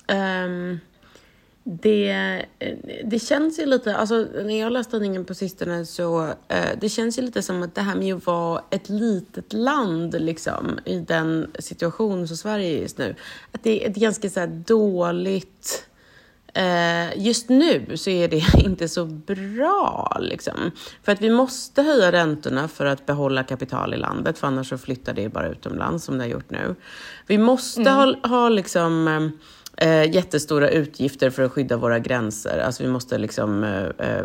um 0.07 0.79
det, 1.67 2.45
det 3.05 3.19
känns 3.19 3.59
ju 3.59 3.65
lite, 3.65 3.95
alltså 3.95 4.27
när 4.43 4.59
jag 4.59 4.71
läste 4.71 4.91
tidningen 4.91 5.25
på 5.25 5.33
sistone 5.33 5.85
så 5.85 6.27
eh, 6.47 6.79
det 6.81 6.89
känns 6.89 7.17
ju 7.17 7.21
lite 7.21 7.41
som 7.41 7.63
att 7.63 7.75
det 7.75 7.81
här 7.81 7.95
med 7.95 8.15
att 8.15 8.25
vara 8.25 8.61
ett 8.69 8.89
litet 8.89 9.53
land 9.53 10.21
liksom 10.21 10.79
i 10.85 10.99
den 10.99 11.51
situation 11.59 12.27
som 12.27 12.37
Sverige 12.37 12.77
är 12.77 12.81
just 12.81 12.97
nu, 12.97 13.15
att 13.51 13.63
det 13.63 13.83
är 13.83 13.89
ett 13.89 13.95
ganska 13.95 14.29
så 14.29 14.45
dåligt 14.45 15.87
eh, 16.53 17.17
Just 17.17 17.49
nu 17.49 17.97
så 17.97 18.09
är 18.09 18.27
det 18.27 18.43
inte 18.65 18.87
så 18.87 19.05
bra, 19.05 20.17
liksom. 20.21 20.71
För 21.03 21.11
att 21.11 21.21
vi 21.21 21.29
måste 21.29 21.81
höja 21.81 22.11
räntorna 22.11 22.67
för 22.67 22.85
att 22.85 23.05
behålla 23.05 23.43
kapital 23.43 23.93
i 23.93 23.97
landet, 23.97 24.37
för 24.37 24.47
annars 24.47 24.69
så 24.69 24.77
flyttar 24.77 25.13
det 25.13 25.29
bara 25.29 25.47
utomlands 25.47 26.05
som 26.05 26.17
det 26.17 26.23
har 26.23 26.29
gjort 26.29 26.49
nu. 26.49 26.75
Vi 27.27 27.37
måste 27.37 27.81
mm. 27.81 27.93
ha, 27.93 28.29
ha 28.29 28.49
liksom 28.49 29.07
eh, 29.07 29.29
Eh, 29.77 30.11
jättestora 30.11 30.69
utgifter 30.69 31.29
för 31.29 31.43
att 31.43 31.51
skydda 31.51 31.77
våra 31.77 31.99
gränser. 31.99 32.57
Alltså 32.57 32.83
vi 32.83 32.89
måste 32.89 33.17
liksom 33.17 33.63
eh, 33.63 34.07
eh, 34.07 34.23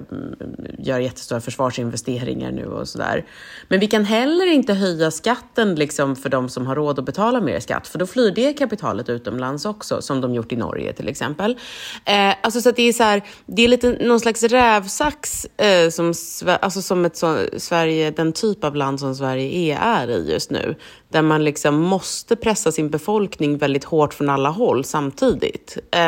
göra 0.78 1.00
jättestora 1.00 1.40
försvarsinvesteringar 1.40 2.52
nu 2.52 2.66
och 2.66 2.88
sådär. 2.88 3.24
Men 3.68 3.80
vi 3.80 3.86
kan 3.86 4.04
heller 4.04 4.46
inte 4.46 4.74
höja 4.74 5.10
skatten 5.10 5.74
liksom 5.74 6.16
för 6.16 6.28
de 6.28 6.48
som 6.48 6.66
har 6.66 6.74
råd 6.76 6.98
att 6.98 7.04
betala 7.04 7.40
mer 7.40 7.60
skatt, 7.60 7.88
för 7.88 7.98
då 7.98 8.06
flyr 8.06 8.30
det 8.30 8.52
kapitalet 8.52 9.08
utomlands 9.08 9.66
också, 9.66 10.02
som 10.02 10.20
de 10.20 10.34
gjort 10.34 10.52
i 10.52 10.56
Norge 10.56 10.92
till 10.92 11.08
exempel. 11.08 11.58
Eh, 12.04 12.34
alltså 12.42 12.60
så 12.60 12.70
det 12.70 12.82
är 12.82 12.92
så 12.92 13.02
här, 13.02 13.22
det 13.46 13.62
är 13.62 13.68
lite 13.68 13.96
någon 14.00 14.20
slags 14.20 14.42
rävsax 14.42 15.44
eh, 15.44 15.90
som, 15.90 16.14
alltså 16.60 16.82
som 16.82 17.04
ett 17.04 17.16
så, 17.16 17.44
Sverige, 17.56 18.10
den 18.10 18.32
typ 18.32 18.64
av 18.64 18.76
land 18.76 19.00
som 19.00 19.14
Sverige 19.14 19.74
är, 19.74 20.06
är 20.06 20.10
i 20.10 20.32
just 20.32 20.50
nu 20.50 20.74
där 21.10 21.22
man 21.22 21.44
liksom 21.44 21.80
måste 21.80 22.36
pressa 22.36 22.72
sin 22.72 22.90
befolkning 22.90 23.58
väldigt 23.58 23.84
hårt 23.84 24.14
från 24.14 24.28
alla 24.28 24.48
håll 24.48 24.84
samtidigt. 24.84 25.78
Eh, 25.90 26.00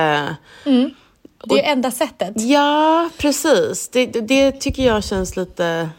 mm. 0.65 0.91
Det 1.45 1.55
är 1.55 1.63
och, 1.63 1.69
enda 1.69 1.91
sättet. 1.91 2.33
Ja, 2.37 3.11
precis. 3.19 3.89
Det, 3.89 4.07
det 4.07 4.53
tycker 4.53 4.83
jag 4.83 5.05
känns 5.05 5.37
lite 5.37 5.91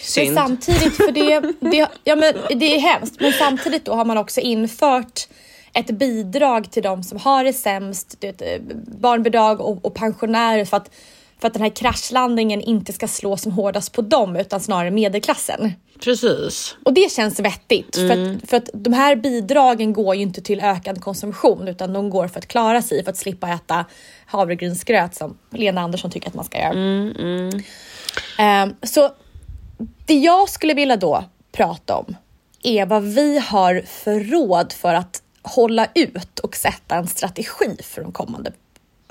synd. 0.00 0.34
Men 0.34 0.44
samtidigt, 0.44 0.96
för 0.96 1.12
det, 1.12 1.40
det, 1.60 1.88
ja, 2.04 2.16
men 2.16 2.34
det 2.58 2.74
är 2.74 2.78
hemskt, 2.78 3.20
men 3.20 3.32
samtidigt 3.32 3.84
då 3.84 3.94
har 3.94 4.04
man 4.04 4.18
också 4.18 4.40
infört 4.40 5.28
ett 5.72 5.90
bidrag 5.90 6.70
till 6.70 6.82
de 6.82 7.02
som 7.02 7.18
har 7.18 7.44
det 7.44 7.52
sämst, 7.52 8.16
det, 8.20 8.60
barnbidrag 9.00 9.60
och, 9.60 9.84
och 9.84 9.94
pensionärer 9.94 10.64
för 10.64 10.76
att 10.76 10.90
för 11.42 11.46
att 11.48 11.54
den 11.54 11.62
här 11.62 11.70
kraschlandningen 11.70 12.60
inte 12.60 12.92
ska 12.92 13.08
slå 13.08 13.36
som 13.36 13.52
hårdast 13.52 13.92
på 13.92 14.02
dem 14.02 14.36
utan 14.36 14.60
snarare 14.60 14.90
medelklassen. 14.90 15.72
Precis. 16.04 16.76
Och 16.84 16.92
det 16.92 17.12
känns 17.12 17.40
vettigt 17.40 17.96
mm. 17.96 18.08
för, 18.08 18.36
att, 18.36 18.50
för 18.50 18.56
att 18.56 18.70
de 18.84 18.92
här 18.92 19.16
bidragen 19.16 19.92
går 19.92 20.14
ju 20.14 20.22
inte 20.22 20.42
till 20.42 20.60
ökad 20.60 21.00
konsumtion 21.00 21.68
utan 21.68 21.92
de 21.92 22.10
går 22.10 22.28
för 22.28 22.38
att 22.38 22.48
klara 22.48 22.82
sig, 22.82 23.04
för 23.04 23.10
att 23.10 23.16
slippa 23.16 23.48
äta 23.48 23.84
havregrynsgröt 24.26 25.14
som 25.14 25.38
Lena 25.50 25.80
Andersson 25.80 26.10
tycker 26.10 26.28
att 26.28 26.34
man 26.34 26.44
ska 26.44 26.58
göra. 26.58 26.72
Mm, 26.72 27.12
mm. 27.18 28.68
Um, 28.68 28.76
så 28.82 29.10
det 30.06 30.14
jag 30.14 30.48
skulle 30.48 30.74
vilja 30.74 30.96
då 30.96 31.24
prata 31.52 31.96
om 31.96 32.16
är 32.62 32.86
vad 32.86 33.02
vi 33.02 33.38
har 33.38 33.82
för 33.86 34.20
råd 34.20 34.72
för 34.72 34.94
att 34.94 35.22
hålla 35.42 35.86
ut 35.94 36.38
och 36.38 36.56
sätta 36.56 36.96
en 36.96 37.06
strategi 37.06 37.76
för 37.82 38.02
de 38.02 38.12
kommande 38.12 38.52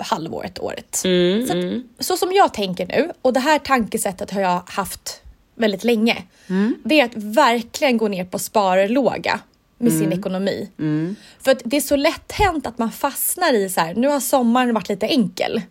halvåret, 0.03 0.59
året. 0.59 1.01
Mm, 1.05 1.47
så, 1.47 1.53
att, 1.53 1.63
mm. 1.63 1.83
så 1.99 2.17
som 2.17 2.31
jag 2.31 2.53
tänker 2.53 2.85
nu, 2.85 3.11
och 3.21 3.33
det 3.33 3.39
här 3.39 3.59
tankesättet 3.59 4.31
har 4.31 4.41
jag 4.41 4.61
haft 4.65 5.21
väldigt 5.55 5.83
länge, 5.83 6.23
mm. 6.47 6.75
det 6.83 6.99
är 7.01 7.05
att 7.05 7.15
verkligen 7.15 7.97
gå 7.97 8.07
ner 8.07 8.25
på 8.25 8.39
sparlåga 8.39 9.39
med 9.77 9.91
sin 9.91 10.05
mm. 10.05 10.19
ekonomi. 10.19 10.69
Mm. 10.79 11.15
För 11.39 11.51
att 11.51 11.61
det 11.65 11.77
är 11.77 11.81
så 11.81 11.95
lätt 11.95 12.31
hänt 12.31 12.67
att 12.67 12.77
man 12.77 12.91
fastnar 12.91 13.53
i 13.53 13.69
så 13.69 13.81
här, 13.81 13.93
nu 13.93 14.07
har 14.07 14.19
sommaren 14.19 14.73
varit 14.73 14.89
lite 14.89 15.07
enkel. 15.07 15.61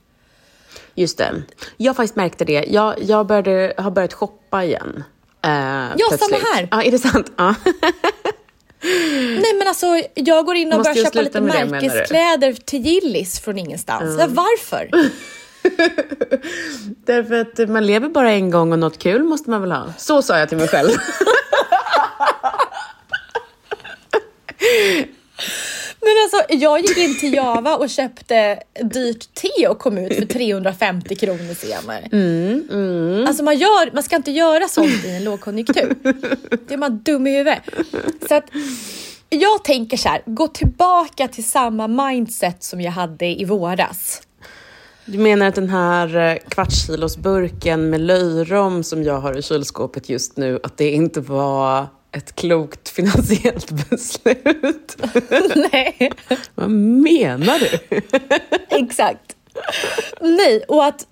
Just 0.95 1.18
det. 1.18 1.43
Jag 1.76 1.97
faktiskt 1.97 2.16
märkte 2.16 2.45
det. 2.45 2.64
Jag, 2.68 3.03
jag 3.03 3.26
började, 3.26 3.74
har 3.76 3.91
börjat 3.91 4.12
shoppa 4.12 4.64
igen. 4.64 5.05
Uh, 5.47 5.53
ja, 5.53 5.93
plötsligt. 6.09 6.20
samma 6.20 6.55
här. 6.55 6.68
Ja, 6.70 6.83
är 6.83 6.91
det 6.91 6.99
sant? 6.99 7.33
Ja. 7.37 7.55
Nej 8.83 9.55
men 9.59 9.68
alltså 9.68 9.87
jag 10.14 10.47
går 10.47 10.57
in 10.57 10.72
och 10.72 10.83
börjar 10.83 11.05
köpa 11.05 11.20
lite 11.20 11.41
märkeskläder 11.41 12.53
till 12.53 12.87
Gillis 12.87 13.41
från 13.41 13.59
ingenstans. 13.59 14.20
Mm. 14.20 14.35
Varför? 14.35 14.91
Därför 17.07 17.35
att 17.35 17.68
man 17.68 17.87
lever 17.87 18.09
bara 18.09 18.31
en 18.31 18.51
gång 18.51 18.72
och 18.72 18.78
något 18.78 18.99
kul 18.99 19.22
måste 19.22 19.51
man 19.51 19.61
väl 19.61 19.72
ha. 19.72 19.93
Så 19.99 20.22
sa 20.22 20.39
jag 20.39 20.49
till 20.49 20.59
mig 20.59 20.68
själv. 20.68 20.91
Men 26.03 26.12
alltså, 26.24 26.55
jag 26.64 26.80
gick 26.80 26.96
in 26.96 27.18
till 27.18 27.34
Java 27.34 27.76
och 27.76 27.90
köpte 27.90 28.62
dyrt 28.82 29.34
te 29.34 29.68
och 29.68 29.78
kom 29.78 29.98
ut 29.98 30.16
för 30.16 30.26
350 30.26 31.16
kronor 31.16 31.55
senare. 31.55 32.09
Mm, 32.12 32.68
mm. 32.70 33.26
Alltså 33.26 33.42
man, 33.44 33.59
gör, 33.59 33.94
man 33.94 34.03
ska 34.03 34.16
inte 34.16 34.30
göra 34.30 34.68
sånt 34.68 35.05
i 35.05 35.11
en 35.11 35.24
lågkonjunktur. 35.24 35.96
Det 36.68 36.74
är 36.74 36.78
man 36.78 36.98
dum 36.98 37.26
i 37.26 37.30
huvudet. 37.36 37.62
Så 38.28 38.34
att, 38.34 38.44
jag 39.28 39.64
tänker 39.64 39.96
så 39.96 40.09
här, 40.09 40.22
gå 40.26 40.48
tillbaka 40.48 41.28
till 41.28 41.44
samma 41.44 41.88
mindset 41.88 42.62
som 42.62 42.80
jag 42.80 42.92
hade 42.92 43.26
i 43.26 43.44
våras. 43.44 44.22
Du 45.05 45.18
menar 45.18 45.46
att 45.46 45.55
den 45.55 45.70
här 45.70 46.16
eh, 46.16 46.36
kvartskilosburken 46.48 47.90
med 47.90 48.01
löjrom 48.01 48.82
som 48.82 49.03
jag 49.03 49.20
har 49.20 49.38
i 49.38 49.42
kylskåpet 49.42 50.09
just 50.09 50.36
nu, 50.36 50.61
att 50.62 50.76
det 50.76 50.90
inte 50.90 51.20
var 51.20 51.86
ett 52.13 52.35
klokt 52.35 52.89
finansiellt 52.89 53.71
beslut. 53.91 54.97
Nej. 55.73 56.13
Vad 56.55 56.71
menar 56.71 57.59
du? 57.59 58.01
Exakt. 58.77 59.37
Nej, 60.21 60.65
och 60.69 60.85
att 60.85 61.07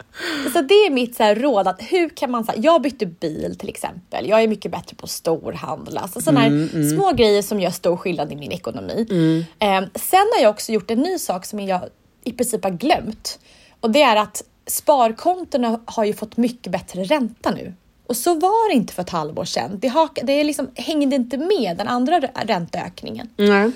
så 0.53 0.61
det 0.61 0.75
är 0.75 0.91
mitt 0.91 1.17
så 1.17 1.23
här 1.23 1.35
råd 1.35 1.69
att 1.69 1.83
hur 1.83 2.09
kan 2.09 2.31
man, 2.31 2.45
så 2.45 2.53
här, 2.53 2.61
jag 2.63 2.83
bytte 2.83 3.07
bil 3.07 3.57
till 3.59 3.69
exempel. 3.69 4.29
Jag 4.29 4.43
är 4.43 4.49
mycket 4.49 4.73
bättre 4.73 4.97
på 4.97 5.07
storhandla, 5.07 6.01
alltså 6.01 6.21
sådana 6.21 6.47
mm, 6.47 6.69
mm. 6.75 6.91
små 6.91 7.13
grejer 7.13 7.43
som 7.43 7.61
gör 7.61 7.71
stor 7.71 7.97
skillnad 7.97 8.33
i 8.33 8.37
min 8.37 8.53
ekonomi. 8.53 9.07
Mm. 9.11 9.45
Eh, 9.59 9.91
sen 9.95 10.27
har 10.35 10.43
jag 10.43 10.51
också 10.51 10.73
gjort 10.73 10.91
en 10.91 10.99
ny 10.99 11.19
sak 11.19 11.45
som 11.45 11.61
jag 11.61 11.81
i 12.25 12.33
princip 12.33 12.65
har 12.65 12.71
glömt 12.71 13.39
och 13.81 13.91
det 13.91 14.03
är 14.03 14.17
att 14.17 14.43
sparkontona 14.67 15.81
har 15.85 16.05
ju 16.05 16.13
fått 16.13 16.37
mycket 16.37 16.73
bättre 16.73 17.05
ränta 17.05 17.51
nu 17.51 17.75
Och 18.09 18.17
så 18.17 18.35
var 18.35 18.69
det 18.69 18.75
inte 18.75 18.93
för 18.95 19.03
ett 19.03 19.11
halvår 19.11 19.45
sedan. 19.45 19.79
Det, 19.79 19.89
hak, 19.89 20.19
det 20.23 20.45
liksom, 20.45 20.71
hängde 20.75 21.17
inte 21.17 21.39
med 21.39 21.77
den 21.77 21.89
andra 21.89 22.21
ränteökningen. 22.35 23.31
Mm. 23.39 23.73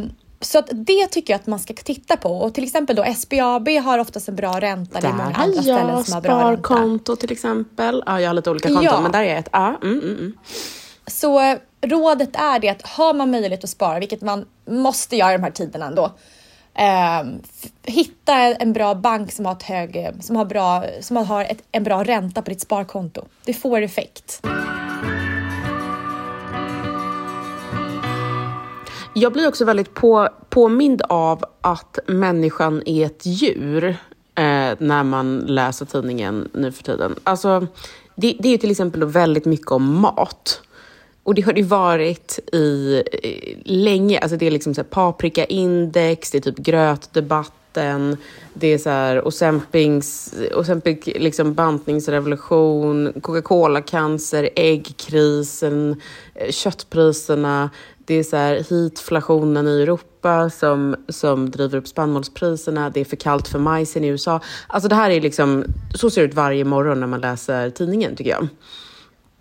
Um, 0.00 0.10
så 0.40 0.58
att 0.58 0.68
det 0.72 1.06
tycker 1.06 1.32
jag 1.32 1.40
att 1.40 1.46
man 1.46 1.58
ska 1.58 1.74
titta 1.74 2.16
på. 2.16 2.36
Och 2.36 2.54
till 2.54 2.64
exempel 2.64 2.96
då 2.96 3.04
SBAB 3.14 3.68
har 3.68 3.98
oftast 3.98 4.28
en 4.28 4.36
bra 4.36 4.60
ränta. 4.60 5.00
Det 5.00 5.06
är 5.06 5.12
många 5.12 5.34
andra 5.34 5.62
ställen 5.62 6.04
som 6.04 6.14
har 6.14 6.20
bra 6.20 6.50
ränta. 6.50 6.68
sparkonto 6.68 7.16
till 7.16 7.32
exempel. 7.32 8.02
Ja, 8.06 8.20
jag 8.20 8.28
har 8.28 8.34
lite 8.34 8.50
olika 8.50 8.68
konton, 8.68 8.84
ja. 8.84 9.00
men 9.00 9.12
där 9.12 9.22
är 9.22 9.36
ett. 9.36 9.48
Ja, 9.52 9.78
mm, 9.82 9.98
mm, 9.98 10.18
mm. 10.18 10.38
Så 11.06 11.40
eh, 11.40 11.58
rådet 11.80 12.36
är 12.36 12.58
det 12.58 12.68
att 12.68 12.82
har 12.82 13.14
man 13.14 13.30
möjlighet 13.30 13.64
att 13.64 13.70
spara, 13.70 13.98
vilket 13.98 14.20
man 14.20 14.44
måste 14.70 15.16
göra 15.16 15.34
i 15.34 15.36
de 15.36 15.42
här 15.42 15.50
tiderna 15.50 15.86
ändå, 15.86 16.10
eh, 16.74 17.22
hitta 17.82 18.34
en 18.34 18.72
bra 18.72 18.94
bank 18.94 19.32
som 19.32 19.46
har, 19.46 19.52
ett 19.52 19.62
hög, 19.62 20.12
som 20.20 20.36
har, 20.36 20.44
bra, 20.44 20.84
som 21.00 21.16
har 21.16 21.44
ett, 21.44 21.62
en 21.72 21.84
bra 21.84 22.04
ränta 22.04 22.42
på 22.42 22.50
ditt 22.50 22.60
sparkonto. 22.60 23.24
Det 23.44 23.54
får 23.54 23.80
effekt. 23.80 24.40
Jag 29.16 29.32
blir 29.32 29.48
också 29.48 29.64
väldigt 29.64 29.94
på, 29.94 30.28
påmind 30.48 31.02
av 31.02 31.44
att 31.60 31.98
människan 32.06 32.82
är 32.86 33.06
ett 33.06 33.26
djur 33.26 33.84
eh, 34.34 34.74
när 34.78 35.02
man 35.02 35.38
läser 35.38 35.86
tidningen 35.86 36.48
nu 36.52 36.72
för 36.72 36.82
tiden. 36.82 37.14
Alltså, 37.24 37.66
det, 38.14 38.36
det 38.40 38.48
är 38.48 38.58
till 38.58 38.70
exempel 38.70 39.04
väldigt 39.04 39.44
mycket 39.44 39.70
om 39.70 40.00
mat. 40.00 40.60
Och 41.24 41.34
det 41.34 41.42
har 41.42 41.52
det 41.52 41.62
varit 41.62 42.38
i 42.52 43.02
länge. 43.64 44.18
Alltså 44.18 44.36
det 44.36 44.46
är 44.46 44.50
liksom 44.50 44.74
så 44.74 44.84
paprikaindex, 44.84 46.30
det 46.30 46.38
är 46.38 46.42
typ 46.42 46.58
grötdebatten, 46.58 48.16
det 48.54 48.66
är 48.66 48.78
så 48.78 48.90
här 48.90 49.26
Ozempics, 49.26 50.34
Ozempic 50.54 51.06
liksom 51.06 51.54
bantningsrevolution, 51.54 53.12
Coca-Cola-cancer, 53.20 54.48
äggkrisen, 54.56 56.00
eh, 56.34 56.50
köttpriserna. 56.50 57.70
Det 58.06 58.14
är 58.14 58.22
så 58.22 58.36
här 58.36 58.64
hitflationen 58.70 59.68
i 59.68 59.82
Europa 59.82 60.50
som, 60.50 60.96
som 61.08 61.50
driver 61.50 61.78
upp 61.78 61.88
spannmålspriserna. 61.88 62.90
Det 62.90 63.00
är 63.00 63.04
för 63.04 63.16
kallt 63.16 63.48
för 63.48 63.58
majsen 63.58 64.04
i 64.04 64.08
USA. 64.08 64.40
Alltså 64.66 64.88
det 64.88 64.94
här 64.94 65.10
är 65.10 65.20
liksom, 65.20 65.64
så 65.94 66.10
ser 66.10 66.20
det 66.20 66.28
ut 66.28 66.34
varje 66.34 66.64
morgon 66.64 67.00
när 67.00 67.06
man 67.06 67.20
läser 67.20 67.70
tidningen 67.70 68.16
tycker 68.16 68.30
jag. 68.30 68.48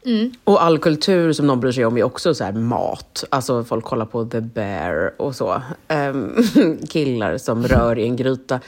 Mm. 0.05 0.31
Och 0.43 0.63
all 0.63 0.79
kultur 0.79 1.33
som 1.33 1.47
någon 1.47 1.59
bryr 1.59 1.71
sig 1.71 1.85
om 1.85 1.97
är 1.97 2.03
också 2.03 2.33
så 2.35 2.51
mat. 2.51 3.23
Alltså 3.29 3.63
folk 3.63 3.85
kollar 3.85 4.05
på 4.05 4.25
The 4.25 4.41
Bear 4.41 5.13
och 5.17 5.35
så. 5.35 5.61
Um, 5.89 6.43
killar 6.89 7.37
som 7.37 7.67
rör 7.67 7.99
i 7.99 8.03
en 8.03 8.15
gryta. 8.15 8.59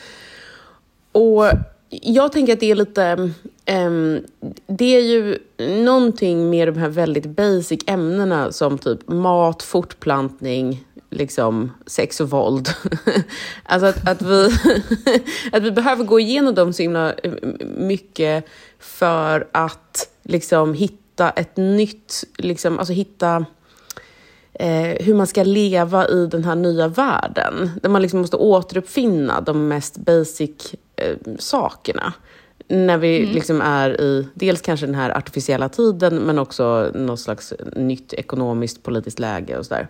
Och 1.11 1.45
jag 1.89 2.31
tänker 2.31 2.53
att 2.53 2.59
det 2.59 2.71
är 2.71 2.75
lite... 2.75 3.31
Um, 3.71 4.25
det 4.67 4.95
är 4.95 5.01
ju 5.01 5.37
någonting 5.83 6.49
med 6.49 6.67
de 6.67 6.77
här 6.77 6.89
väldigt 6.89 7.25
basic 7.25 7.79
ämnena 7.87 8.51
som 8.51 8.77
typ 8.77 9.07
mat, 9.07 9.63
fortplantning, 9.63 10.85
liksom 11.09 11.71
sex 11.85 12.21
och 12.21 12.29
våld. 12.29 12.69
alltså 13.63 13.87
att, 13.87 14.07
att, 14.07 14.21
vi, 14.21 14.49
att 15.51 15.63
vi 15.63 15.71
behöver 15.71 16.03
gå 16.03 16.19
igenom 16.19 16.55
dem 16.55 16.73
så 16.73 16.81
himla 16.81 17.13
eh, 17.13 17.33
mycket 17.77 18.45
för 18.79 19.47
att 19.51 20.09
liksom 20.23 20.73
hitta 20.73 21.04
hitta 21.15 21.29
ett 21.29 21.57
nytt, 21.57 22.23
liksom, 22.37 22.79
alltså 22.79 22.93
hitta 22.93 23.45
eh, 24.53 25.05
hur 25.05 25.13
man 25.13 25.27
ska 25.27 25.43
leva 25.43 26.07
i 26.07 26.27
den 26.27 26.43
här 26.43 26.55
nya 26.55 26.87
världen. 26.87 27.71
Där 27.81 27.89
man 27.89 28.01
liksom 28.01 28.19
måste 28.19 28.37
återuppfinna 28.37 29.41
de 29.41 29.67
mest 29.67 29.97
basic 29.97 30.75
eh, 30.95 31.17
sakerna. 31.39 32.13
När 32.67 32.97
vi 32.97 33.21
mm. 33.21 33.33
liksom 33.33 33.61
är 33.61 34.01
i 34.01 34.27
dels 34.33 34.61
kanske 34.61 34.85
den 34.85 34.95
här 34.95 35.17
artificiella 35.17 35.69
tiden 35.69 36.17
men 36.17 36.39
också 36.39 36.91
något 36.93 37.19
slags 37.19 37.53
nytt 37.75 38.13
ekonomiskt 38.13 38.83
politiskt 38.83 39.19
läge 39.19 39.57
och 39.57 39.65
sådär. 39.65 39.87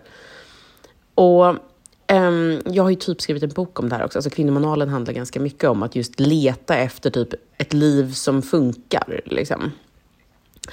Och 1.14 1.46
um, 2.12 2.60
jag 2.64 2.82
har 2.82 2.90
ju 2.90 2.96
typ 2.96 3.20
skrivit 3.20 3.42
en 3.42 3.48
bok 3.48 3.80
om 3.80 3.88
det 3.88 3.96
här 3.96 4.04
också. 4.04 4.18
Alltså 4.18 4.30
kvinnomanualen 4.30 4.88
handlar 4.88 5.14
ganska 5.14 5.40
mycket 5.40 5.70
om 5.70 5.82
att 5.82 5.96
just 5.96 6.20
leta 6.20 6.76
efter 6.76 7.10
typ 7.10 7.34
ett 7.58 7.72
liv 7.72 8.12
som 8.12 8.42
funkar. 8.42 9.20
Liksom. 9.24 9.72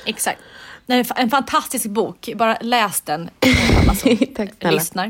Exakt. 0.06 0.40
Är 0.88 1.06
en 1.16 1.30
fantastisk 1.30 1.86
bok. 1.86 2.30
Bara 2.36 2.58
läs 2.62 3.02
den, 3.02 3.30
alla 3.82 3.96
som 3.96 4.18
Tack, 4.36 4.74
lyssnar. 4.74 5.06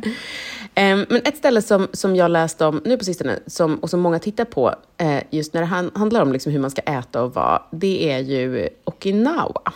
Um, 0.76 1.06
men 1.10 1.22
ett 1.26 1.38
ställe 1.38 1.62
som, 1.62 1.88
som 1.94 2.16
jag 2.16 2.32
läste 2.32 2.66
om 2.66 2.82
nu 2.86 2.98
på 2.98 3.06
sistone, 3.06 3.40
som, 3.48 3.76
och 3.76 3.90
som 3.90 4.00
många 4.00 4.20
tittar 4.20 4.46
på, 4.46 4.76
uh, 5.02 5.20
just 5.30 5.54
när 5.54 5.62
det 5.62 5.68
han, 5.68 5.92
handlar 5.96 6.22
om 6.22 6.34
liksom 6.34 6.52
hur 6.52 6.60
man 6.60 6.72
ska 6.72 6.82
äta 6.82 7.24
och 7.24 7.34
vara, 7.34 7.62
det 7.72 8.12
är 8.12 8.20
ju 8.20 8.70
Okinawa. 8.84 9.74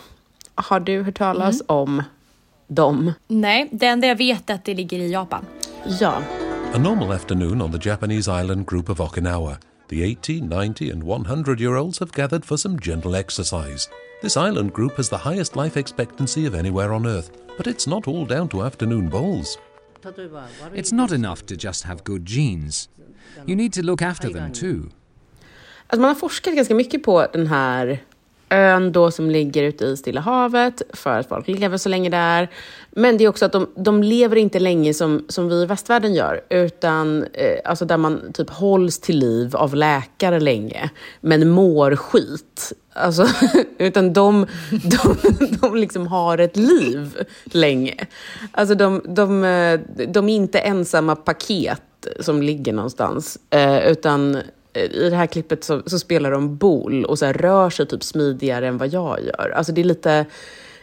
Har 0.54 0.80
du 0.80 1.02
hört 1.02 1.18
talas 1.18 1.54
mm. 1.54 1.66
om 1.66 2.02
dem? 2.66 3.12
Nej, 3.28 3.68
det 3.72 3.86
enda 3.86 4.06
jag 4.06 4.16
vet 4.16 4.50
är 4.50 4.54
att 4.54 4.64
det 4.64 4.74
ligger 4.74 4.98
i 4.98 5.12
Japan. 5.12 5.46
Ja. 6.00 6.22
A 6.74 6.78
normal 6.78 7.12
afternoon 7.12 7.62
on 7.62 7.80
the 7.80 7.88
Japanese 7.88 8.40
island 8.40 8.70
group 8.70 8.90
of 8.90 9.00
Okinawa. 9.00 9.56
The 9.88 10.02
80, 10.02 10.42
90 10.42 10.90
and 10.90 11.02
100 11.02 11.60
year 11.60 11.76
olds 11.76 11.98
have 11.98 12.12
gathered 12.12 12.44
for 12.44 12.58
some 12.58 12.78
gentle 12.78 13.16
exercise. 13.16 13.88
This 14.20 14.36
island 14.36 14.74
group 14.74 14.96
has 14.96 15.08
the 15.08 15.16
highest 15.16 15.56
life 15.56 15.78
expectancy 15.78 16.44
of 16.44 16.54
anywhere 16.54 16.92
on 16.92 17.06
Earth, 17.06 17.30
but 17.56 17.66
it's 17.66 17.86
not 17.86 18.06
all 18.06 18.26
down 18.26 18.48
to 18.48 18.62
afternoon 18.62 19.08
bowls. 19.08 19.56
It's 20.74 20.92
not 20.92 21.12
enough 21.12 21.46
to 21.46 21.56
just 21.56 21.84
have 21.84 22.04
good 22.04 22.26
genes. 22.26 22.88
You 23.46 23.56
need 23.56 23.72
to 23.72 23.82
look 23.82 24.02
after 24.02 24.28
them 24.30 24.52
too. 24.52 24.90
Alltså 25.86 26.00
man 26.00 26.08
har 26.08 26.14
forskat 26.14 26.54
ganska 26.54 26.74
mycket 26.74 27.02
på 27.02 27.26
den 27.32 27.46
här 27.46 28.04
ön 28.50 28.92
då 28.92 29.10
som 29.10 29.30
ligger 29.30 29.62
ute 29.62 29.84
i 29.84 29.96
Stilla 29.96 30.20
havet 30.20 30.82
för 30.92 31.18
att 31.18 31.28
folk 31.28 31.48
lever 31.48 31.76
så 31.76 31.88
länge 31.88 32.10
där. 32.10 32.48
Men 32.90 33.16
det 33.16 33.24
är 33.24 33.28
också 33.28 33.44
att 33.44 33.52
de, 33.52 33.68
de 33.76 34.02
lever 34.02 34.36
inte 34.36 34.58
länge 34.58 34.94
som, 34.94 35.24
som 35.28 35.48
vi 35.48 35.62
i 35.62 35.66
västvärlden 35.66 36.14
gör, 36.14 36.40
utan 36.50 37.24
eh, 37.32 37.58
alltså 37.64 37.84
där 37.84 37.96
man 37.96 38.32
typ 38.32 38.50
hålls 38.50 39.00
till 39.00 39.18
liv 39.18 39.56
av 39.56 39.74
läkare 39.74 40.40
länge, 40.40 40.90
men 41.20 41.48
mår 41.48 41.96
skit. 41.96 42.72
Alltså, 42.92 43.26
utan 43.78 44.12
de, 44.12 44.46
de, 44.70 45.16
de 45.60 45.76
liksom 45.76 46.06
har 46.06 46.38
ett 46.38 46.56
liv 46.56 47.24
länge. 47.44 48.06
Alltså 48.52 48.74
de, 48.74 49.02
de, 49.08 49.44
eh, 49.44 49.80
de 50.08 50.28
är 50.28 50.36
inte 50.36 50.58
ensamma 50.58 51.16
paket 51.16 51.82
som 52.20 52.42
ligger 52.42 52.72
någonstans, 52.72 53.38
eh, 53.50 53.78
utan 53.78 54.38
i 54.84 55.10
det 55.10 55.16
här 55.16 55.26
klippet 55.26 55.64
så, 55.64 55.82
så, 55.86 55.98
spelar 55.98 56.30
de 56.30 56.56
bol 56.56 57.04
och 57.04 57.18
så 57.18 57.26
här, 57.26 57.32
rör 57.32 57.70
sig 57.70 57.86
typ 57.86 58.02
smidigare 58.02 58.68
än 58.68 58.78
vad 58.78 58.88
jag 58.88 59.24
gör. 59.24 59.52
Alltså 59.56 59.72
det 59.72 59.80
är 59.80 59.84
lite, 59.84 60.26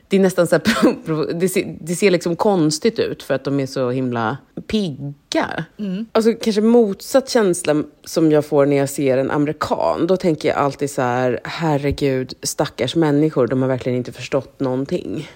det 0.07 0.15
är 0.15 0.21
nästan 0.21 0.47
så 0.47 0.55
här, 0.55 1.33
det, 1.39 1.49
ser, 1.49 1.77
det 1.81 1.95
ser 1.95 2.11
liksom 2.11 2.35
konstigt 2.35 2.99
ut 2.99 3.23
för 3.23 3.33
att 3.33 3.43
de 3.43 3.59
är 3.59 3.65
så 3.65 3.89
himla 3.89 4.37
pigga. 4.67 5.65
Mm. 5.77 6.05
Alltså 6.11 6.33
kanske 6.33 6.61
motsatt 6.61 7.29
känsla 7.29 7.83
som 8.03 8.31
jag 8.31 8.45
får 8.45 8.65
när 8.65 8.77
jag 8.77 8.89
ser 8.89 9.17
en 9.17 9.31
amerikan. 9.31 10.07
Då 10.07 10.17
tänker 10.17 10.49
jag 10.49 10.57
alltid 10.57 10.91
så 10.91 11.01
här, 11.01 11.39
herregud, 11.43 12.33
stackars 12.43 12.95
människor, 12.95 13.47
de 13.47 13.61
har 13.61 13.69
verkligen 13.69 13.97
inte 13.97 14.11
förstått 14.11 14.59
någonting. 14.59 15.29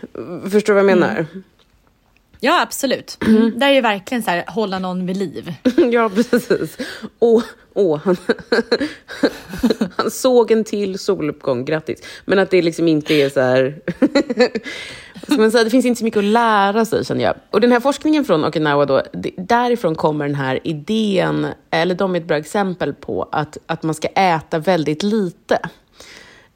Förstår 0.51 0.73
du 0.73 0.81
vad 0.81 0.89
jag 0.91 0.99
menar? 0.99 1.15
Mm. 1.15 1.43
Ja, 2.39 2.61
absolut. 2.61 3.17
Mm. 3.27 3.59
Det 3.59 3.65
är 3.65 3.71
ju 3.71 3.81
verkligen 3.81 4.23
så 4.23 4.31
här, 4.31 4.43
hålla 4.47 4.79
någon 4.79 5.05
vid 5.05 5.17
liv. 5.17 5.53
ja, 5.91 6.09
precis. 6.09 6.77
Och, 7.19 7.43
och 7.73 7.99
han, 7.99 8.17
han 9.97 10.11
såg 10.11 10.51
en 10.51 10.63
till 10.63 10.99
soluppgång, 10.99 11.65
grattis. 11.65 12.03
Men 12.25 12.39
att 12.39 12.51
det 12.51 12.61
liksom 12.61 12.87
inte 12.87 13.13
är 13.13 13.29
så 13.29 13.41
här... 13.41 13.81
man 15.37 15.51
säga, 15.51 15.63
det 15.63 15.69
finns 15.69 15.85
inte 15.85 15.99
så 15.99 16.05
mycket 16.05 16.17
att 16.17 16.23
lära 16.23 16.85
sig, 16.85 17.05
känner 17.05 17.23
jag. 17.23 17.35
Och 17.49 17.61
den 17.61 17.71
här 17.71 17.79
forskningen 17.79 18.25
från 18.25 18.45
Okinawa, 18.45 18.85
då, 18.85 19.01
därifrån 19.37 19.95
kommer 19.95 20.25
den 20.25 20.35
här 20.35 20.59
idén, 20.63 21.47
eller 21.69 21.95
de 21.95 22.15
är 22.15 22.19
ett 22.19 22.27
bra 22.27 22.37
exempel 22.37 22.93
på 22.93 23.29
att, 23.31 23.57
att 23.65 23.83
man 23.83 23.95
ska 23.95 24.07
äta 24.07 24.59
väldigt 24.59 25.03
lite. 25.03 25.59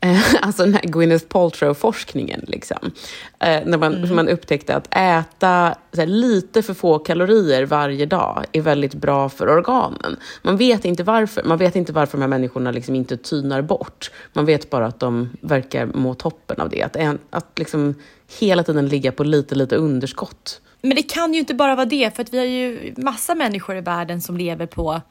Eh, 0.03 0.35
alltså 0.41 0.63
den 0.63 0.73
här 0.73 0.81
Gwyneth 0.81 1.25
Paltrow-forskningen. 1.25 2.45
Liksom. 2.47 2.91
Eh, 3.39 3.65
när 3.65 3.77
man, 3.77 3.95
mm. 3.95 4.15
man 4.15 4.29
upptäckte 4.29 4.75
att 4.75 4.87
äta 4.95 5.75
här, 5.97 6.05
lite 6.05 6.63
för 6.63 6.73
få 6.73 6.99
kalorier 6.99 7.65
varje 7.65 8.05
dag 8.05 8.45
är 8.51 8.61
väldigt 8.61 8.93
bra 8.93 9.29
för 9.29 9.49
organen. 9.49 10.17
Man 10.41 10.57
vet 10.57 10.85
inte 10.85 11.03
varför. 11.03 11.43
Man 11.43 11.57
vet 11.57 11.75
inte 11.75 11.93
varför 11.93 12.17
de 12.17 12.21
här 12.21 12.27
människorna 12.27 12.71
liksom 12.71 12.95
inte 12.95 13.17
tynar 13.17 13.61
bort. 13.61 14.11
Man 14.33 14.45
vet 14.45 14.69
bara 14.69 14.85
att 14.85 14.99
de 14.99 15.29
verkar 15.41 15.85
må 15.85 16.13
toppen 16.13 16.61
av 16.61 16.69
det. 16.69 16.81
Att, 16.83 16.97
att 17.29 17.59
liksom 17.59 17.95
hela 18.39 18.63
tiden 18.63 18.87
ligga 18.87 19.11
på 19.11 19.23
lite, 19.23 19.55
lite 19.55 19.75
underskott. 19.75 20.61
Men 20.81 20.95
det 20.95 21.03
kan 21.03 21.33
ju 21.33 21.39
inte 21.39 21.53
bara 21.53 21.75
vara 21.75 21.85
det, 21.85 22.15
för 22.15 22.23
att 22.23 22.33
vi 22.33 22.37
har 22.37 22.45
ju 22.45 22.93
massa 22.97 23.35
människor 23.35 23.77
i 23.77 23.81
världen 23.81 24.21
som 24.21 24.37
lever 24.37 24.65
på 24.65 25.01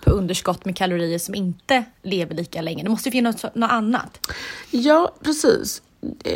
på 0.00 0.10
underskott 0.10 0.64
med 0.64 0.76
kalorier 0.76 1.18
som 1.18 1.34
inte 1.34 1.84
lever 2.02 2.34
lika 2.34 2.62
länge. 2.62 2.82
Det 2.82 2.90
måste 2.90 3.08
ju 3.08 3.12
finnas 3.12 3.44
något 3.54 3.70
annat. 3.70 4.30
Ja, 4.70 5.12
precis. 5.22 5.82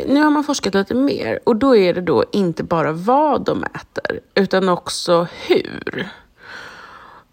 Nu 0.07 0.21
har 0.21 0.29
man 0.29 0.43
forskat 0.43 0.73
lite 0.73 0.95
mer 0.95 1.39
och 1.43 1.55
då 1.55 1.75
är 1.75 1.93
det 1.93 2.01
då 2.01 2.25
inte 2.31 2.63
bara 2.63 2.91
vad 2.91 3.45
de 3.45 3.63
äter 3.63 4.19
utan 4.35 4.69
också 4.69 5.27
hur. 5.47 6.09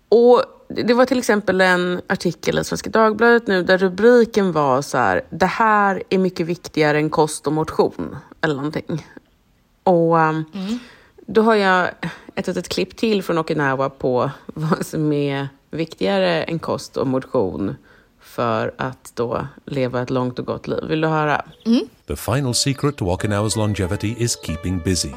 Och 0.09 0.43
det 0.68 0.95
var 0.95 1.07
till 1.07 1.18
exempel 1.18 1.61
en 1.61 2.01
artikel 2.07 2.59
i 2.59 2.64
Svenska 2.64 2.91
Dagbladet 2.91 3.47
nu 3.47 3.62
där 3.62 3.78
rubriken 3.78 4.53
var 4.53 4.83
så 4.83 4.99
här, 4.99 5.22
det 5.30 5.47
här 5.47 6.03
är 6.09 6.18
mycket 6.18 6.47
viktigare 6.47 6.99
än 6.99 7.11
kost 7.11 7.47
och 7.47 7.53
motion 7.53 8.16
eller 8.41 8.55
någonting. 8.55 9.07
Och 9.83 10.16
um, 10.16 10.45
mm. 10.55 10.78
då 11.26 11.43
har 11.43 11.55
jag 11.55 11.89
ett 12.35 12.47
litet 12.47 12.68
klipp 12.68 12.97
till 12.97 13.22
från 13.22 13.39
Okinawa 13.39 13.91
på 13.91 14.30
vad 14.47 14.87
som 14.87 15.12
är 15.12 15.49
viktigare 15.73 16.43
än 16.43 16.59
kost 16.59 16.97
och 16.97 17.07
motion 17.07 17.77
för 18.20 18.75
att 18.79 19.12
då 19.14 19.47
leva 19.64 20.03
ett 20.03 20.11
långt 20.11 20.39
och 20.39 20.47
gott 20.47 20.66
liv. 20.66 20.85
Vill 20.89 21.01
du 21.01 21.09
höra? 21.09 21.45
Mm. 21.66 21.89
The 22.07 22.16
final 22.16 22.55
secret 22.55 22.97
to 22.97 23.05
Okinawa's 23.05 23.57
longevity 23.57 24.14
is 24.18 24.37
keeping 24.47 24.79
busy. 24.85 25.12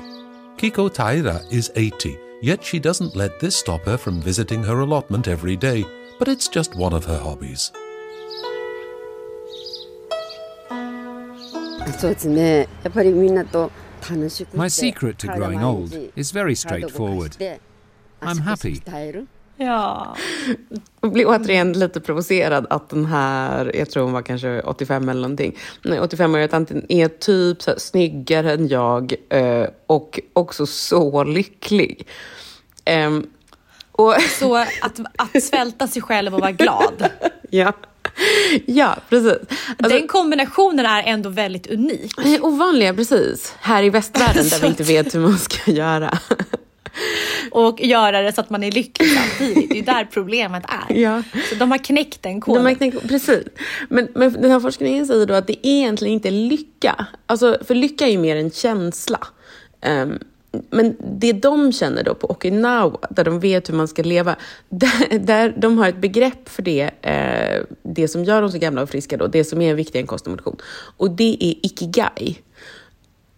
Kiko 0.62 0.90
Taira 0.90 1.40
is 1.52 1.72
80, 1.76 2.18
yet 2.42 2.64
she 2.64 2.78
doesn't 2.78 3.16
let 3.16 3.40
this 3.40 3.56
stop 3.56 3.86
her 3.86 3.98
from 3.98 4.22
visiting 4.22 4.64
her 4.64 4.80
allotment 4.80 5.28
every 5.28 5.56
day, 5.58 5.86
but 6.20 6.28
it's 6.28 6.54
just 6.54 6.76
one 6.76 6.96
of 6.96 7.06
her 7.06 7.18
hobbies. 7.18 7.72
My 14.54 14.70
secret 14.70 15.20
to 15.20 15.28
growing 15.28 15.64
old 15.64 15.94
is 16.16 16.32
very 16.32 16.56
straightforward. 16.56 17.38
I'm 18.22 18.38
happy. 18.38 18.82
Ja. 19.58 20.16
Jag 21.02 21.12
blir 21.12 21.26
återigen 21.28 21.74
lite 21.74 22.00
provocerad 22.00 22.68
att 22.70 22.90
den 22.90 23.06
här, 23.06 23.76
jag 23.76 23.90
tror 23.90 24.04
hon 24.04 24.14
var 24.14 24.22
kanske 24.22 24.62
85 24.62 25.10
eller 25.10 25.22
någonting, 25.22 25.58
85-åriga 25.84 26.48
tanten 26.48 26.86
är 26.90 27.08
typ 27.08 27.62
så 27.62 27.72
här, 27.72 27.80
snyggare 27.80 28.54
än 28.54 28.68
jag 28.68 29.14
eh, 29.30 29.68
och 29.88 30.20
också 30.34 30.66
så 30.66 31.24
lycklig. 31.24 32.08
Um, 33.06 33.28
och... 33.92 34.16
Så 34.40 34.56
att, 34.56 35.00
att 35.16 35.44
svälta 35.44 35.88
sig 35.88 36.02
själv 36.02 36.36
och 36.36 36.42
vara 36.42 36.52
glad. 36.52 37.10
ja. 37.50 37.74
Ja, 38.66 38.96
precis. 39.10 39.38
Alltså, 39.78 39.98
Den 39.98 40.08
kombinationen 40.08 40.86
är 40.86 41.04
ändå 41.04 41.30
väldigt 41.30 41.68
unik. 41.68 42.14
Ovanliga, 42.42 42.94
precis. 42.94 43.56
Här 43.60 43.84
i 43.84 43.90
västvärlden 43.90 44.44
där 44.50 44.60
vi 44.60 44.68
inte 44.68 44.84
vet 44.84 45.16
hur 45.16 45.20
man 45.20 45.38
ska 45.38 45.72
göra 45.72 46.20
och 47.56 47.82
göra 47.82 48.22
det 48.22 48.34
så 48.34 48.42
att 48.42 48.50
man 48.50 48.64
är 48.64 48.72
lycklig 48.72 49.10
samtidigt. 49.10 49.70
Det 49.70 49.80
är 49.80 49.84
där 49.84 50.08
problemet 50.12 50.64
är. 50.68 50.96
Ja. 50.96 51.24
Så 51.50 51.56
de 51.56 51.72
har 51.72 51.78
knäckt 51.78 52.24
den 52.24 52.42
koden. 52.42 52.64
De 52.64 52.70
har 52.70 52.76
knäckt, 52.76 53.08
precis. 53.08 53.44
Men, 53.90 54.08
men 54.16 54.34
den 54.34 54.52
här 54.52 54.60
forskningen 54.60 55.06
säger 55.06 55.26
då 55.26 55.34
att 55.34 55.48
det 55.48 55.68
egentligen 55.68 56.14
inte 56.14 56.30
är 56.30 56.32
lycka. 56.32 57.06
Alltså, 57.26 57.58
för 57.68 57.76
lycka 57.76 58.08
är 58.08 58.12
ju 58.12 58.18
mer 58.18 58.36
en 58.36 58.52
känsla. 58.52 59.20
Um, 59.86 60.20
men 60.70 60.96
det 61.20 61.34
de 61.34 61.72
känner 61.72 62.04
då 62.04 62.16
på 62.16 62.32
Okinawa, 62.32 63.00
där 63.10 63.24
de 63.24 63.40
vet 63.40 63.70
hur 63.70 63.74
man 63.74 63.88
ska 63.88 64.04
leva, 64.04 64.36
där, 64.70 65.20
där 65.20 65.54
de 65.58 65.78
har 65.78 65.90
ett 65.90 66.02
begrepp 66.02 66.50
för 66.50 66.62
det, 66.62 66.90
eh, 67.02 67.64
det 67.84 68.08
som 68.08 68.24
gör 68.24 68.42
dem 68.42 68.52
så 68.52 68.58
gamla 68.58 68.82
och 68.82 68.90
friska, 68.90 69.18
då, 69.18 69.28
det 69.28 69.44
som 69.44 69.62
är 69.62 69.74
viktigare 69.74 70.04
än 70.04 70.08
kost 70.08 70.28
och 70.28 70.32
motion. 70.32 70.58
Och 70.98 71.12
det 71.12 71.38
är 71.40 71.66
ikigai. 71.66 72.38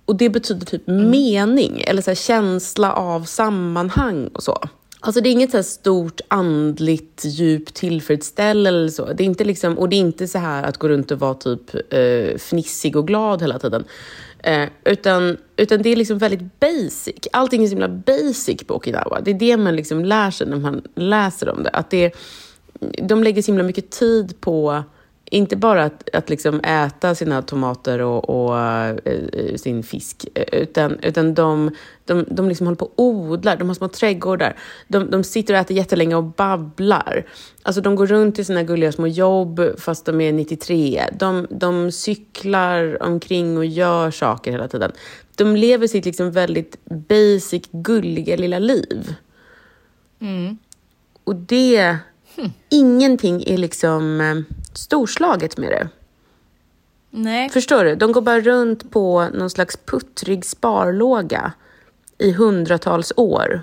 Och 0.07 0.15
det 0.15 0.29
betyder 0.29 0.65
typ 0.65 0.87
mm. 0.87 1.09
mening 1.09 1.83
eller 1.87 2.01
så 2.01 2.15
känsla 2.15 2.93
av 2.93 3.23
sammanhang 3.23 4.27
och 4.27 4.43
så. 4.43 4.57
Alltså 4.99 5.21
det 5.21 5.29
är 5.29 5.31
inget 5.31 5.51
så 5.51 5.63
stort 5.63 6.21
andligt 6.27 7.25
djup 7.25 7.73
tillfredsställelse 7.73 9.03
eller 9.03 9.09
så. 9.09 9.13
Det 9.13 9.23
är 9.23 9.25
inte 9.25 9.43
liksom, 9.43 9.77
och 9.77 9.89
det 9.89 9.95
är 9.95 9.99
inte 9.99 10.27
så 10.27 10.37
här 10.37 10.63
att 10.63 10.77
gå 10.77 10.89
runt 10.89 11.11
och 11.11 11.19
vara 11.19 11.33
typ 11.33 11.75
eh, 11.93 12.37
fnissig 12.37 12.95
och 12.95 13.07
glad 13.07 13.41
hela 13.41 13.59
tiden. 13.59 13.83
Eh, 14.39 14.69
utan, 14.85 15.37
utan 15.57 15.81
det 15.81 15.89
är 15.89 15.95
liksom 15.95 16.17
väldigt 16.17 16.59
basic. 16.59 17.27
Allting 17.31 17.63
är 17.63 17.67
så 17.67 17.71
himla 17.71 17.89
basic 17.89 18.63
på 18.67 18.75
Okinawa. 18.75 19.21
Det 19.21 19.31
är 19.31 19.35
det 19.35 19.57
man 19.57 19.75
liksom 19.75 20.05
lär 20.05 20.31
sig 20.31 20.47
när 20.47 20.57
man 20.57 20.81
läser 20.95 21.49
om 21.49 21.63
det. 21.63 21.69
Att 21.69 21.89
det 21.89 22.15
de 23.03 23.23
lägger 23.23 23.41
så 23.41 23.51
himla 23.51 23.63
mycket 23.63 23.91
tid 23.91 24.41
på 24.41 24.83
inte 25.31 25.55
bara 25.55 25.83
att, 25.83 26.09
att 26.13 26.29
liksom 26.29 26.59
äta 26.59 27.15
sina 27.15 27.41
tomater 27.41 27.99
och, 28.01 28.29
och 28.29 28.55
uh, 29.05 29.55
sin 29.55 29.83
fisk, 29.83 30.27
utan, 30.51 30.99
utan 30.99 31.33
de, 31.33 31.71
de, 32.05 32.25
de 32.31 32.49
liksom 32.49 32.67
håller 32.67 32.77
på 32.77 32.85
och 32.85 33.03
odlar, 33.03 33.57
de 33.57 33.67
har 33.67 33.75
små 33.75 33.87
trädgårdar. 33.87 34.57
De, 34.87 35.11
de 35.11 35.23
sitter 35.23 35.53
och 35.53 35.59
äter 35.59 35.77
jättelänge 35.77 36.15
och 36.15 36.23
babblar. 36.23 37.25
Alltså 37.63 37.81
de 37.81 37.95
går 37.95 38.07
runt 38.07 38.39
i 38.39 38.43
sina 38.43 38.63
gulliga 38.63 38.91
små 38.91 39.07
jobb 39.07 39.61
fast 39.77 40.05
de 40.05 40.21
är 40.21 40.33
93. 40.33 41.03
De, 41.19 41.47
de 41.49 41.91
cyklar 41.91 43.03
omkring 43.03 43.57
och 43.57 43.65
gör 43.65 44.11
saker 44.11 44.51
hela 44.51 44.67
tiden. 44.67 44.91
De 45.35 45.55
lever 45.55 45.87
sitt 45.87 46.05
liksom 46.05 46.31
väldigt 46.31 46.85
basic, 46.85 47.63
gulliga 47.71 48.35
lilla 48.35 48.59
liv. 48.59 49.15
Mm. 50.19 50.57
Och 51.23 51.35
det 51.35 51.97
Hmm. 52.37 52.51
Ingenting 52.69 53.43
är 53.47 53.57
liksom 53.57 54.21
eh, 54.21 54.35
storslaget 54.77 55.57
med 55.57 55.69
det. 55.69 55.89
Nej. 57.11 57.49
Förstår 57.49 57.83
du? 57.83 57.95
De 57.95 58.11
går 58.11 58.21
bara 58.21 58.41
runt 58.41 58.91
på 58.91 59.29
någon 59.33 59.49
slags 59.49 59.77
puttrig 59.85 60.45
sparlåga 60.45 61.51
i 62.17 62.31
hundratals 62.31 63.13
år 63.15 63.61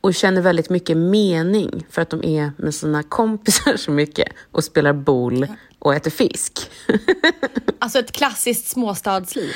och 0.00 0.14
känner 0.14 0.40
väldigt 0.42 0.70
mycket 0.70 0.96
mening 0.96 1.86
för 1.90 2.02
att 2.02 2.10
de 2.10 2.24
är 2.24 2.52
med 2.56 2.74
sina 2.74 3.02
kompisar 3.02 3.76
så 3.76 3.90
mycket 3.90 4.28
och 4.52 4.64
spelar 4.64 4.92
boll 4.92 5.46
och 5.78 5.94
äter 5.94 6.10
fisk. 6.10 6.70
alltså 7.78 7.98
ett 7.98 8.12
klassiskt 8.12 8.68
småstadsliv. 8.68 9.52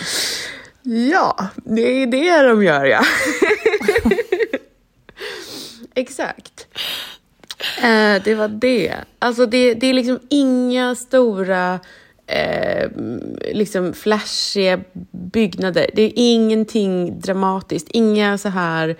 Ja, 0.82 1.49
det 1.55 2.03
är 2.03 2.07
det 2.07 2.43
de 2.49 2.64
gör 2.64 2.84
ja. 2.84 3.05
Exakt. 5.95 6.66
Eh, 7.79 8.23
det 8.25 8.35
var 8.35 8.49
det. 8.49 8.95
Alltså 9.19 9.47
det, 9.47 9.75
det 9.75 9.87
är 9.87 9.95
liksom 9.95 10.21
inga 10.29 10.95
stora 10.95 11.81
eh, 12.27 12.91
liksom 13.53 13.93
flashiga 13.93 14.81
byggnader. 15.11 15.91
Det 15.95 16.03
är 16.03 16.12
ingenting 16.17 17.21
dramatiskt. 17.21 17.89
Inga 17.91 18.39
så 18.39 18.49
här... 18.49 18.97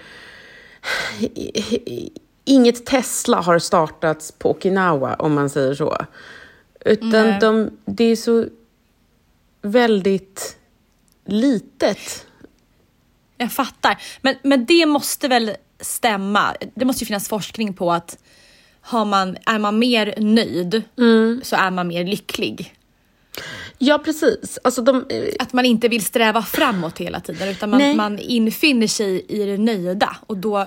Inget 2.45 2.87
Tesla 2.87 3.41
har 3.41 3.59
startats 3.59 4.33
på 4.33 4.51
Okinawa, 4.51 5.15
om 5.15 5.35
man 5.35 5.51
säger 5.51 5.75
så. 5.75 5.97
Utan 6.85 7.39
de, 7.41 7.71
det 7.85 8.05
är 8.05 8.17
så 8.17 8.47
väldigt 9.63 10.57
litet. 11.25 12.27
Jag 13.37 13.53
fattar. 13.53 14.03
Men, 14.21 14.35
men 14.43 14.67
det 14.67 14.87
måste 14.87 15.29
väl 15.29 15.57
stämma? 15.81 16.55
Det 16.75 16.85
måste 16.85 17.05
ju 17.05 17.07
finnas 17.07 17.29
forskning 17.29 17.75
på 17.75 17.93
att 17.93 18.19
har 18.87 19.05
man, 19.05 19.37
är 19.47 19.59
man 19.59 19.79
mer 19.79 20.15
nöjd 20.17 20.83
mm. 20.99 21.41
så 21.45 21.57
är 21.57 21.71
man 21.71 21.89
mer 21.89 22.05
lycklig. 22.05 22.75
Ja, 23.79 23.99
precis. 23.99 24.59
Alltså 24.65 24.83
de... 24.83 25.05
Att 25.39 25.53
man 25.53 25.65
inte 25.65 25.89
vill 25.89 26.05
sträva 26.05 26.43
framåt 26.43 26.99
hela 26.99 27.21
tiden 27.21 27.49
utan 27.49 27.71
man, 27.71 27.97
man 27.97 28.19
infinner 28.19 28.87
sig 28.87 29.27
i 29.29 29.45
det 29.45 29.59
nöjda 29.59 30.17
och 30.27 30.37
då 30.37 30.67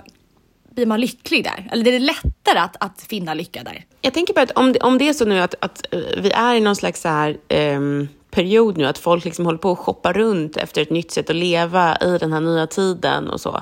blir 0.72 0.86
man 0.86 1.02
lycklig 1.02 1.44
där. 1.44 1.70
Eller 1.72 1.84
det 1.84 1.96
är 1.96 2.00
lättare 2.00 2.60
att, 2.60 2.76
att 2.80 3.02
finna 3.02 3.34
lycka 3.34 3.64
där. 3.64 3.86
Jag 4.02 4.14
tänker 4.14 4.34
på 4.34 4.40
att 4.40 4.52
om 4.52 4.74
det, 4.74 4.80
om 4.80 4.98
det 4.98 5.10
är 5.10 5.14
så 5.14 5.26
nu 5.26 5.40
att, 5.40 5.56
att 5.60 5.94
eh, 5.94 6.00
vi 6.18 6.32
är 6.32 6.56
i 6.56 6.60
någon 6.60 6.76
slags 6.76 7.02
så 7.02 7.10
här, 7.10 7.38
um, 7.50 8.08
period 8.32 8.78
nu, 8.78 8.86
att 8.86 8.98
folk 8.98 9.26
liksom 9.26 9.46
håller 9.46 9.60
på 9.60 9.72
att 9.72 9.78
shoppa 9.78 10.14
runt 10.14 10.58
efter 10.58 10.82
ett 10.82 10.90
nytt 10.90 11.12
sätt 11.12 11.30
att 11.30 11.36
leva 11.36 11.98
i 12.02 12.18
den 12.18 12.34
här 12.34 12.42
nya 12.42 12.68
tiden 12.68 13.30
och 13.30 13.42
så. 13.42 13.62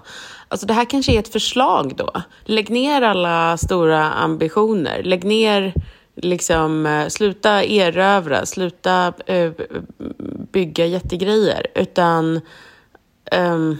Alltså 0.49 0.65
det 0.67 0.73
här 0.73 0.85
kanske 0.85 1.11
är 1.11 1.19
ett 1.19 1.31
förslag 1.33 1.95
då. 1.95 2.11
Lägg 2.45 2.69
ner 2.69 3.01
alla 3.01 3.57
stora 3.57 4.11
ambitioner. 4.11 5.03
Lägg 5.03 5.23
ner, 5.23 5.73
liksom, 6.15 6.85
eh, 6.85 7.07
sluta 7.07 7.63
erövra, 7.63 8.45
sluta 8.45 9.13
uh, 9.29 9.51
bygga 10.51 10.85
jättegrejer. 10.85 11.67
Utan 11.75 12.41
um, 13.31 13.77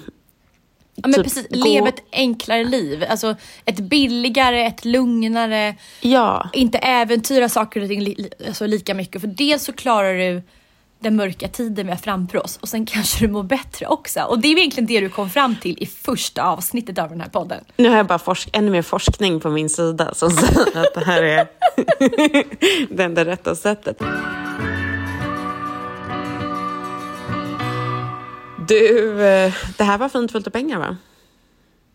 Ja, 1.02 1.08
men 1.08 1.14
typ 1.14 1.24
precis, 1.24 1.48
gå... 1.50 1.64
lev 1.64 1.88
ett 1.88 2.04
enklare 2.12 2.64
liv. 2.64 3.06
Alltså 3.10 3.36
ett 3.66 3.80
billigare, 3.80 4.66
ett 4.66 4.86
lugnare. 4.86 5.76
Ja. 6.02 6.50
Inte 6.54 6.78
äventyra 6.78 7.50
saker 7.50 7.82
och 7.82 7.88
ting 7.88 8.02
li 8.02 8.30
alltså, 8.48 8.68
lika 8.68 8.94
mycket. 8.94 9.22
För 9.22 9.28
dels 9.28 9.64
så 9.64 9.74
klarar 9.74 10.14
du 10.14 10.42
den 11.00 11.16
mörka 11.16 11.48
tiden 11.48 11.86
vi 11.86 11.92
har 11.92 12.00
framför 12.00 12.44
oss 12.44 12.58
och 12.62 12.70
sen 12.70 12.86
kanske 12.86 13.26
du 13.26 13.32
mår 13.32 13.44
bättre 13.44 13.88
också. 13.88 14.22
Och 14.22 14.40
det 14.40 14.48
är 14.48 14.58
egentligen 14.58 14.88
det 14.88 15.00
du 15.00 15.10
kom 15.10 15.30
fram 15.30 15.56
till 15.56 15.84
i 15.84 15.86
första 15.86 16.44
avsnittet 16.44 16.98
av 16.98 17.10
den 17.10 17.22
här 17.22 17.30
podden. 17.30 17.64
Nu 17.78 17.90
har 17.90 17.98
jag 17.98 18.08
bara 18.08 18.20
forsk 18.20 18.50
ännu 18.54 18.72
mer 18.72 18.82
forskning 18.82 19.40
på 19.40 19.50
min 19.50 19.70
sida 19.70 20.14
som 20.14 20.32
säger 20.32 20.78
att 20.78 20.94
det 20.94 21.06
här 21.06 21.24
är 21.24 21.48
det 22.96 23.04
enda 23.04 23.26
rätta 23.26 23.56
sättet. 23.56 23.98
Du, 28.68 29.24
eh, 29.26 29.54
det 29.78 29.84
här 29.84 29.98
var 29.98 30.10
fint 30.10 30.32
fullt 30.32 30.48
av 30.48 30.52
pengar 30.52 30.80
va? 30.80 30.98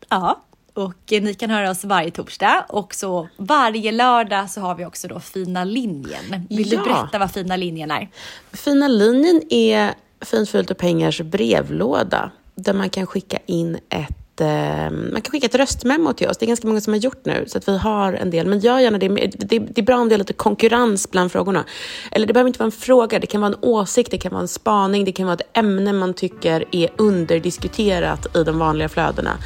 Ja. 0.09 0.43
Och 0.75 0.95
ni 1.09 1.35
kan 1.35 1.51
höra 1.51 1.71
oss 1.71 1.85
varje 1.85 2.11
torsdag 2.11 2.65
och 2.69 2.95
så 2.95 3.29
varje 3.37 3.93
lördag 3.93 4.51
så 4.51 4.61
har 4.61 4.75
vi 4.75 4.85
också 4.85 5.09
då 5.09 5.21
Fina 5.21 5.65
linjen. 5.65 6.47
Vill 6.49 6.73
ja. 6.73 6.79
du 6.79 6.91
berätta 6.91 7.19
vad 7.19 7.31
Fina 7.31 7.57
linjen 7.57 7.91
är? 7.91 8.09
Fina 8.53 8.89
linjen 8.89 9.43
är 9.51 9.95
Fint 10.21 10.49
fult 10.49 10.71
och 10.71 10.79
pengars 10.79 11.21
brevlåda 11.21 12.31
där 12.55 12.73
man 12.75 12.91
kan 12.91 13.07
skicka 13.07 13.39
in 13.47 13.79
ett 13.89 14.41
eh, 14.41 14.91
man 14.91 15.23
kan 15.23 15.31
skicka 15.31 15.47
ett 15.47 15.55
röstmemo 15.55 16.13
till 16.13 16.29
oss. 16.29 16.39
Det 16.39 16.45
är 16.45 16.47
ganska 16.47 16.69
många 16.69 16.81
som 16.81 16.93
har 16.93 17.01
gjort 17.01 17.25
nu, 17.25 17.45
så 17.47 17.59
att 17.59 17.69
vi 17.69 17.79
har 17.79 18.13
en 18.13 18.31
del. 18.31 18.47
Men 18.47 18.59
gör 18.59 18.79
gärna 18.79 18.99
det. 18.99 19.09
Det, 19.09 19.59
det 19.59 19.81
är 19.81 19.83
bra 19.83 19.97
om 19.97 20.09
det 20.09 20.15
är 20.15 20.19
lite 20.19 20.33
konkurrens 20.33 21.11
bland 21.11 21.33
frågorna. 21.33 21.65
Eller 22.11 22.27
det 22.27 22.33
behöver 22.33 22.49
inte 22.49 22.59
vara 22.59 22.67
en 22.67 22.73
fråga, 22.73 23.19
det 23.19 23.27
kan 23.27 23.41
vara 23.41 23.53
en 23.53 23.59
åsikt, 23.61 24.11
det 24.11 24.19
kan 24.19 24.33
vara 24.33 24.43
en 24.43 24.49
spaning, 24.49 25.05
det 25.05 25.13
kan 25.13 25.27
vara 25.27 25.35
ett 25.35 25.59
ämne 25.59 25.93
man 25.93 26.15
tycker 26.15 26.65
är 26.71 26.91
underdiskuterat 26.99 28.37
i 28.37 28.45
de 28.45 28.59
vanliga 28.59 28.89
flödena. 28.89 29.39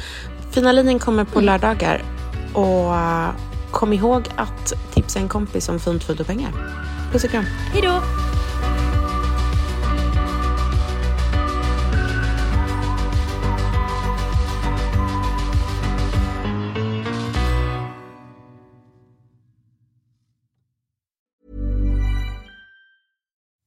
Fina 0.57 0.71
linjen 0.71 0.99
kommer 0.99 1.23
på 1.23 1.39
mm. 1.39 1.45
lördagar. 1.45 2.03
Och 2.53 2.91
uh, 2.91 3.29
kom 3.71 3.93
ihåg 3.93 4.29
att 4.35 4.73
tipsa 4.93 5.19
en 5.19 5.27
kompis 5.27 5.69
om 5.69 5.79
fint, 5.79 6.03
fult 6.03 6.19
och 6.19 6.27
pengar. 6.27 6.51
Puss 7.11 7.23
och 7.23 7.29
kram. 7.29 7.45
Hej 7.73 7.81
då! 7.81 8.01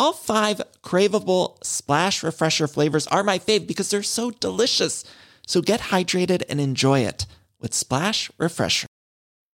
All 0.00 0.14
five 0.14 0.62
craveable 0.82 1.62
splash 1.62 2.22
refresher 2.22 2.66
flavors 2.66 3.06
are 3.08 3.22
my 3.22 3.38
fave 3.38 3.66
because 3.66 3.90
they're 3.90 4.02
so 4.02 4.30
delicious. 4.30 5.04
So 5.46 5.60
get 5.60 5.92
hydrated 5.92 6.42
and 6.48 6.58
enjoy 6.58 7.00
it 7.00 7.26
with 7.60 7.74
Splash 7.74 8.30
Refresher. 8.38 8.86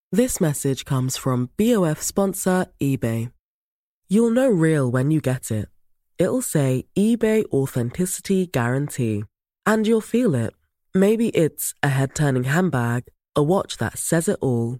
This 0.09 0.39
message 0.39 0.85
comes 0.85 1.17
from 1.17 1.49
BOF 1.57 2.01
sponsor 2.01 2.67
eBay. 2.79 3.33
You'll 4.07 4.29
know 4.29 4.47
real 4.47 4.89
when 4.89 5.11
you 5.11 5.19
get 5.19 5.51
it. 5.51 5.67
It'll 6.17 6.41
say 6.41 6.85
eBay 6.97 7.43
Authenticity 7.51 8.47
Guarantee. 8.47 9.25
And 9.65 9.85
you'll 9.85 9.99
feel 9.99 10.33
it. 10.33 10.53
Maybe 10.93 11.27
it's 11.29 11.73
a 11.83 11.89
head 11.89 12.15
turning 12.15 12.45
handbag, 12.45 13.03
a 13.35 13.43
watch 13.43 13.79
that 13.79 13.97
says 13.97 14.29
it 14.29 14.37
all 14.39 14.79